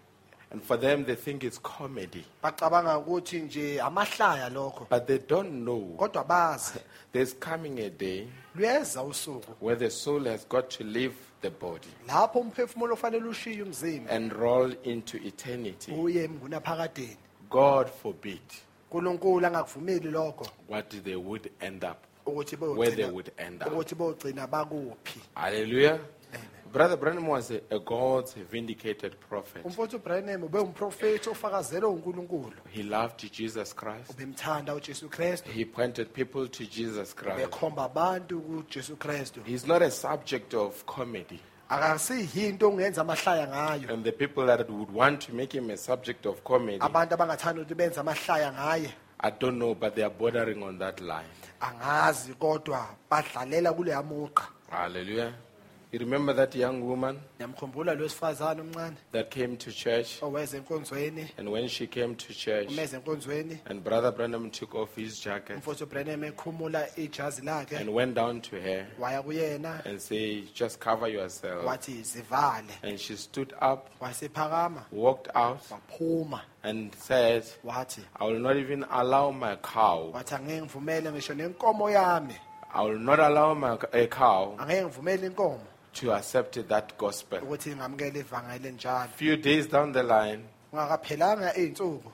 And 0.54 0.62
for 0.62 0.76
them, 0.76 1.04
they 1.04 1.16
think 1.16 1.42
it's 1.42 1.58
comedy. 1.58 2.24
bacabanga 2.42 2.98
ukuthi 2.98 3.40
nje 3.40 3.80
amahlaya 3.80 4.48
lokho. 4.50 4.88
But 4.88 5.08
they 5.08 5.18
don't 5.18 5.64
know. 5.64 5.96
Kodwa 5.98 6.24
bazi. 6.24 6.78
There's 7.12 7.32
coming 7.32 7.80
a 7.80 7.90
day 7.90 8.28
luyeza 8.56 9.02
usuku. 9.02 9.56
where 9.58 9.74
the 9.74 9.90
soul 9.90 10.24
has 10.26 10.44
got 10.44 10.70
to 10.70 10.84
leave 10.84 11.16
the 11.40 11.50
body 11.50 11.88
lapho 12.06 12.38
umphefumulo 12.38 12.94
ofanele 12.94 13.28
ushiye 13.28 13.62
umzimba. 13.62 14.10
and 14.10 14.32
roll 14.32 14.72
into 14.84 15.16
eternity. 15.16 15.90
uye 15.90 16.30
God 17.50 17.90
forbid. 17.90 18.40
Unkulunkulu 18.92 19.46
angakuvumeli 19.46 20.12
lokho. 20.12 20.46
What 20.68 20.88
they 20.90 21.16
would 21.16 21.50
end 21.60 21.82
up, 21.82 22.06
ukuthi 22.24 22.56
where 22.76 22.92
they 22.92 23.10
would 23.10 23.32
end 23.38 23.60
up. 23.60 23.72
ukuthi 23.72 23.94
beyogcina 23.96 24.46
bakuphi. 24.46 25.18
Hallelujah. 25.34 25.98
Brother 26.74 26.96
Branham 26.96 27.28
was 27.28 27.50
a, 27.52 27.60
a 27.70 27.78
God's 27.78 28.34
vindicated 28.50 29.14
prophet. 29.28 29.64
umfowethu 29.64 29.96
ubranham 29.96 30.42
ubewumprofethi 30.42 31.28
ofakazelwe 31.30 31.90
unkulunkulu 31.90 32.52
He 32.70 32.82
loved 32.82 33.30
Jesus 33.32 33.74
Christ. 33.74 34.10
ubemthanda 34.10 34.74
ujesu 34.74 35.08
kristu 35.08 35.50
He 35.50 35.64
pointed 35.64 36.08
people 36.12 36.48
to 36.48 36.64
Jesus 36.64 37.14
Christ. 37.14 37.36
bekhomba 37.36 37.84
abantu 37.84 38.40
kujesu 38.40 38.96
kristu 38.96 39.40
He's 39.44 39.66
not 39.66 39.82
a 39.82 39.90
subject 39.90 40.54
of 40.54 40.84
comedy. 40.84 41.40
akasiyinto 41.68 42.68
ongenza 42.68 43.00
amahlaya 43.00 43.46
ngayo 43.48 43.92
And 43.94 44.04
the 44.04 44.12
people 44.12 44.46
that 44.46 44.70
would 44.70 44.90
want 44.94 45.20
to 45.26 45.32
make 45.34 45.52
him 45.58 45.70
a 45.70 45.76
subject 45.76 46.26
of 46.26 46.42
comedy, 46.44 46.78
abantu 46.80 47.14
abangathanda 47.14 47.62
ukuthi 47.62 47.74
benze 47.74 48.00
amahlaya 48.00 48.52
ngaye 48.52 48.90
I 49.20 49.30
don't 49.30 49.56
know, 49.58 49.74
but 49.74 49.94
they 49.94 50.02
are 50.04 50.14
bordering 50.18 50.62
on 50.62 50.78
that 50.78 51.00
line. 51.00 51.30
angazi 51.60 52.34
kodwa 52.34 52.86
badlalela 53.10 53.72
kuleya 53.72 54.02
muqa 54.02 54.44
Hallelujah. 54.70 55.32
You 55.94 56.00
remember 56.00 56.32
that 56.32 56.52
young 56.56 56.84
woman 56.84 57.20
Niyamkhumbula 57.38 57.96
lo 57.96 58.04
wesifazane 58.04 58.60
omncane 58.62 58.96
that 59.12 59.30
came 59.30 59.56
to 59.56 59.70
church? 59.70 60.18
oweza 60.20 60.56
enkonzweni, 60.60 61.30
And 61.38 61.52
when 61.52 61.68
she 61.68 61.86
came 61.86 62.16
to 62.16 62.34
church, 62.34 62.66
enkonzweni, 62.66 63.60
and 63.66 63.84
Brother 63.84 64.10
Branham 64.10 64.50
took 64.50 64.74
off 64.74 64.96
his 64.96 65.20
jacket 65.20 65.56
umfowethu 65.62 65.88
Branham 65.88 66.24
ekhumula 66.24 66.88
ijazi 66.96 67.44
lakhe, 67.44 67.78
and 67.80 67.94
went 67.94 68.16
down 68.16 68.40
to 68.40 68.60
her 68.60 68.88
waya 68.98 69.22
kuyena, 69.22 69.86
and 69.86 70.02
said, 70.02 70.52
Just 70.52 70.80
cover 70.80 71.06
yourself. 71.06 71.64
wathi 71.64 72.02
zivale. 72.02 72.72
And 72.82 72.98
she 72.98 73.14
stood 73.14 73.54
up, 73.60 73.88
Wasephakama, 74.00 74.86
walked 74.90 75.28
out, 75.32 75.62
waphuma, 75.68 76.40
and 76.64 76.92
said, 76.96 77.44
wathi, 77.64 78.00
I 78.16 78.24
will 78.24 78.40
not 78.40 78.56
even 78.56 78.84
allow 78.90 79.30
my 79.30 79.54
cow, 79.62 80.10
wathi 80.12 80.34
angeke 80.34 80.60
ngivumele 80.62 81.12
ngisho 81.12 81.34
nenkomo 81.36 81.88
yami, 81.88 82.34
I 82.74 82.82
will 82.82 82.98
not 82.98 83.20
allow 83.20 83.54
my 83.54 83.78
a 83.92 84.08
cow. 84.08 84.56
Angeke 84.58 84.82
ngivumele 84.82 85.26
inkomo 85.30 85.60
to 85.94 86.12
accept 86.12 86.68
that 86.68 86.98
gospel. 86.98 87.38
ukuthi 87.42 87.76
ngamukele 87.76 88.20
ivangeli 88.20 88.72
njalo. 88.72 89.08
few 89.16 89.36
days 89.36 89.66
down 89.68 89.92
the 89.92 90.02
line, 90.02 90.44
Ungakaphelanga 90.74 91.52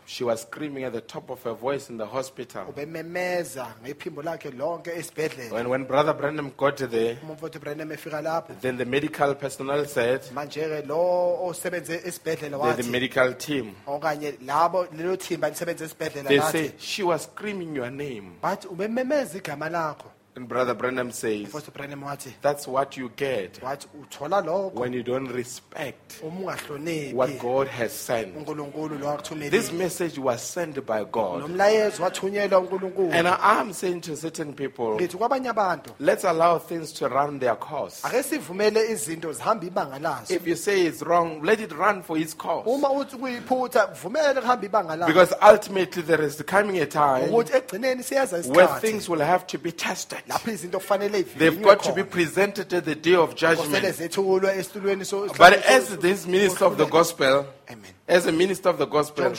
she 0.05 0.22
was 0.22 0.43
screaming 0.43 0.85
at 0.85 0.93
the 0.93 1.01
top 1.01 1.31
of 1.31 1.43
her 1.45 1.55
voice 1.55 1.89
in 1.89 1.97
the 1.97 2.05
hospital. 2.05 2.66
ubememeza 2.68 3.66
ngephimbo 3.83 4.22
lakhe 4.22 4.51
lonke 4.51 4.91
esibhedlela. 4.91 5.53
When, 5.53 5.68
when 5.70 5.85
Brother 5.85 6.12
Branham 6.12 6.53
got 6.57 6.76
there, 6.76 7.16
umfowethu 7.16 7.59
Branham 7.59 7.89
efika 7.89 8.22
lapho, 8.22 8.61
then 8.61 8.76
the 8.76 8.85
medical 8.85 9.35
personnel 9.35 9.87
said, 9.87 10.20
manje 10.35 10.61
ke 10.61 10.87
lo 10.87 11.39
osebenze 11.49 12.03
esibhedlela 12.05 12.76
the, 12.76 12.83
the 12.83 12.83
wathi 12.83 12.91
medical 12.91 13.33
team, 13.33 13.74
okanye 13.87 14.33
labo 14.45 14.87
lelo 14.93 15.16
thimba 15.16 15.49
lisebenza 15.51 15.85
esibhedlela 15.87 16.28
they 16.28 16.39
lathi 16.39 16.53
say, 16.53 16.72
she 16.78 17.03
was 17.03 17.22
screaming 17.22 17.74
your 17.74 17.91
name. 17.91 18.33
bathi 18.43 18.66
ubememeza 18.68 19.39
igama 19.39 19.70
lakho 19.70 20.11
And 20.37 20.49
Brother 20.49 20.74
Branham 20.74 21.11
says, 21.11 21.49
umfowethu 21.49 21.72
Branham 21.72 22.03
wathi 22.03 22.33
that's 22.41 22.68
what 22.68 22.97
you 22.97 23.11
get 23.16 23.55
wathi 23.61 23.87
uthola 24.01 24.41
lokho 24.47 24.74
when 24.74 24.93
you 24.93 25.03
don't 25.03 25.26
respect 25.33 26.20
uma 26.22 26.41
what 26.53 26.59
ungahloniphi 26.68 27.39
God 27.41 27.66
has 27.66 27.93
sent. 27.93 28.37
uNkulunkulu 28.37 29.01
lo 29.01 29.16
This 29.16 29.70
akuthumele 29.70 29.72
message 29.78 30.18
was 30.20 30.41
sent 30.41 30.87
by 30.87 31.03
God. 31.05 31.41
nomlayezo 31.43 32.03
wathunyelwa 32.03 32.61
uNkulunkulu 32.61 33.12
And 33.12 33.26
I 33.26 33.61
am 33.61 33.72
saying 33.72 34.03
to 34.03 34.16
certain 34.16 34.53
people, 34.53 34.95
ngithi 34.97 35.16
kwabanye 35.16 35.49
abantu 35.49 35.91
let's 35.99 36.24
allow 36.24 36.59
things 36.59 36.93
to 36.93 37.09
run 37.09 37.41
their 37.41 37.57
course. 37.57 38.05
ake 38.05 38.22
sivumele 38.22 38.91
izinto 38.91 39.33
zihambe 39.33 39.66
ibanga 39.66 39.99
lazo 39.99 40.33
If 40.35 40.47
you 40.47 40.55
say 40.55 40.83
it's 40.87 41.03
wrong, 41.03 41.43
let 41.43 41.61
it 41.61 41.72
run 41.72 42.03
for 42.03 42.16
its 42.16 42.35
course. 42.35 42.66
uma 42.68 42.89
uthi 42.91 43.16
kuyiphutha 43.16 43.87
kuvumele 43.87 44.41
kuhambe 44.41 44.66
ibanga 44.66 44.97
lazo 44.97 45.07
Because 45.12 45.35
ultimately 45.43 46.03
there 46.03 46.22
is 46.24 46.41
coming 46.47 46.78
a 46.78 46.87
time 46.87 47.28
ukuthi 47.31 47.53
egcineni 47.57 48.03
siyeza 48.03 48.37
where 48.37 48.66
isikhathi 48.68 48.81
things 48.81 49.09
will 49.09 49.20
have 49.24 49.45
to 49.49 49.59
be 49.59 49.72
tested. 49.72 50.20
Kufanele 50.23 51.23
They've 51.39 51.62
got 51.62 51.83
to 51.85 51.93
be 51.93 52.05
presented 52.05 52.73
at 52.73 52.85
the 52.85 52.95
day 52.95 53.14
of 53.14 53.35
judgment. 53.35 53.85
zethulwe 53.85 54.59
esitulweni 54.59 55.05
so 55.05 55.27
But 55.27 55.64
as 55.66 55.97
this 55.99 56.27
minister 56.27 56.64
of 56.64 56.77
the 56.77 56.87
gospel, 56.87 57.47
Amen. 57.68 57.95
as 58.09 58.27
a 58.27 58.33
minister 58.33 58.68
of 58.68 58.79
the 58.79 58.87
gospel, 58.87 59.31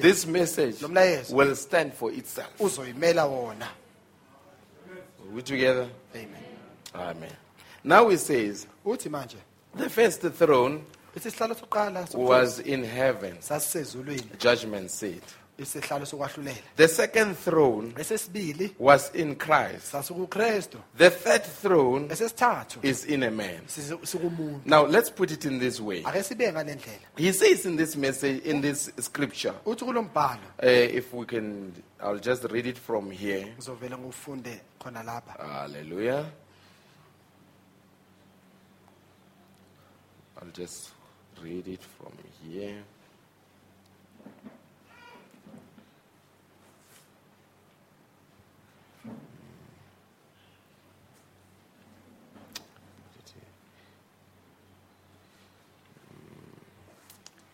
this 0.00 0.26
message 0.26 0.82
will 1.30 1.54
stand 1.56 1.94
for 1.94 2.12
itself. 2.12 2.52
wona 2.58 3.68
we 5.32 5.42
together? 5.42 5.88
amen 6.14 6.46
Amen. 6.94 7.30
Now 7.84 8.08
he 8.08 8.16
says, 8.16 8.66
the 8.84 9.90
first 9.90 10.20
throne 10.22 10.84
ithi 11.16 11.28
isihlalo 11.28 11.54
sokuqala 11.54 12.14
was 12.14 12.58
in 12.60 12.84
heaven, 12.84 13.38
judgment 14.38 14.90
seat. 14.90 15.22
Isihlalo 15.58 16.06
sokwahlulela 16.06 16.56
The 16.76 16.88
second 16.88 17.34
throne 17.36 17.92
esesibili 17.96 18.74
was 18.78 19.10
in 19.14 19.36
Christ. 19.36 19.92
The 20.96 21.10
third 21.10 21.42
throne 21.44 22.08
esesithathu 22.08 22.84
is 22.84 23.04
in 23.04 23.22
a 23.22 23.30
man. 23.30 23.60
sikumuntu 23.66 24.66
Now 24.66 24.86
let's 24.86 25.10
put 25.10 25.30
it 25.30 25.44
in 25.44 25.58
this 25.58 25.80
way. 25.80 25.98
ake 26.04 26.22
sibe 26.22 26.52
ngale 26.52 26.78
He 27.16 27.32
says 27.32 27.66
in 27.66 27.76
this 27.76 27.96
message, 27.96 28.44
in 28.44 28.60
this 28.60 28.90
scripture, 28.98 29.54
uthi 29.64 29.82
uh, 29.84 30.66
if 30.66 31.12
we 31.14 31.24
can, 31.26 31.72
I'll 32.00 32.18
just 32.18 32.44
read 32.50 32.66
it 32.66 32.78
from 32.78 33.10
here. 33.10 33.46
ngizovela 33.56 33.98
ngufunde 33.98 34.60
khona 34.78 35.02
lapha 35.02 35.36
Hallelujah. 35.38 36.26
I'll 40.42 40.50
just 40.52 40.90
read 41.42 41.66
it 41.66 41.80
from 41.82 42.12
here. 42.44 42.82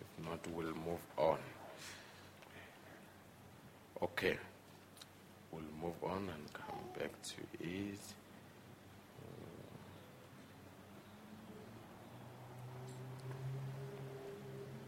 If 0.01 0.25
not, 0.25 0.32
we'll 0.55 0.67
move 0.75 1.01
on. 1.17 1.39
Okay. 4.03 4.37
We'll 5.53 5.63
move 5.81 5.95
on 6.03 6.29
and 6.29 6.53
come 6.53 6.79
back 6.99 7.13
to 7.23 7.35
it. 7.61 7.99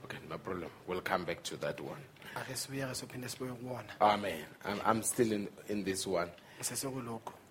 Okay, 0.05 0.19
no 0.29 0.39
problem. 0.39 0.71
We'll 0.87 1.01
come 1.01 1.25
back 1.25 1.43
to 1.45 1.57
that 1.57 1.81
one. 1.81 2.01
ake 2.37 2.57
sibuyeke 2.57 2.95
sophinde 2.95 3.29
sibuye 3.29 3.53
kuwona 3.53 4.01
Amen. 4.01 4.45
I'm, 4.65 4.81
I'm 4.85 5.03
still 5.03 5.33
in, 5.33 5.49
in 5.69 5.85
this 5.85 6.07
one. 6.07 6.29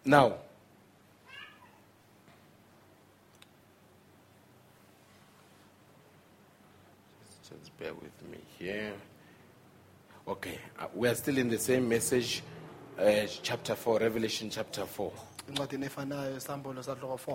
Now, 0.06 0.34
just 7.50 7.73
bear 7.84 7.94
with 7.96 8.32
me 8.32 8.38
here. 8.58 8.94
Okay, 10.26 10.58
uh, 10.80 10.86
we 10.96 11.10
are 11.10 11.16
still 11.16 11.38
in 11.38 11.50
the 11.50 11.58
same 11.60 11.90
message, 11.90 12.42
uh, 12.98 13.26
chapter 13.42 13.76
4, 13.76 14.00
Revelation 14.00 14.50
chapter 14.50 14.86
4, 14.86 15.12
incwadini 15.50 15.86
efanayo 15.86 16.38
isambulo 16.38 16.84
sahloko 16.84 17.20
4 17.28 17.34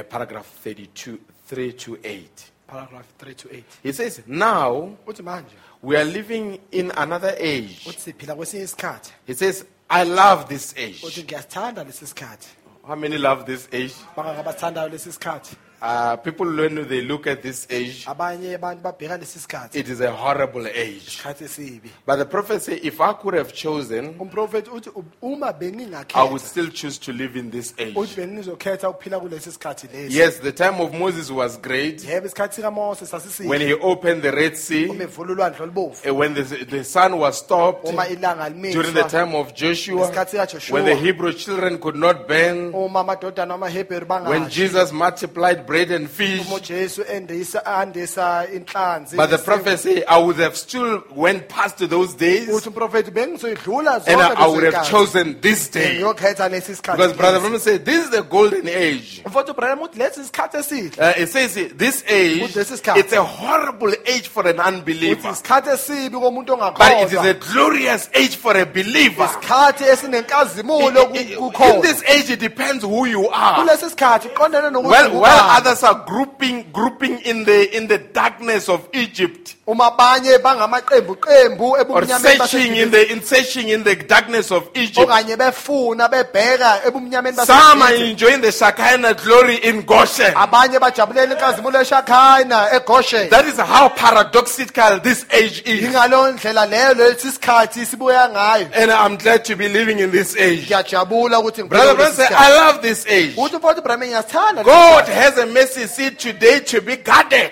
uh, 0.00 0.02
paragraph 0.08 0.46
32, 0.64 1.18
3 1.46 1.72
to 1.72 1.96
8. 2.02 2.28
paragraph 2.66 3.06
3 3.18 3.34
to 3.34 3.48
8 3.54 3.64
He 3.84 3.92
says, 3.92 4.22
Now 4.26 4.96
uthi 5.06 5.22
manje 5.22 5.54
we 5.82 5.96
are 5.96 6.04
living 6.04 6.58
in 6.72 6.90
another 6.96 7.34
age. 7.38 7.84
uthi 7.86 8.00
siphila 8.00 8.34
kwesinye 8.34 8.62
isikhathi 8.64 9.12
He 9.26 9.34
says, 9.34 9.64
I 9.88 10.02
love 10.04 10.48
this 10.48 10.74
age. 10.76 11.02
uthi 11.06 11.22
ngiyasithanda 11.22 11.84
lesi 11.84 12.06
sikhathi 12.06 12.48
How 12.86 12.96
many 12.96 13.16
love 13.18 13.44
this 13.46 13.68
age? 13.72 13.94
bangakabathandayo 14.16 14.88
lesi 14.88 15.12
sikhathi 15.12 15.56
Uh, 15.80 16.16
people, 16.16 16.46
when 16.56 16.88
they 16.88 17.02
look 17.02 17.26
at 17.26 17.40
this 17.40 17.66
age, 17.70 18.04
abanye 18.06 18.58
abantu 18.58 18.82
babheka 18.82 19.18
lesi 19.18 19.38
sikhathi. 19.38 19.76
it 19.76 19.88
is 19.88 20.00
a 20.00 20.10
horrible 20.10 20.66
age. 20.66 21.06
isikhathi 21.06 21.44
esibi. 21.44 21.90
But 22.04 22.16
the 22.16 22.24
prophet 22.24 22.62
said, 22.62 22.80
if 22.82 23.00
I 23.00 23.12
could 23.12 23.34
have 23.34 23.52
chosen, 23.52 24.14
umprofethi 24.14 24.68
uthi 24.68 25.04
uma 25.22 25.46
I 25.46 25.50
would 25.50 25.60
bengingakhetha 25.60 26.40
still 26.40 26.68
choose 26.70 26.98
to 26.98 27.12
live 27.12 27.36
in 27.36 27.50
this 27.50 27.74
age. 27.78 27.94
bengizokhetha 27.94 28.88
ukuphila 28.90 29.20
kulesi 29.20 29.52
sikhathi 29.52 29.88
lesi. 29.88 30.10
Yes, 30.10 30.38
the 30.38 30.52
time 30.52 30.80
of 30.80 30.92
Moses 30.92 31.30
was 31.30 31.56
great. 31.56 31.98
Yebo 31.98 32.26
isikhathi 32.26 32.54
sikamose 32.60 33.48
when 33.48 33.60
he 33.60 33.74
opened 33.74 34.22
the 34.22 34.32
Red 34.32 34.56
Sea, 34.56 34.88
uma 34.88 35.04
evula 35.04 35.32
ulwandle 35.32 35.66
olubovu. 35.66 36.08
uh, 36.08 36.14
when 36.14 36.34
the, 36.34 36.42
the 36.42 36.82
sun 36.82 37.16
was 37.18 37.38
stopped 37.38 37.86
uma 37.86 38.02
ilanga 38.04 38.50
during 38.72 38.94
the 38.94 39.02
limiswa 39.02 39.08
time 39.08 39.34
of 39.36 39.54
Joshua, 39.54 40.08
Ngesikhathi 40.08 40.36
sikaJoshua. 40.36 40.72
when 40.72 40.84
the 40.84 40.96
Hebrew 40.96 41.32
children 41.32 41.78
could 41.78 41.96
not 41.96 42.26
burn, 42.26 42.74
uma 42.74 43.04
amadodana 43.04 43.54
amahebheru 43.54 44.08
when 44.28 44.42
bangashi 44.42 44.50
Jesus 44.50 44.92
multiplied 44.92 45.67
bread 45.68 45.90
and 45.92 46.08
fish. 46.08 46.40
uma 46.46 46.56
ujesu 46.56 47.02
endisa 47.16 47.60
andisa 47.66 48.46
inhlanzi 48.54 49.16
But 49.16 49.30
the 49.30 49.38
prophet 49.38 49.78
said, 49.78 50.04
I 50.08 50.18
would 50.18 50.36
have 50.38 50.56
still 50.56 51.02
went 51.14 51.48
past 51.48 51.78
those 51.90 52.14
days 52.14 52.48
uthi 52.48 52.68
umprofethi 52.70 53.10
bengizoyidlula 53.10 54.02
and 54.06 54.20
I, 54.22 54.44
I 54.44 54.46
would 54.48 54.64
have 54.72 54.86
chosen 54.88 55.40
this 55.40 55.68
day. 55.68 55.96
ngiyokhetha 55.98 56.48
lesi 56.48 56.74
sikhathi 56.74 56.96
Because 56.96 57.12
Brother 57.16 57.40
lesi. 57.40 57.60
Said, 57.60 57.84
this 57.84 58.04
is 58.04 58.10
the 58.10 58.22
golden 58.22 58.66
age. 58.68 59.22
mfowethu 59.26 59.50
ubraham 59.52 59.78
uthi 59.82 59.98
lesi 59.98 60.20
isikhathi 60.20 60.56
esihle 60.56 60.98
Uh, 60.98 61.12
it 61.22 61.28
says 61.28 61.54
this 61.76 62.02
age, 62.08 62.40
Ukuthi 62.42 62.58
lesi 62.58 62.76
sikhathi. 62.76 63.00
it's 63.00 63.12
a 63.12 63.22
horrible 63.24 63.92
age 64.06 64.28
for 64.28 64.46
an 64.48 64.58
unbeliever. 64.60 65.28
isikhathi 65.32 65.70
esibi 65.70 66.16
komuntu 66.16 66.56
But 66.78 66.92
it 67.02 67.12
is 67.12 67.18
a 67.24 67.34
glorious 67.34 68.08
age 68.14 68.36
for 68.36 68.56
a 68.56 68.64
believer. 68.66 69.28
In- 69.68 70.14
in- 70.14 71.38
In 71.68 71.80
this 71.82 72.02
age, 72.04 72.30
it 72.30 72.40
depends 72.40 72.84
who 72.84 73.04
you 73.06 73.28
are. 73.28 73.58
kulesi 73.62 73.90
sikhathi 73.90 74.28
qondene 74.34 74.70
nokuthi 74.70 74.88
Well, 74.90 75.10
ungubani. 75.10 75.57
Others 75.58 75.82
are 75.82 76.04
grouping, 76.06 76.70
grouping 76.72 77.18
in 77.20 77.44
the 77.44 77.76
in 77.76 77.88
the 77.88 77.98
darkness 77.98 78.68
of 78.68 78.88
Egypt, 78.94 79.56
uma 79.68 79.84
abanye 79.86 80.38
bangamaqembu 80.38 81.16
qembu 81.20 81.76
or 81.90 82.06
searching 82.06 82.74
in 82.76 82.90
the 82.90 83.12
in 83.12 83.20
searching 83.22 83.68
in 83.68 83.84
the 83.84 83.94
darkness 83.96 84.50
of 84.50 84.68
Egypt. 84.74 84.96
okanye 85.08 85.36
befuna 85.36 86.08
bebheka 86.08 86.80
ebumnyameni 86.86 87.36
Some 87.44 87.82
are 87.82 87.94
enjoying 87.94 88.40
the 88.40 88.50
Shekinah 88.50 89.12
glory 89.14 89.56
in 89.56 89.82
Goshen. 89.82 90.32
abanye 90.34 90.78
bajabulela 90.78 91.34
inkazimulo 91.34 91.80
eshakhayina 91.80 92.70
egoshen 92.72 93.28
That 93.28 93.44
is 93.44 93.58
how 93.58 93.90
paradoxical 93.90 95.00
this 95.00 95.26
age 95.30 95.62
is. 95.66 95.84
ingaleyo 95.84 96.32
ndlela 96.32 96.66
leyo 96.66 96.94
lesi 96.94 97.30
sikhathi 97.32 97.86
sibuya 97.86 98.28
ngayo 98.28 98.66
And 98.74 98.90
I'm 98.90 99.16
glad 99.18 99.44
to 99.44 99.56
be 99.56 99.68
living 99.68 99.98
in 99.98 100.10
this 100.10 100.34
age. 100.36 100.66
ngiphile 100.70 101.68
Brother 101.68 102.12
say. 102.12 102.26
I 102.30 102.50
love 102.56 102.80
this 102.82 103.06
age. 103.06 103.34
uthi 103.36 103.56
mfowethu 103.56 103.80
Ibrahim 103.80 104.04
ngiyasithanda 104.06 104.62
lesi 104.62 104.70
God 104.70 105.08
has 105.08 105.36
a 105.38 105.46
mercy 105.46 105.86
seat 105.86 106.18
today 106.18 106.60
to 106.60 106.80
be 106.80 106.96
guarded. 106.96 107.50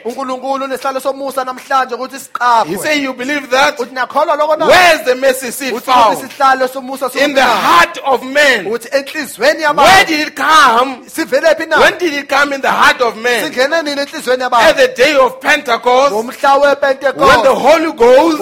Unkulunkulu 2.06 2.66
unesihlalo 2.66 2.68
somusa 2.68 2.68
namhlanje 2.68 2.68
ukuthi 2.68 2.68
He 2.68 2.76
say, 2.76 3.02
you 3.02 3.12
believe 3.14 3.50
that? 3.50 3.78
uthi 3.78 3.94
nakholwa 3.94 4.36
lokho 4.36 4.56
na 4.58 4.66
Where's 4.66 5.02
the 5.04 5.14
mercy 5.14 5.50
seat 5.50 5.82
found? 5.82 6.18
In 7.16 7.34
the 7.34 7.42
heart 7.42 7.98
of 8.04 8.22
man. 8.22 8.64
Where 8.66 8.78
did 8.78 10.28
it 10.28 10.36
come? 10.36 11.04
When 11.04 11.98
did 11.98 12.14
it 12.14 12.28
come 12.28 12.52
in 12.52 12.60
the 12.60 12.70
heart 12.70 13.00
of 13.00 13.16
man? 13.16 13.52
singene 13.52 13.82
nini 13.82 14.00
enhlizweni 14.00 14.42
At 14.52 14.76
the 14.76 14.88
day 14.96 15.14
of 15.16 15.40
Pentecost, 15.40 16.12
when 16.14 16.26
the 17.42 17.54
Holy 17.54 17.92
Ghost, 17.92 18.40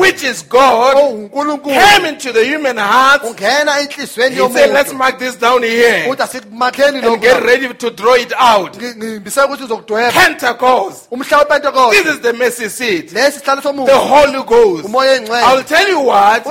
which 0.00 0.22
is 0.24 0.42
God, 0.42 0.94
oh, 0.96 1.28
owunkulunkulu 1.30 1.74
came 1.74 2.04
into 2.06 2.32
the 2.32 2.44
human 2.44 2.76
heart. 2.76 3.22
He 3.22 4.06
said, 4.06 4.72
let's 4.72 4.92
mark 4.92 5.18
this 5.18 5.36
down 5.36 5.62
here 5.62 6.04
and 6.06 7.20
get 7.20 7.42
ready 7.42 7.72
to 7.74 7.90
draw 7.90 8.14
it 8.14 8.32
out. 8.38 8.76
ngimbise 8.76 9.40
ukuthi 9.40 9.64
uzokudweba 9.64 10.12
Pentecost. 10.12 11.10
This 11.90 12.06
is 12.06 12.20
the 12.20 12.32
mercy 12.32 12.65
lesi 13.12 13.38
sihlalo 13.40 13.86
The 13.86 13.94
Holy 13.94 14.42
Ghost. 14.42 14.84
I'll 15.44 15.64
tell 15.64 15.88
you 15.88 16.00
what. 16.00 16.44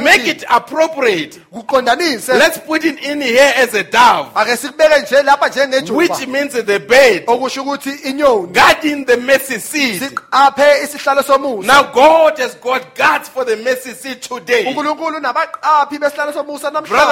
Make 0.00 0.26
it 0.26 0.44
appropriate. 0.48 1.40
Let's 2.38 2.58
put 2.58 2.84
it 2.84 3.02
in 3.04 3.20
here 3.20 3.52
as 3.56 3.74
a 3.74 3.82
dove, 3.84 4.28
ake 4.36 4.56
sikubeke 4.56 5.00
nje 5.00 5.22
lapha 5.22 5.48
njengejuba 5.48 5.96
which 5.96 6.26
means 6.26 6.52
the 6.52 6.78
bed 6.78 7.24
okusho 7.26 7.62
ukuthi 7.62 7.90
inyoni 7.90 8.46
guarding 8.52 9.04
the 9.06 9.16
mercy 9.16 9.58
seat. 9.58 10.02
Now 10.32 11.82
God 11.92 12.38
has 12.38 12.54
got 12.56 12.94
guards 12.94 13.28
for 13.28 13.44
the 13.44 13.56
mercy 13.56 13.92
seat 13.92 14.22
today. 14.22 14.74
Brother 14.74 14.94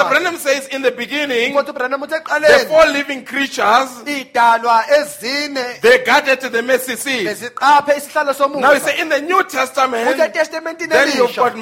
Branham 0.09 0.37
says 0.37 0.67
in 0.67 0.81
the 0.81 0.91
beginning, 0.91 1.53
the 1.53 2.65
four 2.69 2.85
living 2.85 3.25
creatures, 3.25 3.89
they 4.05 4.23
guarded 6.05 6.39
the 6.41 6.61
mercy 6.61 6.95
seat. 6.95 7.27
Now 8.25 8.73
he 8.73 8.79
somusa 8.79 8.79
says 8.79 8.99
in 8.99 9.09
the 9.09 9.21
New 9.21 9.43
Testament, 9.43 10.79
then 10.79 11.17
you've 11.17 11.35
got 11.35 11.55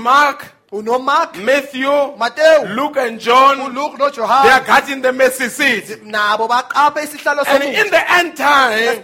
elisha 0.73 0.99
Mark, 0.99 1.37
Matthew, 1.37 1.89
Matewu 2.17 2.75
Luke, 2.75 2.95
and 2.97 3.19
John. 3.19 3.57
uLuke 3.59 3.97
They 4.15 4.49
are 4.49 4.63
guarding 4.65 5.01
the 5.01 5.11
mercy 5.11 5.49
seat. 5.49 6.03
nabo 6.05 6.47
baqaphe 6.47 7.03
isihlalo 7.03 7.43
And 7.47 7.63
in 7.63 7.89
the 7.91 8.11
end 8.11 8.37
time, 8.37 9.03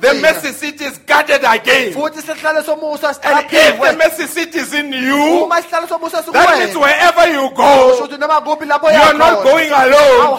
the 0.00 0.18
mercy 0.22 0.52
seat 0.52 0.80
is 0.80 0.98
guarded 0.98 1.42
again. 1.42 1.92
futhi 1.92 2.22
isihlalo 2.22 2.62
somusa 2.62 3.18
And 3.24 3.46
if 3.50 3.80
the 3.80 3.96
mercy 3.96 4.26
seat 4.26 4.54
is 4.54 4.72
in 4.74 4.92
you, 4.92 5.44
uma 5.44 5.56
isihlalo 5.60 5.88
somusa 5.88 6.22
that 6.32 6.58
means 6.58 6.76
wherever 6.76 7.26
you 7.26 7.50
go, 7.54 7.98
ukuthi 7.98 8.18
noma 8.18 8.40
kuphi 8.40 8.68
lapho 8.68 8.92
you 8.92 9.00
are 9.02 9.14
not 9.14 9.42
going 9.42 9.70
alone. 9.70 10.38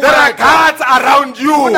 There 0.00 0.12
are 0.12 0.32
guards 0.34 0.82
around 0.82 1.38
you. 1.40 1.72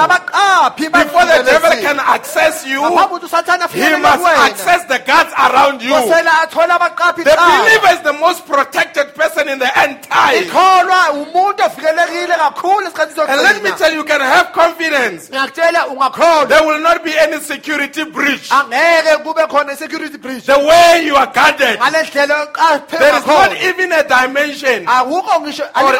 Before 0.90 1.24
the 1.26 1.42
devil 1.46 1.70
can 1.80 2.00
access 2.00 2.66
you, 2.66 2.80
ngaphambi 2.82 3.14
ukuthi 3.14 3.26
usathane 3.30 3.70
he 3.70 3.96
must 4.02 4.26
access 4.26 4.84
the 4.86 4.98
guards 5.06 5.32
around 5.38 5.82
you. 5.82 5.92
kosele 5.94 6.30
athole 6.42 6.66
abaqaphi 6.66 7.22
The 7.22 7.36
believer 7.38 7.94
is 7.94 8.02
the 8.02 8.12
most 8.14 8.39
protected 8.40 9.14
person 9.14 9.29
in 9.52 9.58
the 9.58 9.78
end 9.78 10.02
time. 10.02 10.36
ikholwa 10.42 11.10
umuntu 11.12 11.62
ovikelekile 11.64 12.34
kakhulu 12.34 12.86
esikhathi 12.86 13.20
And 13.20 13.42
let 13.42 13.62
me 13.62 13.70
tell 13.72 13.92
you, 13.92 13.98
you 13.98 14.04
can 14.04 14.20
have 14.20 14.52
confidence. 14.52 15.28
There 15.28 16.62
will 16.66 16.80
not 16.80 17.04
be 17.04 17.12
any 17.18 17.38
security 17.40 18.04
breach. 18.04 18.48
angeke 18.50 19.22
kube 19.24 19.46
khona 19.48 19.72
i-security 19.72 20.18
breach. 20.18 20.44
The 20.46 20.58
way 20.58 21.02
you 21.04 21.16
are 21.16 21.30
guarded, 21.32 21.78
ngale 21.78 22.02
ndlela 22.02 22.46
oqaphe 22.46 22.98
there 22.98 23.16
is 23.18 23.26
not 23.26 23.52
even 23.62 23.92
a 23.92 24.02
dimension 24.02 24.86
or 24.88 25.22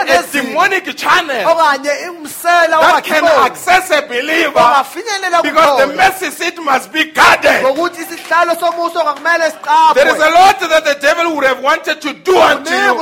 a 0.07 0.22
demonic 0.32 0.96
channel 0.96 1.44
that 2.44 3.03
can 3.05 3.24
access 3.24 3.90
a 3.90 4.03
believer 4.07 4.84
because 5.42 5.72
the 5.80 5.94
mercy 5.96 6.30
seat 6.30 6.59
must 6.62 6.92
be 6.92 7.05
guarded. 7.12 7.62
ngokuthi 7.62 8.03
isihlalo 8.03 8.55
somuso 8.55 9.05
ngakumele 9.05 9.51
There 9.94 10.09
is 10.09 10.22
a 10.22 10.30
lot 10.30 10.61
that 10.61 10.84
the 10.84 10.98
devil 11.01 11.34
would 11.34 11.44
have 11.44 11.62
wanted 11.62 12.01
to 12.01 12.12
do 12.14 12.36
unto 12.38 12.70
you, 12.70 12.94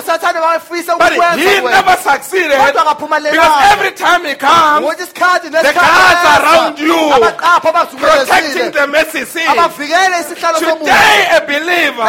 but 0.99 1.12
he 1.39 1.61
never 1.61 1.97
succeeded 2.03 2.59
kodwa 2.59 2.95
because 3.30 3.55
every 3.72 3.93
time 3.93 4.24
he 4.24 4.34
comes, 4.34 4.86
isikhathi 5.01 5.51
The 5.51 5.72
guards 5.72 6.24
around 6.39 6.78
you, 6.78 6.95
abaqapha 7.16 7.86
protecting 7.99 8.70
the 8.72 8.86
mercy 8.86 9.24
seat. 9.24 9.49
abavikele 9.49 10.16
isihlalo 10.20 10.59
somuso 10.59 10.84
Today, 10.89 11.18
a 11.36 11.41
believer, 11.47 12.09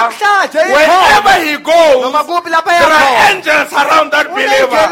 wherever 0.75 1.34
he 1.43 1.57
goes, 1.57 2.01
noma 2.03 2.23
kuphi 2.23 2.49
lapho 2.51 2.69
there 2.69 2.93
are 2.99 3.32
angels 3.32 3.71
around 3.73 4.11
that 4.11 4.27
believer. 4.30 4.86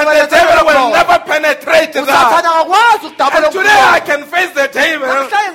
And 0.00 0.06
the 0.08 0.26
devil 0.30 0.66
will 0.66 0.90
never 0.90 1.18
penetrate 1.26 1.92
that. 1.92 2.02
usathane 2.04 2.48
akakwazi 2.48 3.06
ukudabula 3.06 3.46
And 3.46 3.52
today 3.52 3.80
I 3.96 4.00
can 4.00 4.22
face 4.24 4.52
the 4.54 4.68
devil 4.72 5.08
and 5.08 5.30
say. 5.30 5.46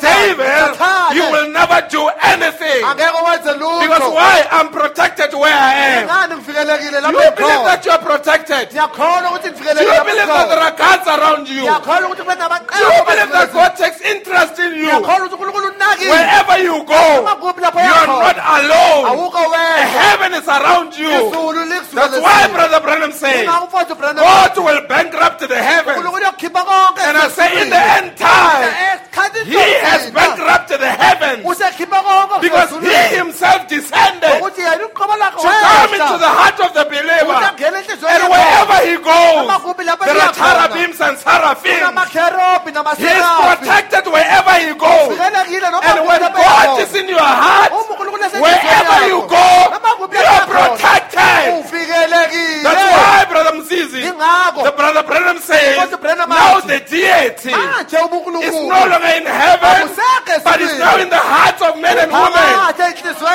David, 0.00 0.76
you 1.16 1.24
will 1.32 1.48
never 1.52 1.78
do 1.90 2.02
anything. 2.22 2.82
Because 2.96 4.06
why? 4.12 4.46
I'm 4.50 4.68
protected 4.70 5.32
where 5.34 5.54
I 5.54 5.72
am. 5.94 5.95
Ngani 6.04 6.34
ngivikelekile 6.34 7.00
Do 7.00 7.08
you 7.22 7.30
believe 7.36 7.64
that 7.64 7.86
you 7.86 7.92
are 7.92 8.02
protected? 8.02 8.68
Do 8.68 8.74
ngiyakholwa 8.74 9.30
ukuthi 9.30 9.46
you 9.48 9.52
ngivikelekile 9.52 10.04
believe 10.04 10.26
that 10.26 10.48
there 10.48 10.60
ngikhona 10.60 10.66
are 10.66 10.76
guards 10.76 11.06
around 11.08 11.48
you? 11.48 11.54
Do 11.56 11.62
ngiyakholwa 11.62 12.06
ukuthi 12.08 12.22
kuba 12.22 12.34
you 12.80 13.04
believe 13.08 13.30
that 13.32 13.52
God 13.52 13.72
takes 13.76 14.00
interest 14.00 14.58
in 14.58 14.72
you? 14.74 14.86
ngiyakholwa 14.86 15.26
ukuthi 15.26 15.34
unkulunkulu 15.34 15.66
unakile 15.76 16.10
Wherever 16.10 16.56
you 16.64 16.76
go, 16.84 17.02
noma 17.16 17.34
lapho 17.60 17.80
you 17.80 17.92
are 17.94 18.06
yakhona 18.06 18.26
not 18.26 18.38
alone. 18.56 19.04
awukho 19.10 19.42
wena 19.52 19.86
Heaven 20.00 20.32
is 20.34 20.48
around 20.48 20.90
you. 20.98 21.10
izulu 21.10 21.62
That's 21.94 22.18
why 22.20 22.46
Brother 22.48 22.80
Branham 22.80 23.12
says, 23.12 23.48
ngakufotho 23.48 23.94
brother 23.98 24.20
God 24.22 24.56
will 24.58 24.82
bankrupt 24.88 25.40
the 25.40 25.56
heavens. 25.70 25.96
unkulunkulu 25.96 26.22
uyokhipha 26.22 26.62
konke 26.64 27.00
And 27.06 27.16
I 27.16 27.28
say, 27.28 27.62
in 27.62 27.70
the 27.70 27.82
end 27.98 28.16
time, 28.16 28.68
esikhathini 28.90 29.44
He 29.46 29.74
has 29.86 30.10
bankrupted 30.10 30.80
the 30.80 30.90
heavens. 30.90 31.44
Usekhipha 31.46 32.00
konke 32.02 32.40
because 32.40 32.70
He. 32.82 33.16
Himself 33.16 33.68
descended 33.68 34.30
ukuthi 34.42 34.60
yena 34.60 34.84
uqobo 34.86 35.14
lakhe 35.16 35.36
to 35.36 35.48
come 35.48 35.85
wehla. 35.86 36.06
into 36.06 36.18
the 36.18 36.32
heart 36.38 36.58
of 36.60 36.70
the 36.74 36.84
believer. 36.84 37.26
Ukuthi 37.26 37.46
angene 37.50 37.76
enhliziyweni 37.78 38.14
And 38.16 38.28
wherever 38.32 38.78
He 38.88 38.96
goes, 38.96 39.36
Noma 39.36 39.58
kuphi 39.64 39.84
lapho 39.88 40.04
there 40.06 40.20
are 40.20 40.34
cherubims 40.34 41.00
and 41.00 41.16
seraphims. 41.18 41.80
He 42.96 43.06
is 43.06 43.28
protected 43.42 44.04
wherever 44.12 44.54
He 44.64 44.72
goes. 44.74 45.18
And 45.18 45.98
when 46.08 46.22
God 46.32 46.80
is 46.80 46.94
in 46.94 47.08
your 47.08 47.20
heart, 47.20 47.72
esenhliziyweni 47.72 48.40
wherever 48.40 48.98
you 49.08 49.20
go, 49.26 49.46
you 50.12 50.24
are 50.24 50.46
protected. 50.46 51.16
That's 52.62 52.84
why, 52.92 53.24
Brother 53.28 53.52
Mzizi, 53.58 54.02
the 54.02 54.72
Brother 54.76 55.02
Branham 55.02 55.38
says, 55.38 55.76
now 56.28 56.60
the 56.60 56.80
deity 56.88 57.50
is 57.50 58.54
no 58.54 58.80
longer 58.90 59.12
in 59.16 59.26
heaven, 59.26 59.88
but 60.44 60.60
is 60.60 60.78
now 60.78 60.96
in 60.98 61.08
the 61.10 61.18
hearts 61.18 61.62
of 61.62 61.78
men 61.80 61.98
and 61.98 62.10
women. 62.12 62.46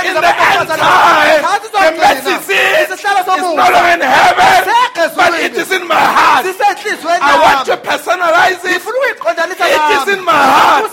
In 0.06 0.16
the 0.16 0.34
end 0.41 0.68
time, 0.68 1.52
the 1.72 1.91
mercy 1.97 2.36
seat 2.41 2.89
Isihlalo 2.89 3.21
is 3.21 3.27
no 3.27 3.33
somusa. 3.37 3.57
longer 3.57 3.85
in 3.95 4.01
heaven, 4.01 4.69
but 5.15 5.33
it 5.39 5.53
is 5.55 5.71
in 5.71 5.87
my 5.87 5.95
heart. 5.95 6.45
I 6.45 7.33
want 7.41 7.65
to 7.67 7.77
personalize 7.77 8.61
it. 8.65 8.81
It 8.81 9.91
is 9.97 10.07
in 10.17 10.23
my 10.25 10.31
heart. 10.33 10.83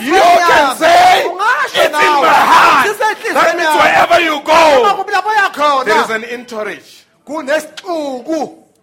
You 0.00 0.14
can 0.14 0.76
say, 0.76 1.24
it's 1.24 1.84
in 1.84 1.92
my 1.92 2.40
heart. 2.52 2.86
That 3.34 3.54
means 3.56 3.74
wherever 3.80 4.18
you 4.20 4.36
go, 4.44 4.60
kuphi 4.98 5.12
lapho 5.12 5.30
eya 5.32 5.48
khona. 5.52 5.84
there 5.84 6.00
is 6.04 6.10
an 6.10 6.24
entourage. 6.24 7.04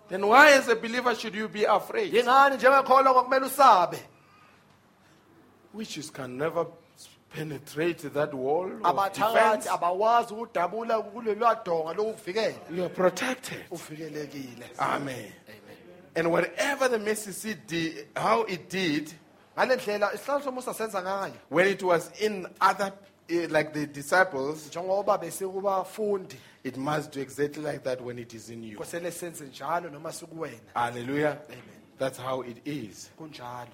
Then 0.09 0.27
why, 0.27 0.51
as 0.51 0.67
a 0.67 0.75
believer, 0.75 1.15
should 1.15 1.35
you 1.35 1.47
be 1.47 1.63
afraid? 1.63 2.13
yingani 2.13 2.55
njengekholwa 2.55 3.13
kwakumele 3.13 3.45
usabe 3.45 3.99
Witches 5.73 6.09
can 6.11 6.37
never 6.37 6.65
penetrate 7.33 8.09
that 8.13 8.33
wall 8.33 8.65
of 8.71 8.81
abathakathi 8.83 9.57
defense. 9.57 9.69
abawazi 9.69 10.33
ukudabula 10.33 11.01
kulelwa 11.01 11.55
donga 11.65 11.93
lokuvikela 11.93 12.55
You 12.75 12.83
are 12.85 12.89
protected. 12.93 13.65
uvikelekile 13.71 14.65
Amen. 14.79 15.31
And 16.15 16.29
whatever 16.29 16.89
the 16.89 17.15
seat 17.15 17.67
did, 17.67 18.07
how 18.17 18.43
it 18.43 18.69
did, 18.69 19.13
ngale 19.57 19.75
ndlela 19.75 20.13
isihlalo 20.13 20.43
somusa 20.43 20.73
senza 20.73 21.01
ngayo 21.01 21.33
when 21.49 21.67
it 21.67 21.81
was 21.83 22.11
in 22.21 22.47
other, 22.59 22.91
eh, 23.29 23.47
like 23.49 23.71
the 23.73 23.85
disciples, 23.87 24.67
njengoba 24.69 25.17
it 26.63 26.77
must 26.77 27.11
do 27.11 27.21
exactly 27.21 27.63
like 27.63 27.83
that 27.83 28.01
when 28.01 28.19
it 28.19 28.33
is 28.33 28.49
in 28.49 28.61
you. 28.63 28.77
kosele 28.77 29.11
senze 29.11 29.45
njalo 29.45 29.89
noma 29.89 30.11
sikuwena 30.11 30.59
Hallelujah. 30.73 31.37
That's 31.97 32.17
how 32.17 32.41
it 32.41 32.57
is. 32.65 33.09
kunjalo 33.17 33.67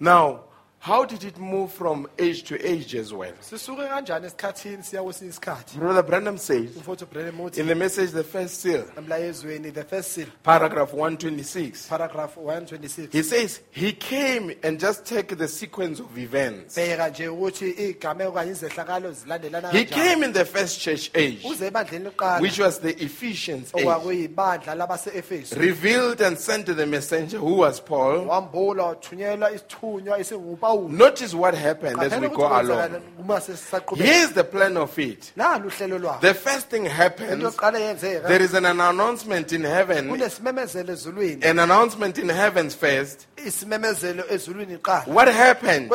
Now, 0.00 0.40
how 0.82 1.04
did 1.04 1.24
it 1.24 1.36
move 1.38 1.70
from 1.70 2.06
age 2.18 2.42
to 2.44 2.56
age 2.66 2.94
as 2.94 3.12
well? 3.12 3.32
sisuke 3.40 3.88
kanjani 3.88 4.26
esikhathini 4.26 4.82
siya 4.82 5.02
kwesinye 5.02 5.30
isikhathi? 5.30 5.78
Brother 5.78 6.02
Branham 6.02 6.38
says 6.38 6.70
umfowethu 6.76 7.06
Branham 7.10 7.38
uthi 7.40 7.58
in 7.58 7.66
the 7.66 7.74
message, 7.74 8.10
the 8.12 8.24
first 8.24 8.60
seal, 8.62 8.84
emlayezweni 8.96 9.74
the 9.74 9.84
first 9.84 10.12
seal. 10.12 10.26
Paragraph 10.42 10.92
126, 10.94 11.86
paragraph 11.88 12.36
126 12.36 13.12
he 13.12 13.22
says 13.22 13.60
he 13.70 13.92
came 13.92 14.52
and 14.62 14.80
just 14.80 15.04
take 15.04 15.36
the 15.36 15.48
sequence 15.48 16.00
of 16.00 16.16
events. 16.16 16.74
bheka 16.76 17.08
nje 17.10 17.28
ukuthi 17.28 17.70
igameko 17.70 18.32
kanye 18.32 18.52
izehlakalo 18.52 19.12
zilandelana 19.12 19.70
He 19.70 19.84
kanjani. 19.84 19.90
came 19.90 20.22
in 20.24 20.32
the 20.32 20.44
first 20.46 20.80
church 20.80 21.10
age, 21.14 21.42
uze 21.44 21.66
ebandleni 21.66 22.04
lokuqala 22.04 22.40
which 22.40 22.58
was 22.58 22.78
the 22.78 22.94
Ephesians 23.04 23.70
age, 23.76 23.84
okwakuyibandla 23.86 25.56
revealed 25.56 26.20
and 26.22 26.38
sent 26.38 26.64
to 26.66 26.74
the 26.74 26.86
messenger 26.86 27.38
who 27.38 27.54
was 27.54 27.80
Paul. 27.80 28.26
wambula 28.26 28.84
wathunyelwa 28.84 29.50
isithunywa 29.52 30.18
esingupawulo 30.18 30.69
Notice 30.88 31.34
what 31.34 31.54
happened 31.54 32.00
as 32.00 32.12
we 32.20 32.28
go 32.28 32.46
along. 32.46 32.90
kwenzekani 32.90 33.02
uma 33.18 33.40
sesisaqhubeka 33.40 34.04
Here's 34.04 34.32
the 34.32 34.44
plan 34.44 34.76
of 34.76 34.98
it. 34.98 35.32
nalo 35.36 35.66
uhlelo 35.66 35.98
lwabo 35.98 36.20
The 36.20 36.34
first 36.34 36.68
thing 36.68 36.84
happens, 36.86 37.56
there 37.56 38.42
is 38.42 38.54
an 38.54 38.66
announcement 38.66 39.52
in 39.52 39.64
heaven, 39.64 40.10
an 40.10 41.58
announcement 41.58 42.18
in 42.18 42.28
heavens 42.28 42.74
first. 42.74 43.26
isimemezelo 43.36 44.24
ezulwini 44.30 44.74
iqala 44.74 45.06
What 45.06 45.28
happened? 45.28 45.90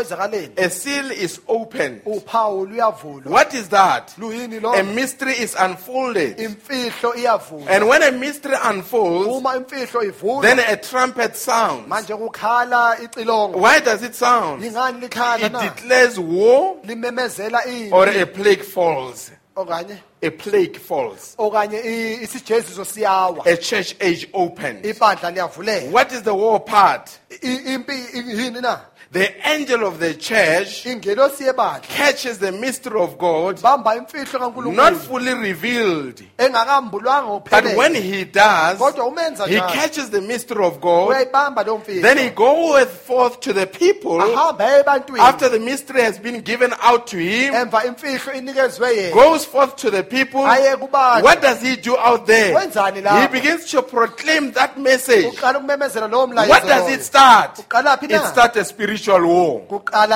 A 0.58 0.70
seal 0.70 1.12
is 1.12 1.40
opened. 1.48 2.02
What 2.06 3.54
is 3.54 3.70
that? 3.70 4.16
A 4.18 4.84
mystery 4.84 5.34
is 5.34 5.56
unfolded. 5.58 6.40
And 6.40 7.88
when 7.88 8.04
a 8.04 8.12
mystery 8.12 8.56
unfolds, 8.64 9.28
uma 9.28 9.56
imfihlo 9.56 10.04
ivulwa 10.04 10.42
then 10.42 10.60
a 10.60 10.78
trumpet 10.78 11.36
sounds. 11.36 11.88
manje 11.88 12.16
kukhala 12.16 12.98
icilongo 13.00 13.58
Why 13.58 13.80
does 13.80 14.04
it 14.04 14.16
sound? 14.16 14.62
Lingani 14.70 15.00
likhala 15.02 15.46
It 15.46 15.76
declares 15.76 16.18
war 16.20 16.76
limemezela 16.84 17.60
or 17.92 18.08
a 18.10 18.26
plague 18.26 18.64
falls. 18.64 19.32
okanye 19.56 19.98
A 20.22 20.30
plague 20.32 20.78
falls. 20.80 21.36
okanye 21.38 21.80
isijeziso 22.24 22.86
siyawa 22.86 23.46
A 23.46 23.58
church 23.58 23.96
age 24.02 24.28
opens. 24.34 24.86
ibandla 24.86 25.32
liyavuleka 25.32 25.92
What 25.92 26.12
is 26.12 26.22
the 26.24 26.34
war 26.34 26.60
part? 26.66 27.10
I- 27.44 27.74
impi 27.74 27.94
yini 28.14 28.62
na 28.62 28.80
The 29.16 29.32
angel 29.48 29.86
of 29.88 29.98
the 29.98 30.14
church 30.16 30.84
ingelosi 30.84 31.46
yebandla 31.46 31.82
catches 31.84 32.38
the 32.38 32.52
mystery 32.52 33.00
of 33.00 33.18
God, 33.18 33.56
bamba 33.62 33.96
imfihlo 33.96 34.74
not 34.76 34.94
fully 34.98 35.34
revealed. 35.34 36.22
engakambulwanga 36.38 37.50
But 37.50 37.78
when 37.78 37.96
he 37.96 38.26
does, 38.26 38.78
kodwa 38.78 39.06
umenza 39.08 39.48
he 39.48 39.56
catches 39.56 40.10
the 40.10 40.20
mystery 40.20 40.66
of 40.66 40.82
God. 40.82 41.08
uyayibamba 41.12 41.64
leyo 41.64 42.02
Then 42.02 42.18
he 42.18 42.30
goeth 42.30 42.90
forth 43.08 43.40
to 43.40 43.54
the 43.54 43.66
people 43.66 44.20
ahamba 44.22 44.80
ebantwini 44.84 45.22
after 45.22 45.48
the 45.48 45.60
mystery 45.60 46.02
has 46.02 46.20
been 46.20 46.42
given 46.42 46.74
out 46.82 47.08
to 47.08 47.18
him. 47.18 47.54
emva 47.54 47.86
imfihlo 47.86 48.34
inikezwe 48.34 48.98
yena 48.98 49.14
Goes 49.14 49.46
forth 49.46 49.78
to 49.78 49.92
the 49.92 50.04
people. 50.04 50.42
aye 50.46 50.76
kubantu 50.76 51.24
What 51.24 51.42
does 51.42 51.62
he 51.62 51.78
do 51.78 51.96
out 51.98 52.26
there? 52.26 52.54
Wenzani 52.54 53.02
He 53.22 53.28
begins 53.28 53.72
to 53.72 53.82
proclaim 53.82 54.52
that 54.52 54.78
message. 54.78 55.26
uqala 55.26 55.60
ukumemezela 55.60 56.08
lowo 56.10 56.28
What 56.50 56.68
does 56.68 56.90
it 56.92 57.02
start? 57.02 57.60
It 57.60 58.22
starts 58.28 58.58
a 58.58 58.66
spiritual 58.66 59.05
war. 59.08 59.62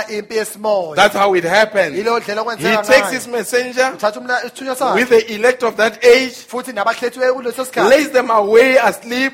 impi 0.09 0.35
yesimoya 0.35 0.95
That's 0.95 1.15
how 1.15 1.33
it 1.35 1.43
happens. 1.43 1.95
yilo 1.97 2.19
He 2.57 2.77
takes 2.93 3.11
his 3.11 3.27
messenger 3.27 3.93
uthatha 3.95 4.19
umla- 4.19 4.43
isithunywa 4.45 4.95
with 4.95 5.09
the 5.09 5.33
elect 5.33 5.63
of 5.63 5.75
that 5.77 6.03
age, 6.03 6.33
futhi 6.47 6.73
nabakhethiweyo 6.73 7.33
kuleso 7.33 7.65
sikhathi 7.65 7.89
lays 7.89 8.09
them 8.11 8.29
away 8.29 8.77
asleep. 8.77 9.33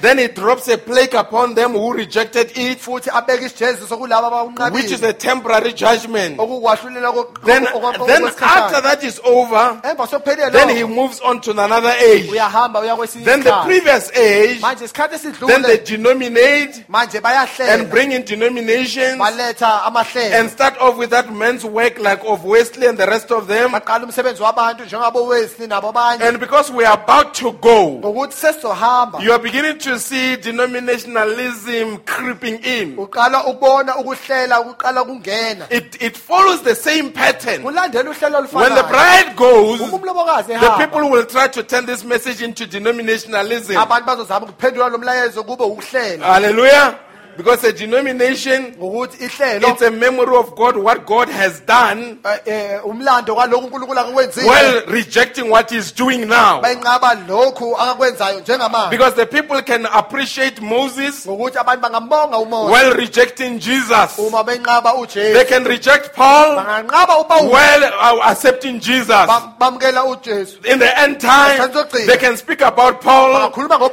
Then 0.00 0.18
he 0.18 0.28
drops 0.28 0.68
a 0.68 0.78
plague 0.78 1.14
upon 1.14 1.54
them 1.54 1.72
who 1.72 1.92
rejected 1.92 2.52
it, 2.56 2.78
futhi 2.78 3.10
abeke 3.10 3.44
isijeziso 3.46 3.96
kulabo 3.96 4.72
which 4.72 4.90
is 4.92 5.02
a 5.02 5.12
temporary 5.12 5.72
judgment. 5.72 6.36
Then, 6.38 7.64
then 8.06 8.24
after 8.24 8.80
that 8.80 9.00
is 9.02 9.20
over, 9.24 9.80
then 9.82 10.76
he 10.76 10.84
moves 10.84 11.20
on 11.20 11.40
to 11.40 11.50
another 11.50 11.94
age. 12.00 12.28
uyahamba 12.30 12.80
uya 12.80 12.96
kwesinye 12.96 13.24
Then 13.24 13.42
the 13.42 13.52
previous 13.64 14.10
age, 14.12 14.60
then 14.60 15.62
they 15.62 15.78
denominate 15.78 16.84
and 16.88 17.90
bring 17.90 18.12
in 18.12 18.24
denominations 18.38 19.18
baletha 19.18 19.82
amahlelo 19.84 20.40
and 20.40 20.50
start 20.50 20.76
off 20.80 20.96
with 20.96 21.10
that 21.10 21.32
men's 21.32 21.64
work 21.64 21.98
like 21.98 22.20
of 22.24 22.44
Wesley 22.44 22.86
and 22.86 22.98
the 22.98 23.06
rest 23.06 23.30
of 23.30 23.46
them. 23.48 23.70
baqala 23.72 24.04
umsebenzi 24.04 24.42
wabantu 24.42 24.84
njengabo 24.84 25.26
Wesley 25.26 25.66
nabo 25.66 25.88
abanye 25.88 26.22
And 26.28 26.38
because 26.40 26.70
we 26.72 26.84
are 26.84 26.94
about 26.94 27.34
to 27.34 27.52
go, 27.52 27.90
ngokuthi 28.00 28.32
sesizohamba 28.36 29.20
you 29.22 29.32
are 29.32 29.42
beginning 29.42 29.78
to 29.78 29.98
see 29.98 30.36
denominationalism 30.36 32.04
creeping 32.04 32.58
in. 32.64 32.96
uqala 32.96 33.44
ukubona 33.46 33.96
ukuhlela 33.96 34.60
ukuqala 34.60 35.04
kungena 35.04 35.66
It, 35.70 36.02
it 36.02 36.16
follows 36.16 36.62
the 36.62 36.74
same 36.74 37.10
pattern. 37.10 37.62
kulandela 37.62 38.10
uhlelo 38.10 38.38
When 38.52 38.74
the 38.74 38.82
olufanayo 38.82 38.88
bride 38.88 39.36
goes, 39.36 39.80
uma 39.80 39.96
umlobokazi 39.98 40.46
the 40.46 40.54
ehamba 40.54 40.78
people 40.78 41.10
will 41.10 41.24
try 41.26 41.48
to 41.48 41.62
turn 41.62 41.86
this 41.86 42.04
message 42.04 42.42
into 42.42 42.66
denominationalism. 42.66 43.76
abantu 43.76 44.06
bazozama 44.06 44.46
ukuphendula 44.46 44.88
lo 44.88 44.98
mlayezo 44.98 45.44
kube 45.44 45.64
ukuhlela 45.64 46.26
Hallelujah. 46.26 46.98
Because 47.38 47.62
a 47.62 47.72
denomination, 47.72 48.74
ihlelo 48.74 49.70
it's 49.70 49.82
a 49.82 49.90
memory 49.92 50.36
of 50.36 50.56
God, 50.56 50.76
what 50.76 51.06
God 51.06 51.28
has 51.28 51.60
done, 51.60 52.18
eh, 52.24 52.38
eh, 52.46 52.80
umlando 52.86 53.34
kwalokhu 53.34 53.64
uNkulunkulu 53.66 54.00
akakwenzile 54.00 54.48
while 54.48 54.82
rejecting 54.88 55.48
what 55.48 55.70
He's 55.70 55.92
doing 55.94 56.26
now. 56.26 56.60
bayinqaba 56.60 57.14
lokhu 57.28 57.76
akakwenzayo 57.78 58.40
njengamanje 58.40 58.90
Because 58.90 59.14
the 59.14 59.26
people 59.26 59.62
can 59.62 59.86
appreciate 59.86 60.60
Moses 60.60 61.26
ngokuthi 61.26 61.58
abantu 61.58 61.82
bangambonga 61.82 62.38
umoya 62.38 62.70
while 62.72 62.92
rejecting 62.94 63.58
Jesus. 63.60 64.18
uma 64.18 64.42
benqaba 64.44 64.92
They 64.92 65.00
uJesu 65.02 65.48
can 65.48 65.64
reject 65.64 66.16
Paul 66.16 66.56
banganqaba 66.56 67.42
while 67.50 67.84
uh, 67.84 68.30
accepting 68.30 68.80
Jesus. 68.80 69.26
bam- 69.26 69.52
bamukela 69.60 70.04
uJesu 70.04 70.58
In 70.66 70.78
the 70.80 70.98
end 71.00 71.20
time, 71.20 71.70
they 72.06 72.16
can 72.16 72.36
speak 72.36 72.62
about 72.62 73.00
Paul 73.00 73.52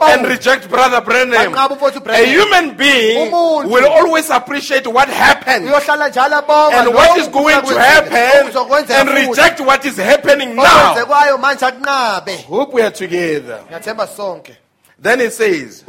and 0.09 0.25
reject 0.27 0.67
Brother 0.67 1.01
Branham. 1.01 1.53
A 2.09 2.25
human 2.25 2.75
being. 2.75 3.34
Will 3.65 3.85
always 3.87 4.29
appreciate 4.29 4.87
what 4.87 5.09
happened 5.09 5.67
uyohlala 5.67 6.09
njalo 6.09 6.37
abonga 6.37 6.79
and 6.79 6.87
what 6.95 7.17
is 7.17 7.27
going 7.27 7.61
to 7.61 7.79
happen 7.79 8.51
and 8.89 9.09
reject 9.09 9.59
what 9.59 9.85
is 9.85 9.97
happening 9.97 10.55
now. 10.55 10.63
okwenzekwayo 10.63 11.37
manje 11.37 11.65
akunqabe 11.65 12.35
Hope 12.47 12.73
we 12.73 12.81
are 12.81 12.91
together. 12.91 13.59
Then 14.99 15.21
it 15.21 15.33
says, 15.33 15.83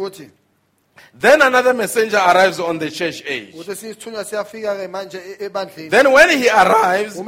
Then 1.19 1.41
another 1.41 1.73
messenger 1.73 2.19
arrives 2.19 2.61
on 2.61 2.79
the 2.79 2.91
church 2.91 3.23
age. 3.27 3.55
ukuthi 3.55 3.77
sisithunywa 3.77 4.25
siyafika 4.25 4.75
ke 4.77 4.89
manje 4.89 5.21
ebandleni 5.41 5.91
Then 5.91 6.13
when 6.13 6.31
he 6.31 6.49
arrives, 6.49 7.19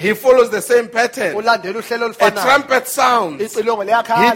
he 0.00 0.14
follows 0.14 0.50
the 0.50 0.62
same 0.62 0.88
pattern. 0.88 1.36
A 1.36 2.30
trumpet 2.30 2.88
sounds. 2.88 3.54
He 3.54 3.62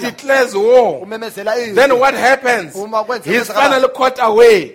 declares 0.01 0.55
war. 0.55 1.07
Then 1.07 1.99
what 1.99 2.15
happens? 2.15 2.75
He's 3.25 3.49
finally 3.49 3.89
caught 3.95 4.19
away. 4.21 4.75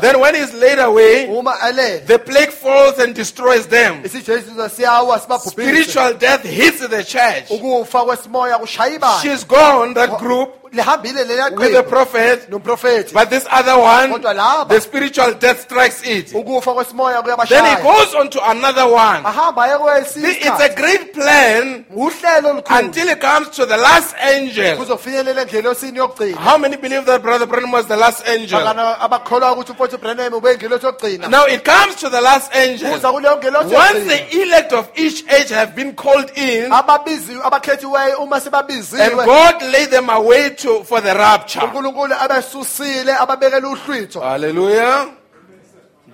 Then 0.00 0.20
when 0.20 0.34
he's 0.34 0.54
laid 0.54 0.78
away, 0.78 1.26
the 1.26 2.22
plague 2.24 2.50
falls 2.50 2.98
and 2.98 3.14
destroys 3.14 3.66
them. 3.66 4.04
isijesu 4.04 4.70
siyawa 4.70 5.18
sibabhubhise 5.18 5.50
Spiritual 5.50 6.14
death 6.14 6.44
hits 6.44 6.86
the 6.86 7.02
church. 7.04 7.50
ukufa 7.50 8.04
kwesimoya 8.04 8.58
kushaya 8.58 8.94
ibandla 8.94 9.22
She's 9.22 9.44
gone, 9.44 9.94
that 9.94 10.18
group, 10.18 10.57
lihambile 10.72 11.56
with 11.56 11.72
the 11.72 11.82
prophet. 11.82 12.48
nomprofethi 12.50 13.12
But 13.12 13.30
this 13.30 13.46
other 13.50 13.78
one, 13.78 14.10
Kodwa 14.10 14.34
laba. 14.34 14.68
the 14.68 14.80
spiritual 14.80 15.34
death 15.34 15.60
strikes 15.62 16.02
it. 16.04 16.32
ukufa 16.32 16.74
Then 16.74 17.14
he 17.16 17.22
kuyabashaya 17.22 17.82
goes 17.82 18.14
on 18.14 18.30
to 18.30 18.50
another 18.50 18.86
one. 18.88 19.22
ahamba 19.24 19.62
aye 19.64 19.78
kwesinye 19.78 20.28
It's 20.30 20.60
a 20.60 20.74
great 20.74 21.12
plan 21.14 21.84
olukhulu 21.94 22.62
until 22.70 23.08
it 23.08 23.20
comes 23.20 23.48
to 23.50 23.66
the 23.66 23.76
last 23.76 24.14
angel. 24.20 24.76
kuzofinyelela 24.76 25.42
endlelosini 25.42 25.98
yokugcina 25.98 26.36
How 26.38 26.58
many 26.58 26.76
believe 26.76 27.04
that 27.06 27.22
Brother 27.22 27.46
Branham 27.46 27.72
was 27.72 27.86
the 27.86 27.96
last 27.96 28.26
angel? 28.28 28.58
Bangana 28.60 28.98
abakholwa 29.00 29.52
ukuthi 29.52 29.72
umfowethu 29.72 29.98
Branham 29.98 30.34
ubeyingelosi 30.34 30.86
yokugcina 30.86 31.28
Now 31.30 31.46
it 31.46 31.64
comes 31.64 31.96
to 31.96 32.08
the 32.10 32.20
last 32.20 32.54
angel. 32.56 32.90
kuza 32.92 33.12
kuleyo 33.12 33.36
ngelosi 33.38 33.74
Once 33.74 33.98
yokugcina 33.98 34.16
the 34.30 34.42
elect 34.42 34.72
of 34.72 34.88
each 34.96 35.24
age 35.30 35.48
have 35.50 35.74
been 35.74 35.92
called 35.94 36.30
in, 36.36 36.72
ababiziwe 36.72 37.42
abakhethiweyo 37.44 38.18
uma 38.18 38.36
and 38.36 38.44
sebabiziwe 38.44 39.24
God 39.24 39.62
laid 39.62 39.90
them 39.90 40.10
away 40.10 40.50
to, 40.58 40.84
for 40.84 41.00
the 41.00 41.14
rapture. 41.14 41.60
uNkulunkulu 41.60 42.14
abesusile 42.14 43.14
ababekela 43.16 43.68
uhlwitho 43.68 44.20
Hallelujah. 44.20 45.14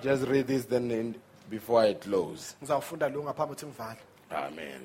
Just 0.03 0.23
read 0.27 0.47
this 0.47 0.65
then 0.65 0.91
in, 0.91 1.15
before 1.49 1.81
I 1.89 1.93
close. 1.93 2.55
ngizawufunda 2.61 3.09
lo 3.09 3.23
ngaphambi 3.23 3.53
ukuthi 3.53 3.65
ngivale 3.65 3.99
Amen. 4.31 4.81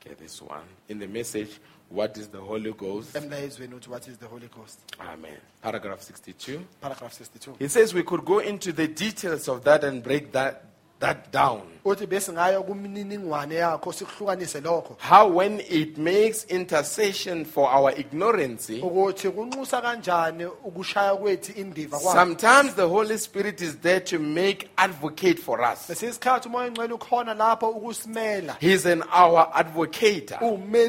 Okay, 0.00 0.14
this 0.14 0.40
one. 0.42 0.64
In 0.88 0.98
the 0.98 1.06
message, 1.06 1.58
what 1.88 2.16
is 2.18 2.28
the 2.28 2.38
Holy 2.40 2.72
Ghost? 2.72 3.14
emlayezweni 3.16 3.74
uthi 3.74 3.88
what 3.90 4.06
is 4.08 4.18
the 4.18 4.26
holy 4.26 4.48
ghost 4.48 4.78
Amen. 5.00 5.36
Paragraph 5.62 6.02
62. 6.02 6.60
paragraph 6.80 7.12
62 7.12 7.56
He 7.58 7.68
says 7.68 7.94
we 7.94 8.02
could 8.02 8.24
go 8.24 8.38
into 8.40 8.72
the 8.72 8.88
details 8.88 9.48
of 9.48 9.64
that 9.64 9.84
and 9.84 10.02
break 10.02 10.32
that, 10.32 10.64
that 11.00 11.30
down. 11.32 11.62
Uthi 11.84 12.06
besingaya 12.06 12.60
kumniningwane 12.60 13.54
yakho 13.54 13.92
sikuhlukanise 13.92 14.60
lokho 14.60 14.96
How, 15.08 15.28
when 15.28 15.60
it 15.60 15.98
makes 15.98 16.44
intercession 16.44 17.44
for 17.44 17.68
our 17.70 17.92
ignorance, 17.98 18.70
eh, 18.70 18.84
ukuthi 18.84 19.28
kunxusa 19.30 19.82
kanjani 19.82 20.44
ukushaya 20.64 21.16
kwethu 21.16 21.52
indiva 21.60 21.98
sometimes 21.98 22.74
the 22.74 22.88
Holy 22.88 23.18
Spirit 23.18 23.60
is 23.60 23.76
there 23.82 24.00
to 24.00 24.18
make 24.18 24.68
advocate 24.76 25.38
for 25.38 25.60
us. 25.62 25.86
umoya 26.46 26.66
engcwele 26.66 26.92
ukhona 26.94 27.34
lapho 27.34 27.68
ukusimela 27.68 28.56
He's 28.60 28.86
an 28.86 29.02
our 29.12 29.48
advocator. 29.54 30.38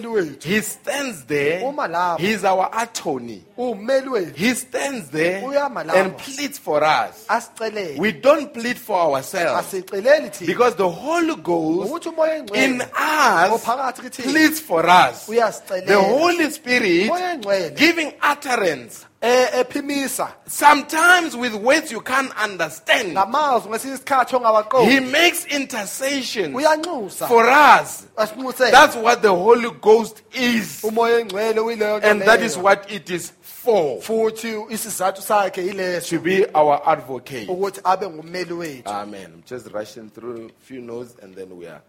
wethu 0.07 0.47
He 0.47 0.61
stands 0.61 1.25
there. 1.25 1.63
Uma 1.65 1.87
lapho. 1.87 2.19
He's 2.19 2.43
our 2.45 2.69
attorney. 2.73 3.43
wethu 3.57 4.35
He 4.35 4.53
stands 4.55 5.09
there 5.09 5.41
Uyama 5.41 5.83
lapho. 5.83 5.95
and 5.97 6.17
pleads 6.17 6.57
for 6.59 6.83
us. 6.83 7.25
asicelele 7.27 7.99
We 7.99 8.11
don't 8.11 8.53
plead 8.53 8.77
for 8.77 8.97
ourselves 9.15 9.67
asiceleli 9.67 10.29
thina 10.31 10.47
because 10.47 10.75
the 10.75 10.84
Holy 10.89 11.35
Ghost 11.35 12.07
in 12.53 12.81
us 12.81 12.89
oh, 13.51 13.91
kithi 14.01 14.23
pleads 14.23 14.59
for 14.59 14.85
us. 14.87 15.25
The 15.27 15.99
Holy 15.99 16.49
Spirit 16.51 17.75
giving 17.75 18.13
utterance, 18.21 19.05
sometimes 20.47 21.35
with 21.35 21.55
words 21.55 21.91
you 21.91 22.01
can't 22.01 22.31
understand. 22.37 23.13
ngamazwi 23.13 23.69
ngesinye 23.69 23.93
isikhathi 23.95 24.35
ongawaqondi. 24.35 24.91
He 24.91 24.99
makes 24.99 25.45
intercession 25.45 26.53
for 27.27 27.49
us. 27.49 28.07
That's 28.15 28.95
what 28.95 29.21
the 29.21 29.33
Holy 29.33 29.71
Ghost 29.81 30.21
is. 30.33 30.83
umoya 30.83 31.19
engcwele 31.19 31.59
uyileyo 31.59 31.97
nto 31.97 32.07
And 32.07 32.21
that 32.21 32.41
is 32.41 32.57
what 32.57 32.91
it 32.91 33.09
is 33.09 33.33
for 33.65 33.99
futhi 34.01 34.65
isizathu 34.69 35.21
sakhe 35.21 35.61
yileso 35.61 36.09
to 36.17 36.19
be 36.21 36.45
our 36.53 36.81
advocate. 36.85 37.47
ukuthi 37.47 37.81
abe 37.83 38.07
ngummeli 38.09 38.53
wethu 38.53 38.89
Amen. 38.89 39.25
I'm 39.33 39.43
just 39.49 39.67
rushing 39.73 40.09
through 40.09 40.45
a 40.45 40.49
few 40.65 40.81
notes 40.81 41.15
and 41.23 41.35
then 41.35 41.49
we 41.57 41.67
are 41.67 41.81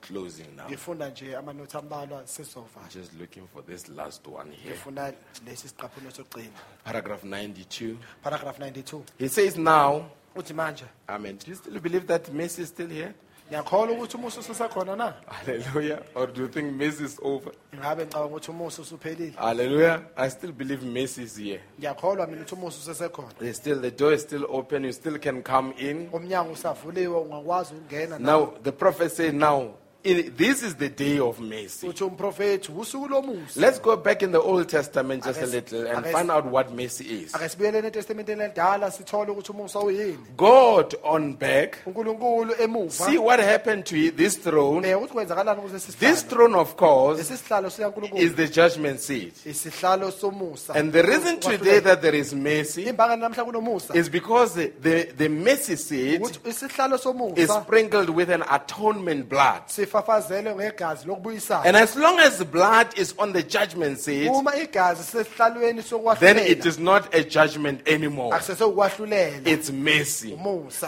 closing 0.00 0.46
now. 0.56 0.68
ngifunda 0.68 1.08
nje 1.10 1.36
amanothi 1.36 1.76
ambalwa 1.76 2.26
sesizova 2.26 2.80
Just 2.94 3.12
looking 3.20 3.42
for 3.52 3.62
this 3.66 3.88
last 3.88 4.26
one 4.26 4.50
here. 4.52 4.70
ngifuna 4.74 5.12
lesi 5.46 5.68
siqaphulo 5.68 6.10
sokugcina 6.10 6.58
Paragraph 6.84 7.24
92. 7.24 7.96
paragraph 8.22 8.58
92 8.58 9.00
He 9.18 9.28
says 9.28 9.56
now, 9.56 10.04
uthi 10.36 10.54
manje 10.54 10.84
Amen. 11.08 11.36
Do 11.38 11.50
you 11.50 11.56
still 11.56 11.80
believe 11.80 12.06
that 12.06 12.32
mercy 12.32 12.62
is 12.62 12.68
still 12.68 12.88
here? 12.90 13.14
Ngiyakholwa 13.48 13.94
ukuthi 13.96 14.16
umusa 14.16 14.40
ususekhona 14.40 14.96
na 14.96 15.14
Hallelujah. 15.26 15.98
Or 16.14 16.26
do 16.26 16.42
you 16.42 16.48
think 16.48 16.72
mercy 16.74 17.04
is 17.04 17.18
over? 17.22 17.52
ngabe 17.76 18.04
ngicabanga 18.04 18.26
ukuthi 18.36 18.50
umusa 18.50 18.82
usuphelile 18.82 19.32
Hallelujah. 19.36 20.00
I 20.16 20.28
still 20.30 20.52
believe 20.52 20.82
mercy 20.86 21.22
is 21.22 21.36
here. 21.36 21.60
ngiyakholwa 21.78 22.26
mina 22.26 22.40
ukuthi 22.42 22.54
umusa 22.54 22.78
usesekhona 22.78 23.28
There's 23.38 23.56
still 23.56 23.80
the 23.80 23.90
door 23.90 24.12
is 24.14 24.22
still 24.22 24.46
open. 24.48 24.84
You 24.84 24.92
still 24.92 25.18
can 25.18 25.42
come 25.42 25.74
in. 25.78 26.08
umnyango 26.12 26.52
usavuliwe 26.52 27.18
ungakwazi 27.20 27.74
ukungena 27.74 28.18
na 28.18 28.32
Now 28.32 28.54
the 28.62 28.72
prophet 28.72 29.12
said, 29.12 29.34
now 29.34 29.74
in, 30.04 30.32
this 30.36 30.62
is 30.62 30.74
the 30.76 30.88
day 30.88 31.18
of 31.18 31.40
mercy. 31.40 31.86
uthi 31.88 32.04
umprofethi 32.04 32.72
usuku 32.72 33.08
lomusa 33.08 33.60
Let's 33.60 33.78
go 33.80 33.96
back 33.96 34.22
in 34.22 34.32
the 34.32 34.40
Old 34.40 34.68
Testament 34.68 35.24
just 35.24 35.40
a 35.42 35.46
little 35.46 35.86
and 35.86 36.06
find 36.06 36.30
out 36.30 36.44
what 36.46 36.72
mercy 36.72 37.04
is. 37.04 37.34
ake 37.34 37.48
sibuyeleni 37.48 37.86
etestamenteni 37.86 38.42
elidala 38.42 38.90
sithole 38.90 39.30
ukuthi 39.30 39.52
umusa 39.52 39.78
uyini 39.80 40.18
God 40.36 40.94
on 41.02 41.32
back. 41.34 41.78
unkulunkulu 41.86 42.54
emuva 42.62 42.90
See 42.90 43.18
what 43.18 43.40
happened 43.40 43.84
to 43.86 44.10
this 44.10 44.36
throne. 44.36 44.82
bheka 44.82 44.98
ukuthi 44.98 45.12
kwenzakalani 45.14 45.60
kuze 45.62 45.78
This 45.98 46.22
throne, 46.22 46.54
of 46.54 46.76
course, 46.76 47.18
lesi 47.18 47.36
sihlalo 47.36 47.68
is 47.68 47.74
sikankulunkulu 47.74 48.36
the 48.36 48.46
judgment 48.48 49.00
seat. 49.00 49.34
isihlalo 49.46 50.10
somusa 50.10 50.74
And 50.74 50.92
the 50.92 51.02
reason 51.02 51.40
today 51.40 51.80
that 51.80 52.02
there 52.02 52.14
is 52.18 52.34
mercy 52.34 52.84
imbangane 52.84 53.22
namhla 53.22 53.44
kunomusa 53.44 53.94
is 53.96 54.08
because 54.10 54.54
the, 54.54 54.72
the, 54.82 55.12
the 55.16 55.28
mercy 55.28 55.76
seat 55.76 56.20
ukuthi 56.20 56.38
isihlalo 56.50 56.94
is 56.96 57.02
somusa 57.02 57.62
sprinkled 57.64 58.10
with 58.10 58.28
an 58.30 58.42
atonement 58.50 59.28
blood. 59.28 59.62
Sifafazelwe 59.94 60.54
ngegazi 60.54 61.06
lokubuyisana 61.06 61.64
And 61.64 61.76
as 61.76 61.96
long 61.96 62.18
as 62.18 62.38
the 62.38 62.44
blood 62.44 62.98
is 62.98 63.14
on 63.18 63.32
the 63.32 63.42
judgment 63.42 63.98
seat, 63.98 64.28
uma 64.28 64.56
igazi 64.56 65.02
sesihlalweni 65.02 65.82
then 66.18 66.38
it 66.38 66.66
is 66.66 66.78
not 66.78 67.14
a 67.14 67.22
judgment 67.22 67.88
anymore. 67.88 68.36
It's 68.36 69.70
mercy. 69.70 70.36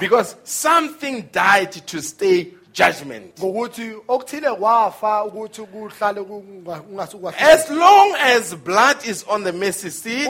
Because 0.01 0.37
something 0.45 1.29
died 1.33 1.73
to 1.73 2.03
stay 2.03 2.55
judgment. 2.77 3.39
ngokuthi 3.41 3.93
okuthile 4.09 4.51
kwafa 4.55 5.25
ukuthi 5.25 5.63
kuhlale 5.63 6.21
kungasukwahlula 6.23 7.39
As 7.53 7.71
long 7.71 8.15
as 8.21 8.55
blood 8.55 8.97
is 9.07 9.25
on 9.29 9.45
the 9.45 9.53
mercy 9.53 9.89
seat, 9.91 10.29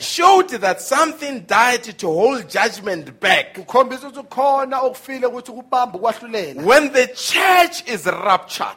showed 0.00 0.48
that 0.48 0.80
something 0.80 1.40
died 1.46 1.84
to 1.98 2.06
hold 2.06 2.48
judgment 2.50 3.20
back. 3.20 3.54
kukhombisa 3.54 4.08
ukuthi 4.08 4.22
kukhona 4.22 4.80
okufile 4.80 5.26
ukuthi 5.26 5.52
kubamba 5.52 5.98
ukwahlulela 5.98 6.62
When 6.62 6.92
the 6.92 7.06
church 7.14 7.88
is 7.88 8.06
raptured, 8.06 8.76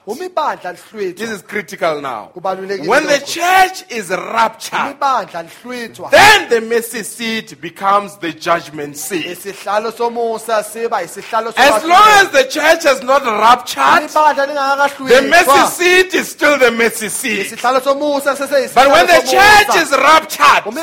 this 1.17 1.29
is 1.31 1.41
critical 1.41 2.01
now. 2.01 2.31
When 2.35 3.07
the 3.07 3.21
church 3.25 3.91
is 3.91 4.09
raptured, 4.11 4.99
then 6.11 6.49
the 6.49 6.61
mercy 6.61 7.03
seat 7.03 7.59
becomes 7.59 8.17
the 8.17 8.31
judgment 8.31 8.95
seat. 8.97 9.25
isihlalo 9.25 9.91
somusa 9.91 10.63
siba 10.63 11.01
isihlalo 11.03 11.53
As 11.57 11.83
long 11.83 11.94
as 11.95 12.29
the 12.31 12.43
church 12.49 12.83
has 12.83 13.01
not 13.03 13.23
raptured, 13.23 14.09
the 14.09 15.27
mercy 15.29 15.65
seat 15.71 16.13
is 16.13 16.29
still 16.29 16.57
the 16.57 16.71
mercy 16.71 17.09
seat. 17.09 17.59
But 17.61 18.87
when 18.91 19.07
the 19.07 19.21
church 19.25 19.75
is 19.81 19.91
raptured, 19.91 20.73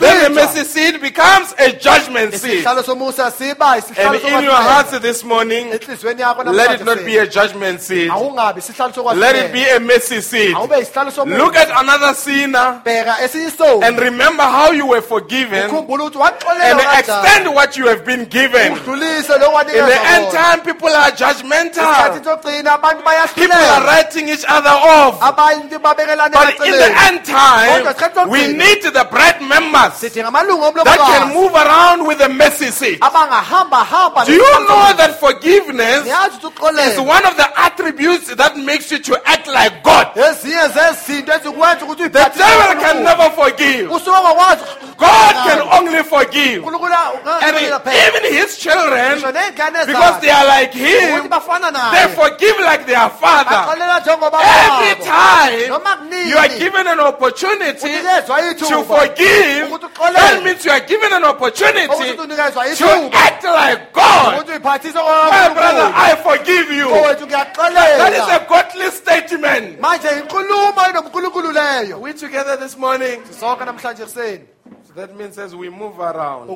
then 0.00 0.24
the 0.24 0.30
mercy 0.30 0.64
seat 0.64 1.00
becomes 1.00 1.54
a 1.58 1.72
judgment 1.72 2.34
seat. 2.34 2.64
isihlalo 2.64 2.82
somusa 2.82 3.30
siba 3.30 3.78
isihlalo 3.78 4.14
And 4.14 4.24
in 4.24 4.44
your 4.44 4.52
hearts 4.52 4.98
this 4.98 5.24
morning, 5.24 5.70
let 5.70 6.80
it 6.80 6.84
not 6.84 7.04
be 7.04 7.16
a 7.18 7.26
judgment 7.26 7.80
seat. 7.80 8.08
Let 8.08 9.36
it 9.36 9.52
be 9.52 9.64
a 9.64 9.80
mercy 9.80 10.20
seat. 10.20 10.54
awube 10.54 10.78
isihlalo 10.80 11.10
somusa 11.10 11.38
Look 11.38 11.56
at 11.56 11.70
another 11.70 12.14
sinner 12.14 12.82
and 12.84 13.98
remember 13.98 14.42
how 14.42 14.72
you 14.72 14.86
were 14.86 15.02
forgiven 15.02 15.70
and 15.70 16.80
extend 16.98 17.54
what 17.54 17.76
you 17.76 17.86
have 17.86 18.04
been 18.04 18.24
given. 18.24 18.72
In 18.72 18.78
the 18.78 20.00
end 20.14 20.26
time, 20.38 20.60
people 20.62 20.88
are 20.88 21.10
judgmental. 21.12 21.84
isikhathi 21.84 22.24
sokugcina 22.24 22.70
abantu 22.78 23.02
People 23.34 23.58
are 23.58 23.84
writing 23.86 24.28
each 24.28 24.44
other 24.48 24.70
off. 24.70 25.20
But 25.20 25.54
in 26.66 26.74
the 26.82 26.90
end 27.06 27.24
time, 27.24 27.82
Kodwa 27.82 27.92
isikhathi 27.92 28.14
sokugcina, 28.14 28.30
we 28.30 28.52
need 28.52 28.82
the 28.82 29.06
bride 29.10 29.40
members 29.42 30.00
that 30.00 30.98
can 31.12 31.34
move 31.34 31.54
around 31.54 32.06
with 32.06 32.18
the 32.18 32.28
mercy 32.28 32.70
seat. 32.70 33.00
Do 33.00 34.32
you 34.32 34.50
know 34.68 34.92
that 34.96 35.16
forgiveness 35.20 36.06
is 36.06 36.98
one 37.00 37.24
of 37.26 37.36
the 37.36 37.48
attributes 37.56 38.34
that 38.34 38.56
makes 38.56 38.90
you 38.92 38.98
to 38.98 39.20
act 39.26 39.46
like 39.46 39.82
God? 39.82 40.06
ezinye 40.16 40.68
zezinto 40.68 41.32
ezikwenza 41.32 41.84
ukuthi 41.84 42.08
The 42.08 42.30
devil 42.38 42.82
can 42.82 43.02
never 43.04 43.30
forgive. 43.30 43.88
God 44.98 45.34
can 45.46 45.60
only 45.78 46.02
forgive. 46.02 46.64
And 46.64 47.56
even 47.56 48.32
his 48.32 48.58
children, 48.58 49.22
because 49.86 50.17
they 50.20 50.30
are 50.30 50.46
like 50.46 50.72
him, 50.72 51.28
they 51.28 52.06
forgive 52.14 52.56
like 52.60 52.86
their 52.86 53.08
father. 53.10 53.60
Every 53.68 55.04
time 55.04 55.70
you 56.28 56.36
are 56.36 56.48
given 56.48 56.86
an 56.86 57.00
opportunity 57.00 57.88
to 57.88 58.84
forgive, 58.84 59.70
that 60.14 60.42
means 60.44 60.64
you 60.64 60.70
are 60.70 60.80
given 60.80 61.12
an 61.12 61.24
opportunity 61.24 61.86
to 61.86 63.10
act 63.12 63.44
like 63.44 63.92
God. 63.92 64.46
My 64.46 64.78
brother, 65.54 65.92
I 65.94 66.16
forgive 66.22 66.70
you. 66.70 66.88
That 66.88 68.12
is 68.12 68.28
a 68.28 68.46
godly 68.48 68.90
statement. 68.90 69.80
manje 69.80 70.08
inkulumo 70.08 70.82
enomkhulunkulu 70.88 71.52
leyo. 71.52 72.00
We 72.00 72.12
together 72.12 72.56
this 72.56 72.76
morning. 72.76 73.22
sonke 73.30 73.64
namhlanje 73.64 74.04
kuseni 74.04 74.44
So 74.86 74.92
that 74.94 75.16
means 75.16 75.38
as 75.38 75.54
we 75.54 75.68
move 75.68 76.00
around, 76.00 76.48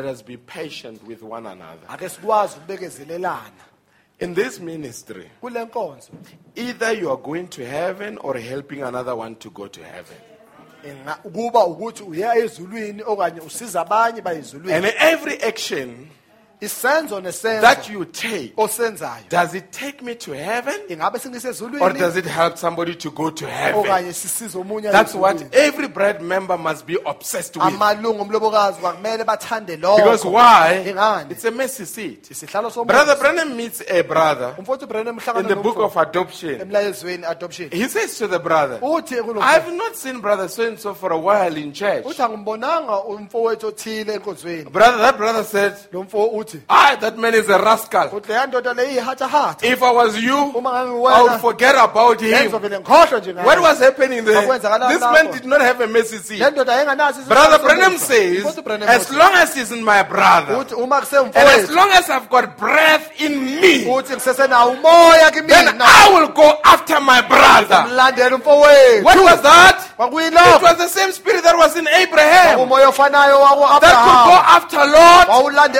okusho 0.00 0.02
ukuthi 0.02 0.02
uma 0.02 0.02
sihamba 0.02 0.02
hamba 0.02 0.02
let 0.02 0.04
us 0.04 0.24
be 0.24 0.36
patient 0.36 1.00
with 1.08 1.22
one 1.22 1.46
another. 1.48 1.88
ake 1.88 2.08
sikwazi 2.08 2.56
ukubekezelelana 2.58 3.64
In 4.20 4.34
this 4.34 4.60
ministry, 4.60 5.30
kule 5.40 5.64
nkonzo 5.64 6.10
either 6.54 6.92
you 6.92 7.10
are 7.10 7.22
going 7.22 7.46
to 7.48 7.64
heaven 7.64 8.18
or 8.22 8.38
helping 8.38 8.82
another 8.82 9.14
one 9.14 9.34
to 9.34 9.50
go 9.50 9.66
to 9.68 9.80
heaven. 9.84 10.16
Inga- 10.84 11.14
kuba 11.32 11.64
ukuthi 11.66 12.02
uya 12.02 12.34
ezulwini 12.36 13.02
okanye 13.02 13.40
usiza 13.40 13.80
abanye 13.80 14.20
baye 14.22 14.42
And 14.72 14.84
every 14.98 15.42
action 15.42 16.08
isenzo 16.60 17.20
nesenzo 17.20 17.60
that 17.60 17.88
you 17.90 18.04
take, 18.04 18.52
osenzayo 18.56 19.28
does 19.28 19.54
it 19.54 19.70
take 19.72 20.02
me 20.02 20.14
to 20.14 20.32
heaven 20.32 20.74
ingabe 20.88 21.16
or 21.16 21.20
singisezulwini 21.20 21.98
does 21.98 22.16
it 22.16 22.24
help 22.26 22.56
somebody 22.56 22.94
to 22.94 23.10
go 23.10 23.30
to 23.30 23.46
heaven? 23.46 23.80
okanye 23.84 24.12
sisize 24.12 24.58
omunye 24.58 24.90
That's 24.92 25.14
what 25.14 25.36
ezulwini. 25.36 25.54
every 25.54 25.88
bride 25.88 26.20
member 26.22 26.56
must 26.58 26.86
be 26.86 26.96
obsessed 27.06 27.56
with. 27.56 27.64
amalungu 27.66 28.22
omlobokazi 28.22 28.80
kwakumele 28.80 29.24
bathande 29.24 29.76
Because 29.76 30.24
lokho 30.24 30.32
why? 30.32 30.84
Ingani? 30.86 31.30
It's 31.32 31.44
a 31.44 31.50
mercy 31.50 31.84
seat. 31.84 32.30
isihlalo 32.30 32.70
Brother 32.86 33.16
Branham 33.16 33.56
meets 33.56 33.82
a 33.88 34.02
brother 34.02 34.54
umfowethu 34.58 35.40
in 35.40 35.46
the 35.48 35.56
book 35.56 35.76
of 35.78 35.96
adoption. 35.96 36.60
emlayezweni 36.60 37.24
adoption 37.26 37.70
He 37.70 37.88
says 37.88 38.16
to 38.18 38.26
the 38.28 38.38
brother, 38.38 38.78
uthi 38.80 39.16
kulo 39.22 39.40
I've 39.40 39.72
not 39.72 39.96
seen 39.96 40.20
brother 40.20 40.48
so 40.48 40.66
and 40.66 40.78
so 40.78 40.94
for 40.94 41.12
a 41.12 41.18
while 41.18 41.56
in 41.56 41.72
church. 41.72 42.04
uthi 42.04 42.22
angimbonanga 42.22 43.04
umfowethu 43.04 43.66
othile 43.66 44.14
enkonzweni 44.14 44.70
Brother, 44.70 44.98
that 44.98 45.16
brother 45.16 45.44
said, 45.44 45.74
lo 45.92 46.02
mfo 46.04 46.26
Ah, 46.68 46.96
that 47.00 47.18
man 47.18 47.34
is 47.34 47.48
a 47.48 47.58
rascal. 47.58 48.08
uthi 48.08 48.28
leya 48.28 48.46
ndoda 48.46 48.74
le 48.74 48.84
iyihathahatha 48.84 49.66
If 49.66 49.82
I 49.82 49.90
was 49.92 50.16
you, 50.16 50.52
I 50.66 51.22
would 51.22 51.40
forget 51.40 51.74
about 51.74 52.20
him. 52.20 52.32
ngizovele 52.32 52.78
ngikhohlwe 52.80 53.20
nje 53.20 53.32
What 53.44 53.60
was 53.60 53.78
happening 53.78 54.24
there? 54.24 54.46
This 54.88 55.00
man 55.00 55.30
did 55.32 55.44
not 55.44 55.60
have 55.60 55.80
a 55.80 55.86
mercy 55.86 56.18
seat. 56.18 56.40
le 56.40 56.50
ndoda 56.50 56.72
yayinganaso 56.72 57.20
isihlalo 57.20 57.34
Brother. 57.34 57.58
Branham 57.64 57.98
says, 57.98 58.44
as 58.86 59.10
long 59.12 59.34
as 59.34 59.54
he's 59.54 59.72
in 59.72 59.84
my 59.84 60.02
brother, 60.02 60.54
and 60.54 61.36
as 61.36 61.70
long 61.70 61.90
as 61.92 62.10
I've 62.10 62.28
got 62.30 62.56
breath 62.58 63.10
in 63.20 63.44
me, 63.60 63.84
uthi 63.84 64.14
ngisesenawo 64.14 64.76
umoya 64.76 65.30
then 65.46 65.80
I 65.80 66.10
will 66.12 66.28
go 66.28 66.58
after 66.64 67.00
my 67.00 67.20
brother. 67.22 67.86
What 69.02 69.18
was 69.22 69.42
that? 69.42 69.90
It 69.98 70.62
was 70.62 70.76
the 70.78 70.88
same 70.88 71.12
spirit 71.12 71.42
that 71.44 71.56
was 71.56 71.76
in 71.76 71.86
Abraham 71.88 72.58
that 72.68 73.94
could 74.04 74.24
go 74.30 74.38
after 74.56 74.78
Lot 74.84 75.28
wawulande 75.28 75.78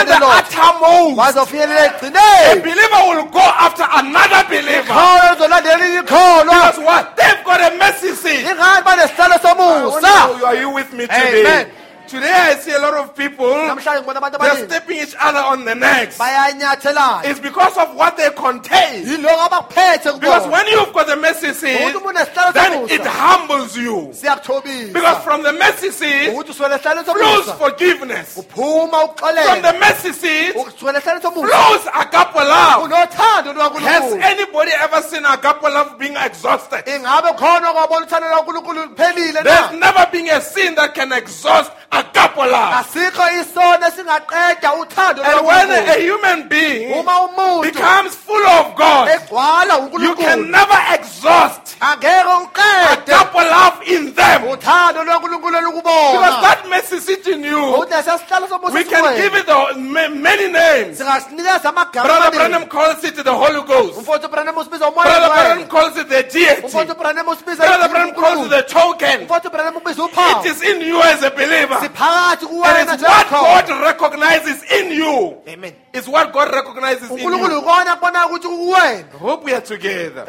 until 0.00 0.18
the 0.18 0.24
owakwasilelo 0.26 0.38
uttermost. 0.38 1.18
wazofinyelela 1.18 1.80
A 1.80 1.86
ekugcineni 1.86 2.60
believer 2.62 3.02
will 3.08 3.24
go 3.30 3.40
after 3.66 3.86
another 3.92 4.44
believer. 4.48 4.94
kholo 4.94 5.32
lizolandela 5.32 5.74
elinye 5.74 5.98
ikholwa 5.98 6.54
Because 6.54 6.78
what? 6.78 7.16
They've 7.16 7.44
got 7.44 7.60
a 7.60 7.70
mercy 7.76 8.12
seat. 8.14 8.46
ingani 8.50 8.82
banesihlalo 8.84 9.34
I 9.34 9.52
wonder 9.52 10.08
somusa 10.08 10.46
Are 10.46 10.54
you 10.60 10.70
with 10.70 10.92
me 10.92 11.06
today? 11.06 11.40
Amen. 11.40 11.66
Today 12.08 12.32
I 12.32 12.54
see 12.54 12.72
a 12.72 12.78
lot 12.78 12.94
of 12.94 13.16
people, 13.16 13.50
they're 13.52 14.66
stepping 14.66 14.98
each 14.98 15.14
other 15.18 15.40
on 15.40 15.64
the 15.64 15.74
necks. 15.74 16.18
It's 16.20 17.40
because 17.40 17.76
of 17.76 17.96
what 17.96 18.16
they 18.16 18.30
contain. 18.30 19.02
Because 19.04 20.46
when 20.46 20.66
you've 20.68 20.92
got 20.92 21.06
the 21.08 21.16
mercy 21.16 21.52
seat, 21.52 21.76
ukuthi 21.76 21.98
umuntu 21.98 22.20
esihlalo 22.20 22.52
then 22.54 22.90
it 22.90 23.06
humbles 23.06 23.76
you. 23.76 24.12
Because 24.92 25.24
from 25.24 25.42
the 25.42 25.52
mercy 25.52 25.90
seat 25.90 26.30
ukuthi 26.30 26.48
usuke 26.54 26.70
esihlalo 26.78 27.04
flows 27.04 27.50
forgiveness. 27.58 28.34
From 28.54 28.90
the 29.62 29.76
mercy 29.80 30.12
seat 30.12 30.54
usuke 30.54 30.94
esihlalo 30.94 31.20
somusa 31.20 31.48
flows 31.48 31.86
agape 31.94 32.36
love. 32.36 32.90
Has 33.82 34.12
anybody 34.12 34.70
ever 34.78 35.02
seen 35.02 35.24
agape 35.24 35.62
love 35.62 35.98
being 35.98 36.16
exhausted? 36.16 36.84
ingabe 36.86 37.32
khona 37.36 37.72
kwabona 37.72 38.06
uthando 38.06 38.28
lukankulunkulu 38.28 38.82
luphelile 38.86 39.42
There's 39.42 39.72
never 39.72 40.06
been 40.12 40.28
a 40.28 40.40
sin 40.40 40.74
that 40.76 40.94
can 40.94 41.12
exhaust 41.12 41.72
agape 41.98 42.36
love. 42.50 42.74
asikho 42.80 43.22
isono 43.40 43.86
esingaqeda 43.86 44.70
uthando 44.80 45.22
And 45.24 45.46
when 45.46 45.70
a 45.70 46.00
human 46.00 46.48
being 46.48 46.88
becomes 47.62 48.14
full 48.14 48.46
of 48.46 48.76
God, 48.76 49.08
you 50.00 50.14
can 50.16 50.50
never 50.50 50.78
exhaust 50.94 51.75
agape 51.80 53.44
love 53.50 53.82
in 53.86 54.14
them. 54.14 54.42
Because 54.42 56.36
that 56.42 56.64
mercy 56.68 56.98
sit 57.00 57.26
in 57.26 57.42
you. 57.44 57.58
ukuthi 57.58 57.90
lesesihlalo 57.94 58.48
somusa 58.48 58.72
We 58.74 58.84
can 58.84 59.16
give 59.16 59.34
it 59.34 59.46
the, 59.46 59.74
ma- 59.78 60.08
many 60.08 60.48
names. 60.52 60.98
Brother. 60.98 62.30
Branham 62.30 62.66
calls 62.68 63.04
it 63.04 63.16
the 63.16 63.32
Holy 63.32 63.62
Ghost. 63.66 63.98
umfowethu 63.98 64.28
Branham 64.30 64.56
usibiza 64.56 64.88
umoya 64.88 65.04
Brother. 65.04 65.28
Branham 65.28 65.68
calls 65.68 65.96
it 65.96 66.08
the 66.08 66.22
deity. 66.22 66.62
umfowethu 66.66 66.94
Branham 66.98 67.28
usibiza 67.28 67.56
Brother 67.66 67.88
Branham 67.88 68.14
calls 68.14 68.46
it 68.46 68.50
the 68.50 68.62
token. 68.62 69.20
umfowethu 69.22 69.50
Branham 69.50 69.76
ubiza 69.76 70.04
uphawu 70.04 70.40
It 70.44 70.46
is 70.52 70.62
in 70.62 70.80
you 70.80 71.00
as 71.02 71.22
a 71.22 71.30
believer. 71.30 71.74
And 71.76 72.90
it's 72.90 73.02
what 73.02 73.28
God 73.30 73.68
recognizes 73.82 74.62
in 74.72 74.90
you. 74.92 75.36
amen 75.48 75.72
It's 75.92 76.08
what 76.08 76.32
God 76.32 76.52
recognizes 76.54 77.10
in 77.10 77.18
you. 77.18 77.26
ukona 77.28 77.96
kubonayo 77.96 78.26
ukuthi 78.26 78.48
kuwena 78.48 79.04
I 79.14 79.18
hope 79.18 79.44
we 79.44 79.52
are 79.54 79.60
together. 79.60 80.24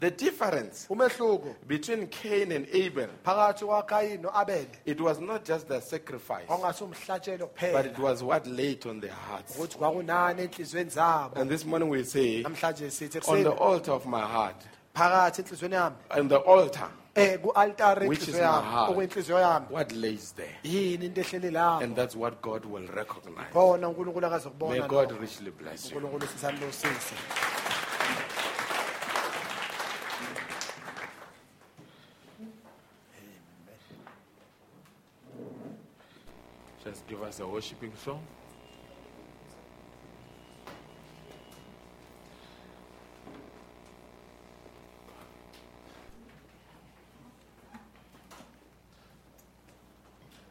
The 0.00 0.10
difference 0.10 0.86
umehluko 0.88 1.54
between 1.68 2.06
Cain 2.06 2.52
and 2.52 2.66
Abel, 2.72 3.08
phakathi 3.22 3.64
kwakayini 3.66 4.22
no-abele 4.22 4.66
it 4.86 4.98
was 4.98 5.20
not 5.20 5.44
just 5.44 5.68
the 5.68 5.78
sacrifice, 5.80 6.46
but 6.48 6.58
kuphela 6.58 7.84
it 7.84 7.98
was 7.98 8.22
what 8.22 8.46
laid 8.46 8.86
on 8.86 9.00
their 9.00 9.12
hearts. 9.12 9.56
ukuthi 9.58 9.76
kwakunani 9.78 10.42
enhliziyweni 10.42 10.90
zabo 10.90 11.36
And 11.36 11.50
this 11.50 11.66
morning 11.66 11.90
we 11.90 12.02
say, 12.04 12.42
namhlanje 12.42 12.90
sithi 12.90 13.18
on 13.28 13.42
the 13.42 13.50
ekuseni 13.50 13.60
altar 13.60 13.92
of 13.92 14.06
my 14.06 14.20
heart, 14.22 14.56
phakathi 14.94 15.42
enhliziyweni 15.42 15.74
yami 15.74 15.96
on 16.18 16.28
the 16.28 16.36
altar, 16.38 16.88
um 17.16 17.38
ku-altare 17.42 18.06
Which 18.08 18.22
is 18.22 18.28
enhliziyo 18.28 18.40
my 18.40 18.56
yami 18.56 18.70
heart. 18.70 18.90
okwenhliziyo 18.90 19.38
yami 19.38 19.66
what 19.70 19.92
lays 19.92 20.32
there? 20.32 20.56
yini 20.64 21.06
into 21.06 21.20
ehleli 21.20 21.50
lapho 21.50 21.84
And 21.84 21.94
that's 21.94 22.16
what 22.16 22.40
God 22.40 22.64
will 22.64 22.86
recognize. 22.88 23.52
khona 23.52 23.88
unkulunkulu 23.88 24.70
May 24.70 24.80
God 24.88 25.12
richly 25.20 25.50
bless 25.50 25.90
you. 25.90 25.98
unkulunkulu 25.98 26.26
Just 36.82 37.06
give 37.06 37.22
us 37.22 37.40
a 37.40 37.46
worshiping 37.46 37.92
song. 38.02 38.22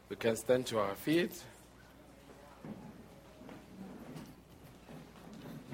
We 0.09 0.15
can 0.15 0.36
stand 0.36 0.67
to 0.67 0.80
our 0.80 0.93
feet. 0.95 1.32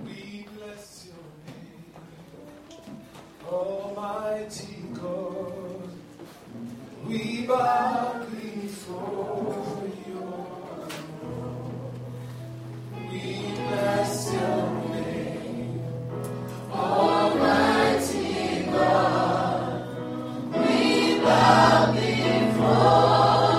We 0.06 0.48
bless 0.58 1.08
your 1.08 1.16
name, 1.48 2.98
Almighty 3.46 4.84
God. 4.94 5.65
We 7.08 7.46
bow 7.48 8.26
before 8.32 9.84
your 10.08 10.88
name, 14.92 15.84
Almighty 16.72 18.66
God. 18.72 19.88
We 20.52 21.20
bow 21.20 21.94
before 21.94 23.55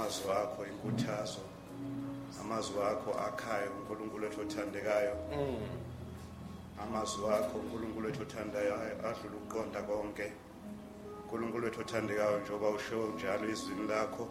amazwi 0.00 0.32
akho 0.32 0.66
inkuthazo 0.66 1.40
amazwi 2.40 2.80
akho 2.82 3.10
akhayo 3.12 3.70
unkulunkulu 3.78 4.24
wethu 4.24 4.40
othandekayo. 4.40 5.16
Amazwi 6.82 7.28
akho 7.28 7.58
unkulunkulu 7.58 8.06
wethu 8.06 8.22
othandayo 8.22 8.74
adlula 9.08 9.36
ukuqonda 9.36 9.82
konke. 9.82 10.32
Unkulunkulu 11.24 11.64
wethu 11.64 11.80
othandekayo 11.80 12.40
njengoba 12.40 12.68
usho 12.70 13.12
njalo 13.14 13.50
izwini 13.50 13.88
lakho 13.88 14.28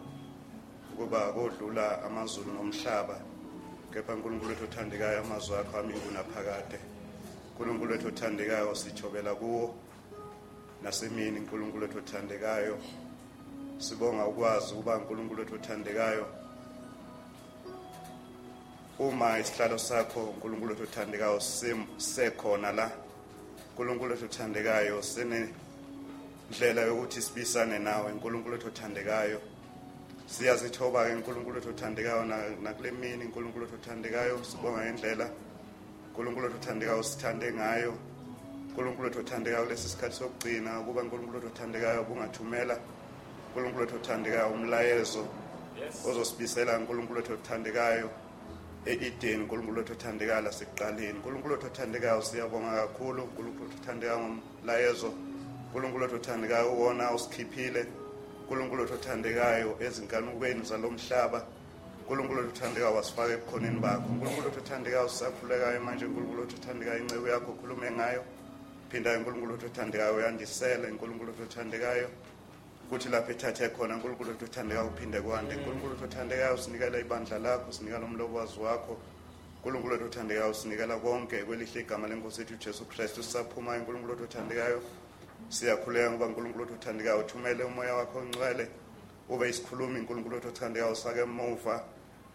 ukuba 0.92 1.32
kodlula 1.32 2.02
amazulu 2.02 2.52
nomhlaba. 2.52 3.20
Kepha 3.92 4.14
unkulunkulu 4.14 4.50
wethu 4.50 4.64
othandekayo 4.64 5.20
amazwi 5.20 5.56
akho 5.56 5.78
amibu 5.78 6.10
naphakade 6.10 6.78
unkulunkulu 7.50 7.92
wethu 7.92 8.08
othandekayo 8.08 8.74
sithobela 8.74 9.34
kuwo. 9.34 9.74
Nasemini 10.82 11.38
unkulunkulu 11.38 11.82
wethu 11.82 11.98
othandekayo. 11.98 12.78
Sibonga 13.80 14.26
ukwazi 14.26 14.72
ukuba 14.74 14.96
unkulunkulu 14.96 15.40
wethu 15.40 15.54
othandekayo. 15.54 16.26
Uma 18.98 19.38
isihlalo 19.38 19.78
sakho 19.78 20.20
unkulunkulu 20.20 20.70
wethu 20.70 20.82
othandekayo 20.82 21.40
sim- 21.40 21.86
sekhona 21.98 22.72
la 22.72 22.90
unkulunkulu 23.70 24.10
wethu 24.10 24.24
othandekayo 24.24 25.02
senendlela 25.02 26.80
yokuthi 26.86 27.22
sibisane 27.22 27.78
nawe 27.78 28.12
unkulunkulu 28.12 28.54
wethu 28.54 28.68
othandekayo. 28.68 29.40
Siyazithoba-ke 30.26 31.14
unkulunkulu 31.14 31.56
wethu 31.56 31.70
othandekayo 31.70 32.24
na- 32.24 32.56
nakule 32.62 32.90
mini 32.90 33.24
unkulunkulu 33.24 33.64
wethu 33.64 33.76
othandekayo 33.76 34.44
sibonga 34.44 34.80
ngendlela 34.84 35.30
unkulunkulu 36.08 36.44
wethu 36.46 36.58
othandekayo 36.58 37.02
sithande 37.02 37.52
ngayo. 37.52 37.94
Unkulunkulu 38.68 39.04
wethu 39.08 39.20
othandekayo 39.20 39.64
kulesi 39.64 39.88
sikhathi 39.88 40.14
sokugcina 40.16 40.80
ukuba 40.80 41.02
unkulunkulu 41.02 41.36
wethu 41.38 41.48
othandekayo 41.48 42.04
bungathumela 42.04 42.78
unkulunkulu 43.50 43.80
wethu 43.80 43.96
othandekayo 43.96 44.48
umlayezo 44.48 45.26
ozosibisela 46.08 46.78
unkulunkulu 46.78 47.18
wethu 47.18 47.32
othandekayo 47.32 48.10
e-edeni 48.86 49.42
unkulunkulu 49.42 49.78
wethu 49.78 49.92
othandekayo 49.92 50.42
lasekuqaleni 50.42 51.12
unkulunkulu 51.18 51.54
wethu 51.54 51.66
othandekayo 51.66 52.22
siyabonga 52.22 52.70
kakhulu 52.80 53.22
unkulunkulu 53.22 53.68
wethu 53.68 53.82
othandekayo 53.82 54.18
ngomlayezo 54.20 55.10
unkulunkulu 55.66 56.02
wethu 56.02 56.16
othandekayo 56.16 56.72
uwona 56.72 57.12
usikhiphile 57.14 57.86
unkulunkulu 58.40 58.82
wethu 58.82 58.94
othandekayo 58.94 59.76
ezinkanukweni 59.86 60.62
zalo 60.62 60.90
mhlaba 60.90 61.40
unkulunkulu 62.00 62.38
wethu 62.40 62.52
othandekayo 62.54 62.94
wasifaka 62.94 63.32
ebukhoneni 63.32 63.80
bakho 63.80 64.06
unkulunkulu 64.12 64.46
wethu 64.46 64.60
othandekayo 64.64 65.08
sisakhulekayo 65.08 65.80
manje 65.80 66.04
unkulunkulu 66.04 66.40
wethu 66.40 66.56
othandekayo 66.56 66.98
incebo 67.02 67.28
yakho 67.28 67.52
ukhulume 67.52 67.90
ngayo 67.90 68.22
phinda 68.90 69.18
unkulunkulu 69.18 69.52
wethu 69.52 69.66
othandekayo 69.66 70.14
uyandisele 70.14 70.86
unkulunkulu 70.92 71.30
wethu 71.30 71.42
othandekayo 71.42 72.08
kuthi 72.90 73.08
lapho 73.08 73.30
ethathe 73.30 73.68
khona 73.68 73.94
unkulunkulu 73.94 74.30
wethu 74.30 74.44
othandekayo 74.44 74.88
uphinde 74.88 75.20
kwande. 75.20 75.54
Unkulunkulu 75.54 75.92
wethu 75.92 76.04
othandekayo 76.04 76.56
sinikela 76.58 76.98
ibandla 76.98 77.38
lakho 77.38 77.72
sinikela 77.72 78.04
umlobokazi 78.04 78.60
wakho. 78.60 78.96
Unkulunkulu 79.56 79.92
wethu 79.92 80.06
othandekayo 80.06 80.54
sinikela 80.54 80.96
konke 80.96 81.44
kwelihle 81.44 81.80
igama 81.80 82.08
lenkosi 82.08 82.40
yethu 82.40 82.54
ujesu 82.54 82.84
kristu 82.84 83.22
sisaphumayo 83.22 83.80
unkulunkulu 83.80 84.12
wethu 84.12 84.24
othandekayo 84.24 84.82
siyakhuleka 85.48 86.10
ngoba 86.10 86.26
unkulunkulu 86.26 86.64
wethu 86.64 86.74
othandekayo 86.74 87.18
uthumele 87.18 87.64
umoya 87.64 87.94
wakho 87.94 88.18
ongcwele 88.18 88.68
ube 89.28 89.48
isikhulumi. 89.48 89.98
Unkulunkulu 90.00 90.34
wethu 90.34 90.48
othandekayo 90.48 90.94
sake 90.94 91.20
emuva 91.20 91.84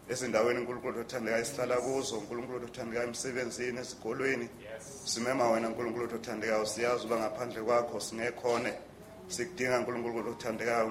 ezindaweni 0.08 0.58
unkulunkulu 0.60 1.00
othandekayo 1.00 1.42
esihlala 1.42 1.76
kuzo. 1.76 2.18
Unkulunkulu 2.18 2.64
othandekayo 2.64 3.08
emsebenzini 3.08 3.78
ezikolweni 3.78 4.48
simema 5.04 5.50
wena 5.50 5.68
unkulunkulu 5.68 6.14
othandekayo 6.14 6.66
siyazi 6.66 7.06
uba 7.06 7.16
ngaphandle 7.18 7.62
kwakho 7.62 8.00
singekhone. 8.00 8.72
Sikudinga 9.28 9.78
unkulunkulu 9.78 10.30
othandekayo 10.30 10.86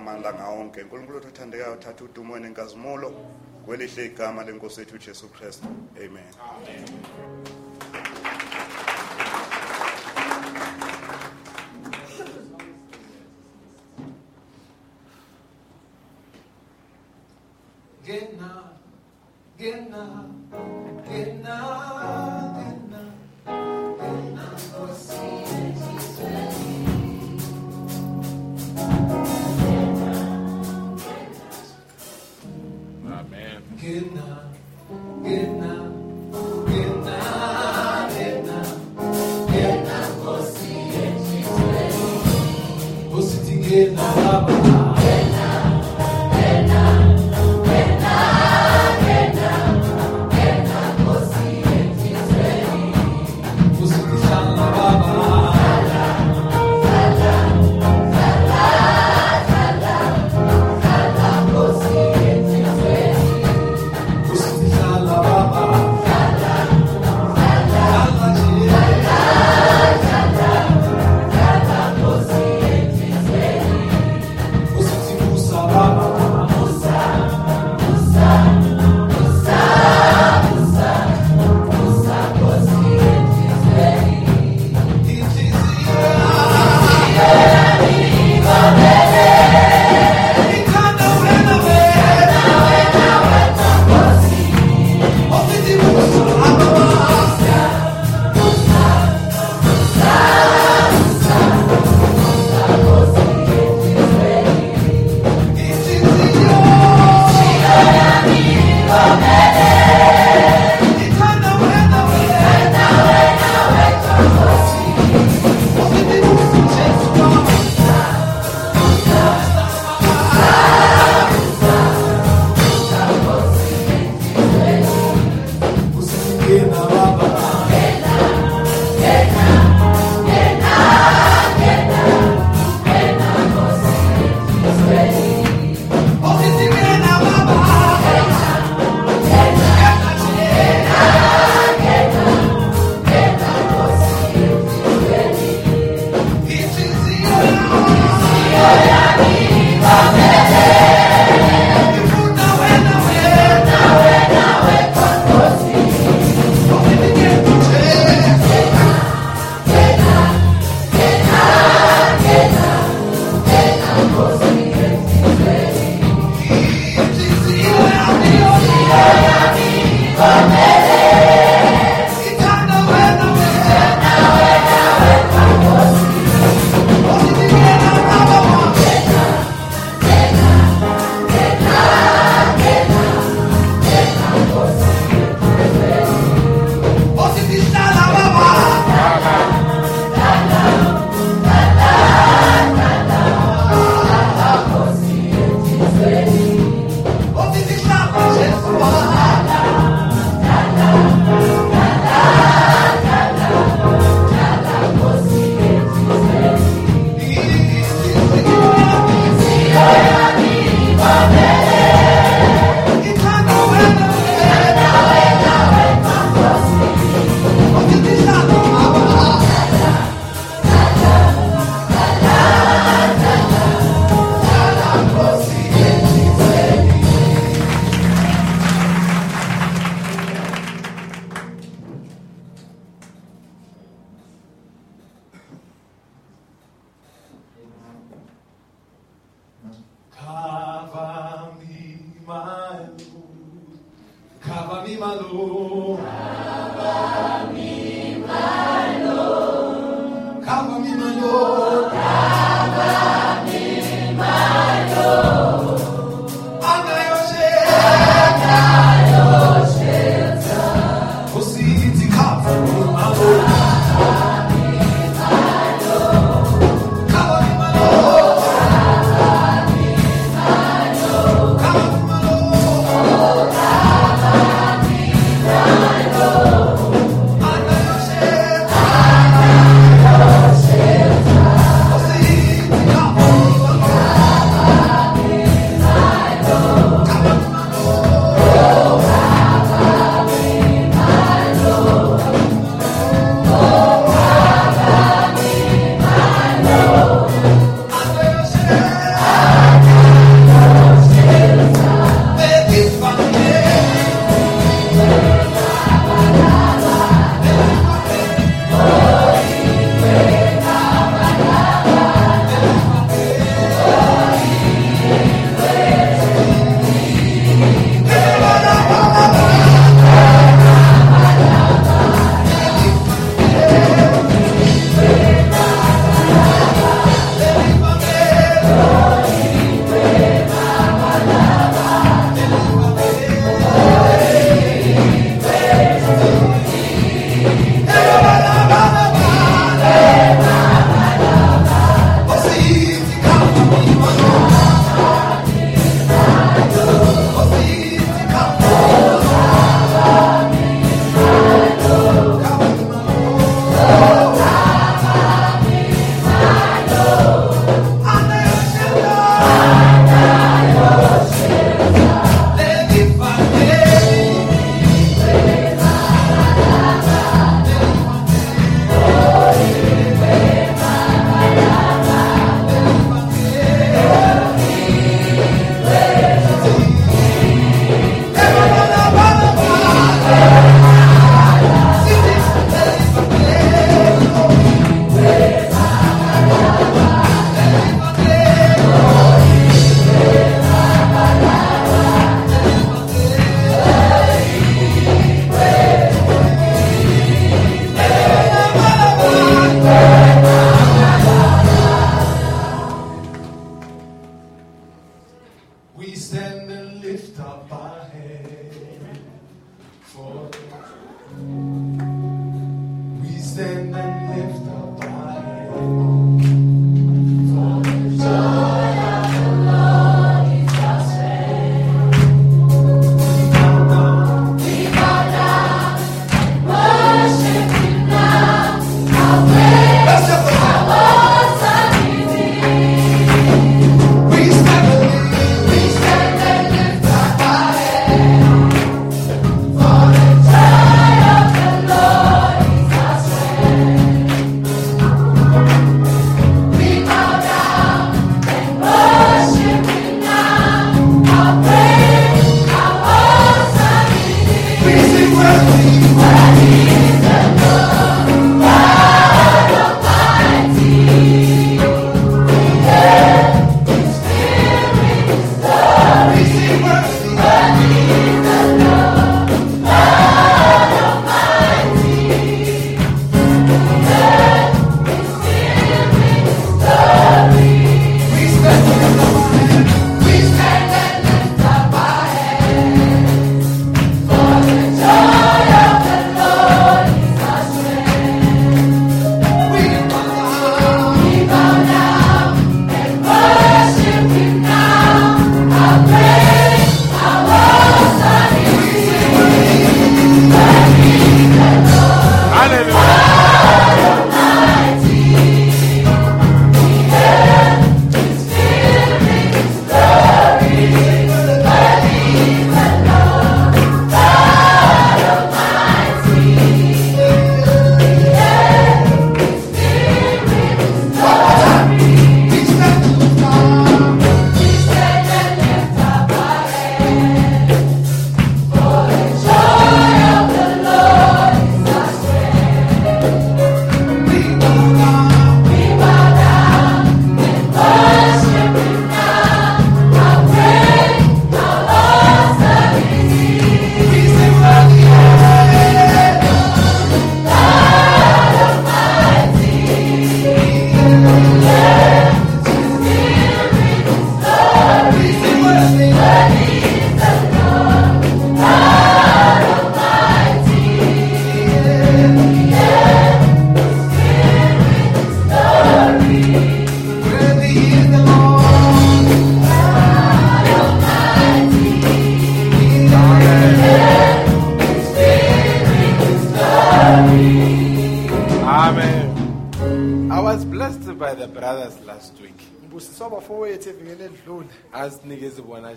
onke 0.59 0.83
othandekayo 1.31 1.75
thatha 1.75 2.03
udumo 2.05 2.39
nenkazimulo 2.39 3.09
kwelihle 3.65 4.05
igama 4.05 4.43
lenkosi 4.43 4.79
yethu 4.79 4.95
ujesu 4.95 5.27
kristu 5.29 5.67
amen 5.97 6.33
now, 18.05 18.23
get 18.23 18.37
now, 18.39 18.63
get 19.57 19.89
now, 19.89 20.29
get 21.09 21.43
now, 21.43 22.54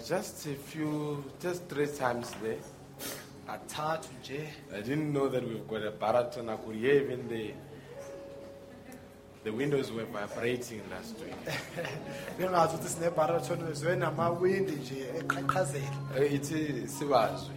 just 0.08 0.46
a 0.46 0.54
few 0.54 1.22
just 1.38 1.68
three 1.68 1.86
times 1.86 2.30
there. 2.42 2.56
Athathu 3.46 4.08
nje. 4.22 4.40
I 4.74 4.80
didn't 4.80 5.12
know 5.12 5.28
that 5.28 5.46
we've 5.46 5.68
got 5.68 5.82
a 5.82 5.90
baritone 5.90 6.48
i 6.48 6.56
could 6.56 6.76
hear 6.76 7.02
even 7.02 7.28
the 7.28 7.52
the 9.44 9.52
windows 9.52 9.92
were 9.92 10.06
vibrating 10.06 10.80
last 10.90 11.14
week. 11.20 11.34
Bengazi 12.38 12.74
ukuthi 12.76 12.88
sinebarathon 12.88 13.62
wezwe 13.62 13.96
namawindi 13.96 14.72
nje 14.72 15.06
eqhaqhazela. 15.18 15.98
Uh, 16.16 16.32
ithi 16.34 16.88
sibazwe. 16.88 17.54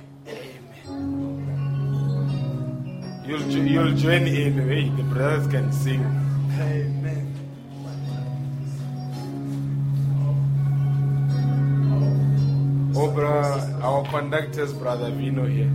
You'll, 3.25 3.49
jo- 3.49 3.69
you'll 3.73 3.93
join 3.93 4.27
in 4.27 4.53
hey, 4.67 4.89
the 4.97 5.03
brothers 5.03 5.47
can 5.47 5.71
sing. 5.71 6.03
Amen 6.59 7.30
oh 12.95 13.11
bro 13.11 13.41
our 13.81 14.03
conductors 14.09 14.73
brother 14.73 15.11
vino 15.11 15.45
here. 15.45 15.71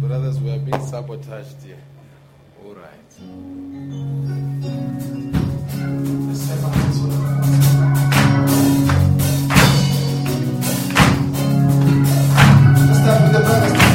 Brothers 0.00 0.38
we 0.40 0.50
are 0.50 0.58
being 0.58 0.86
sabotaged 0.86 1.62
here. 1.64 1.82
All 2.64 2.74
right. 2.74 3.12
Start 12.94 13.22
with 13.22 13.32
the 13.32 13.40
brothers. 13.44 13.85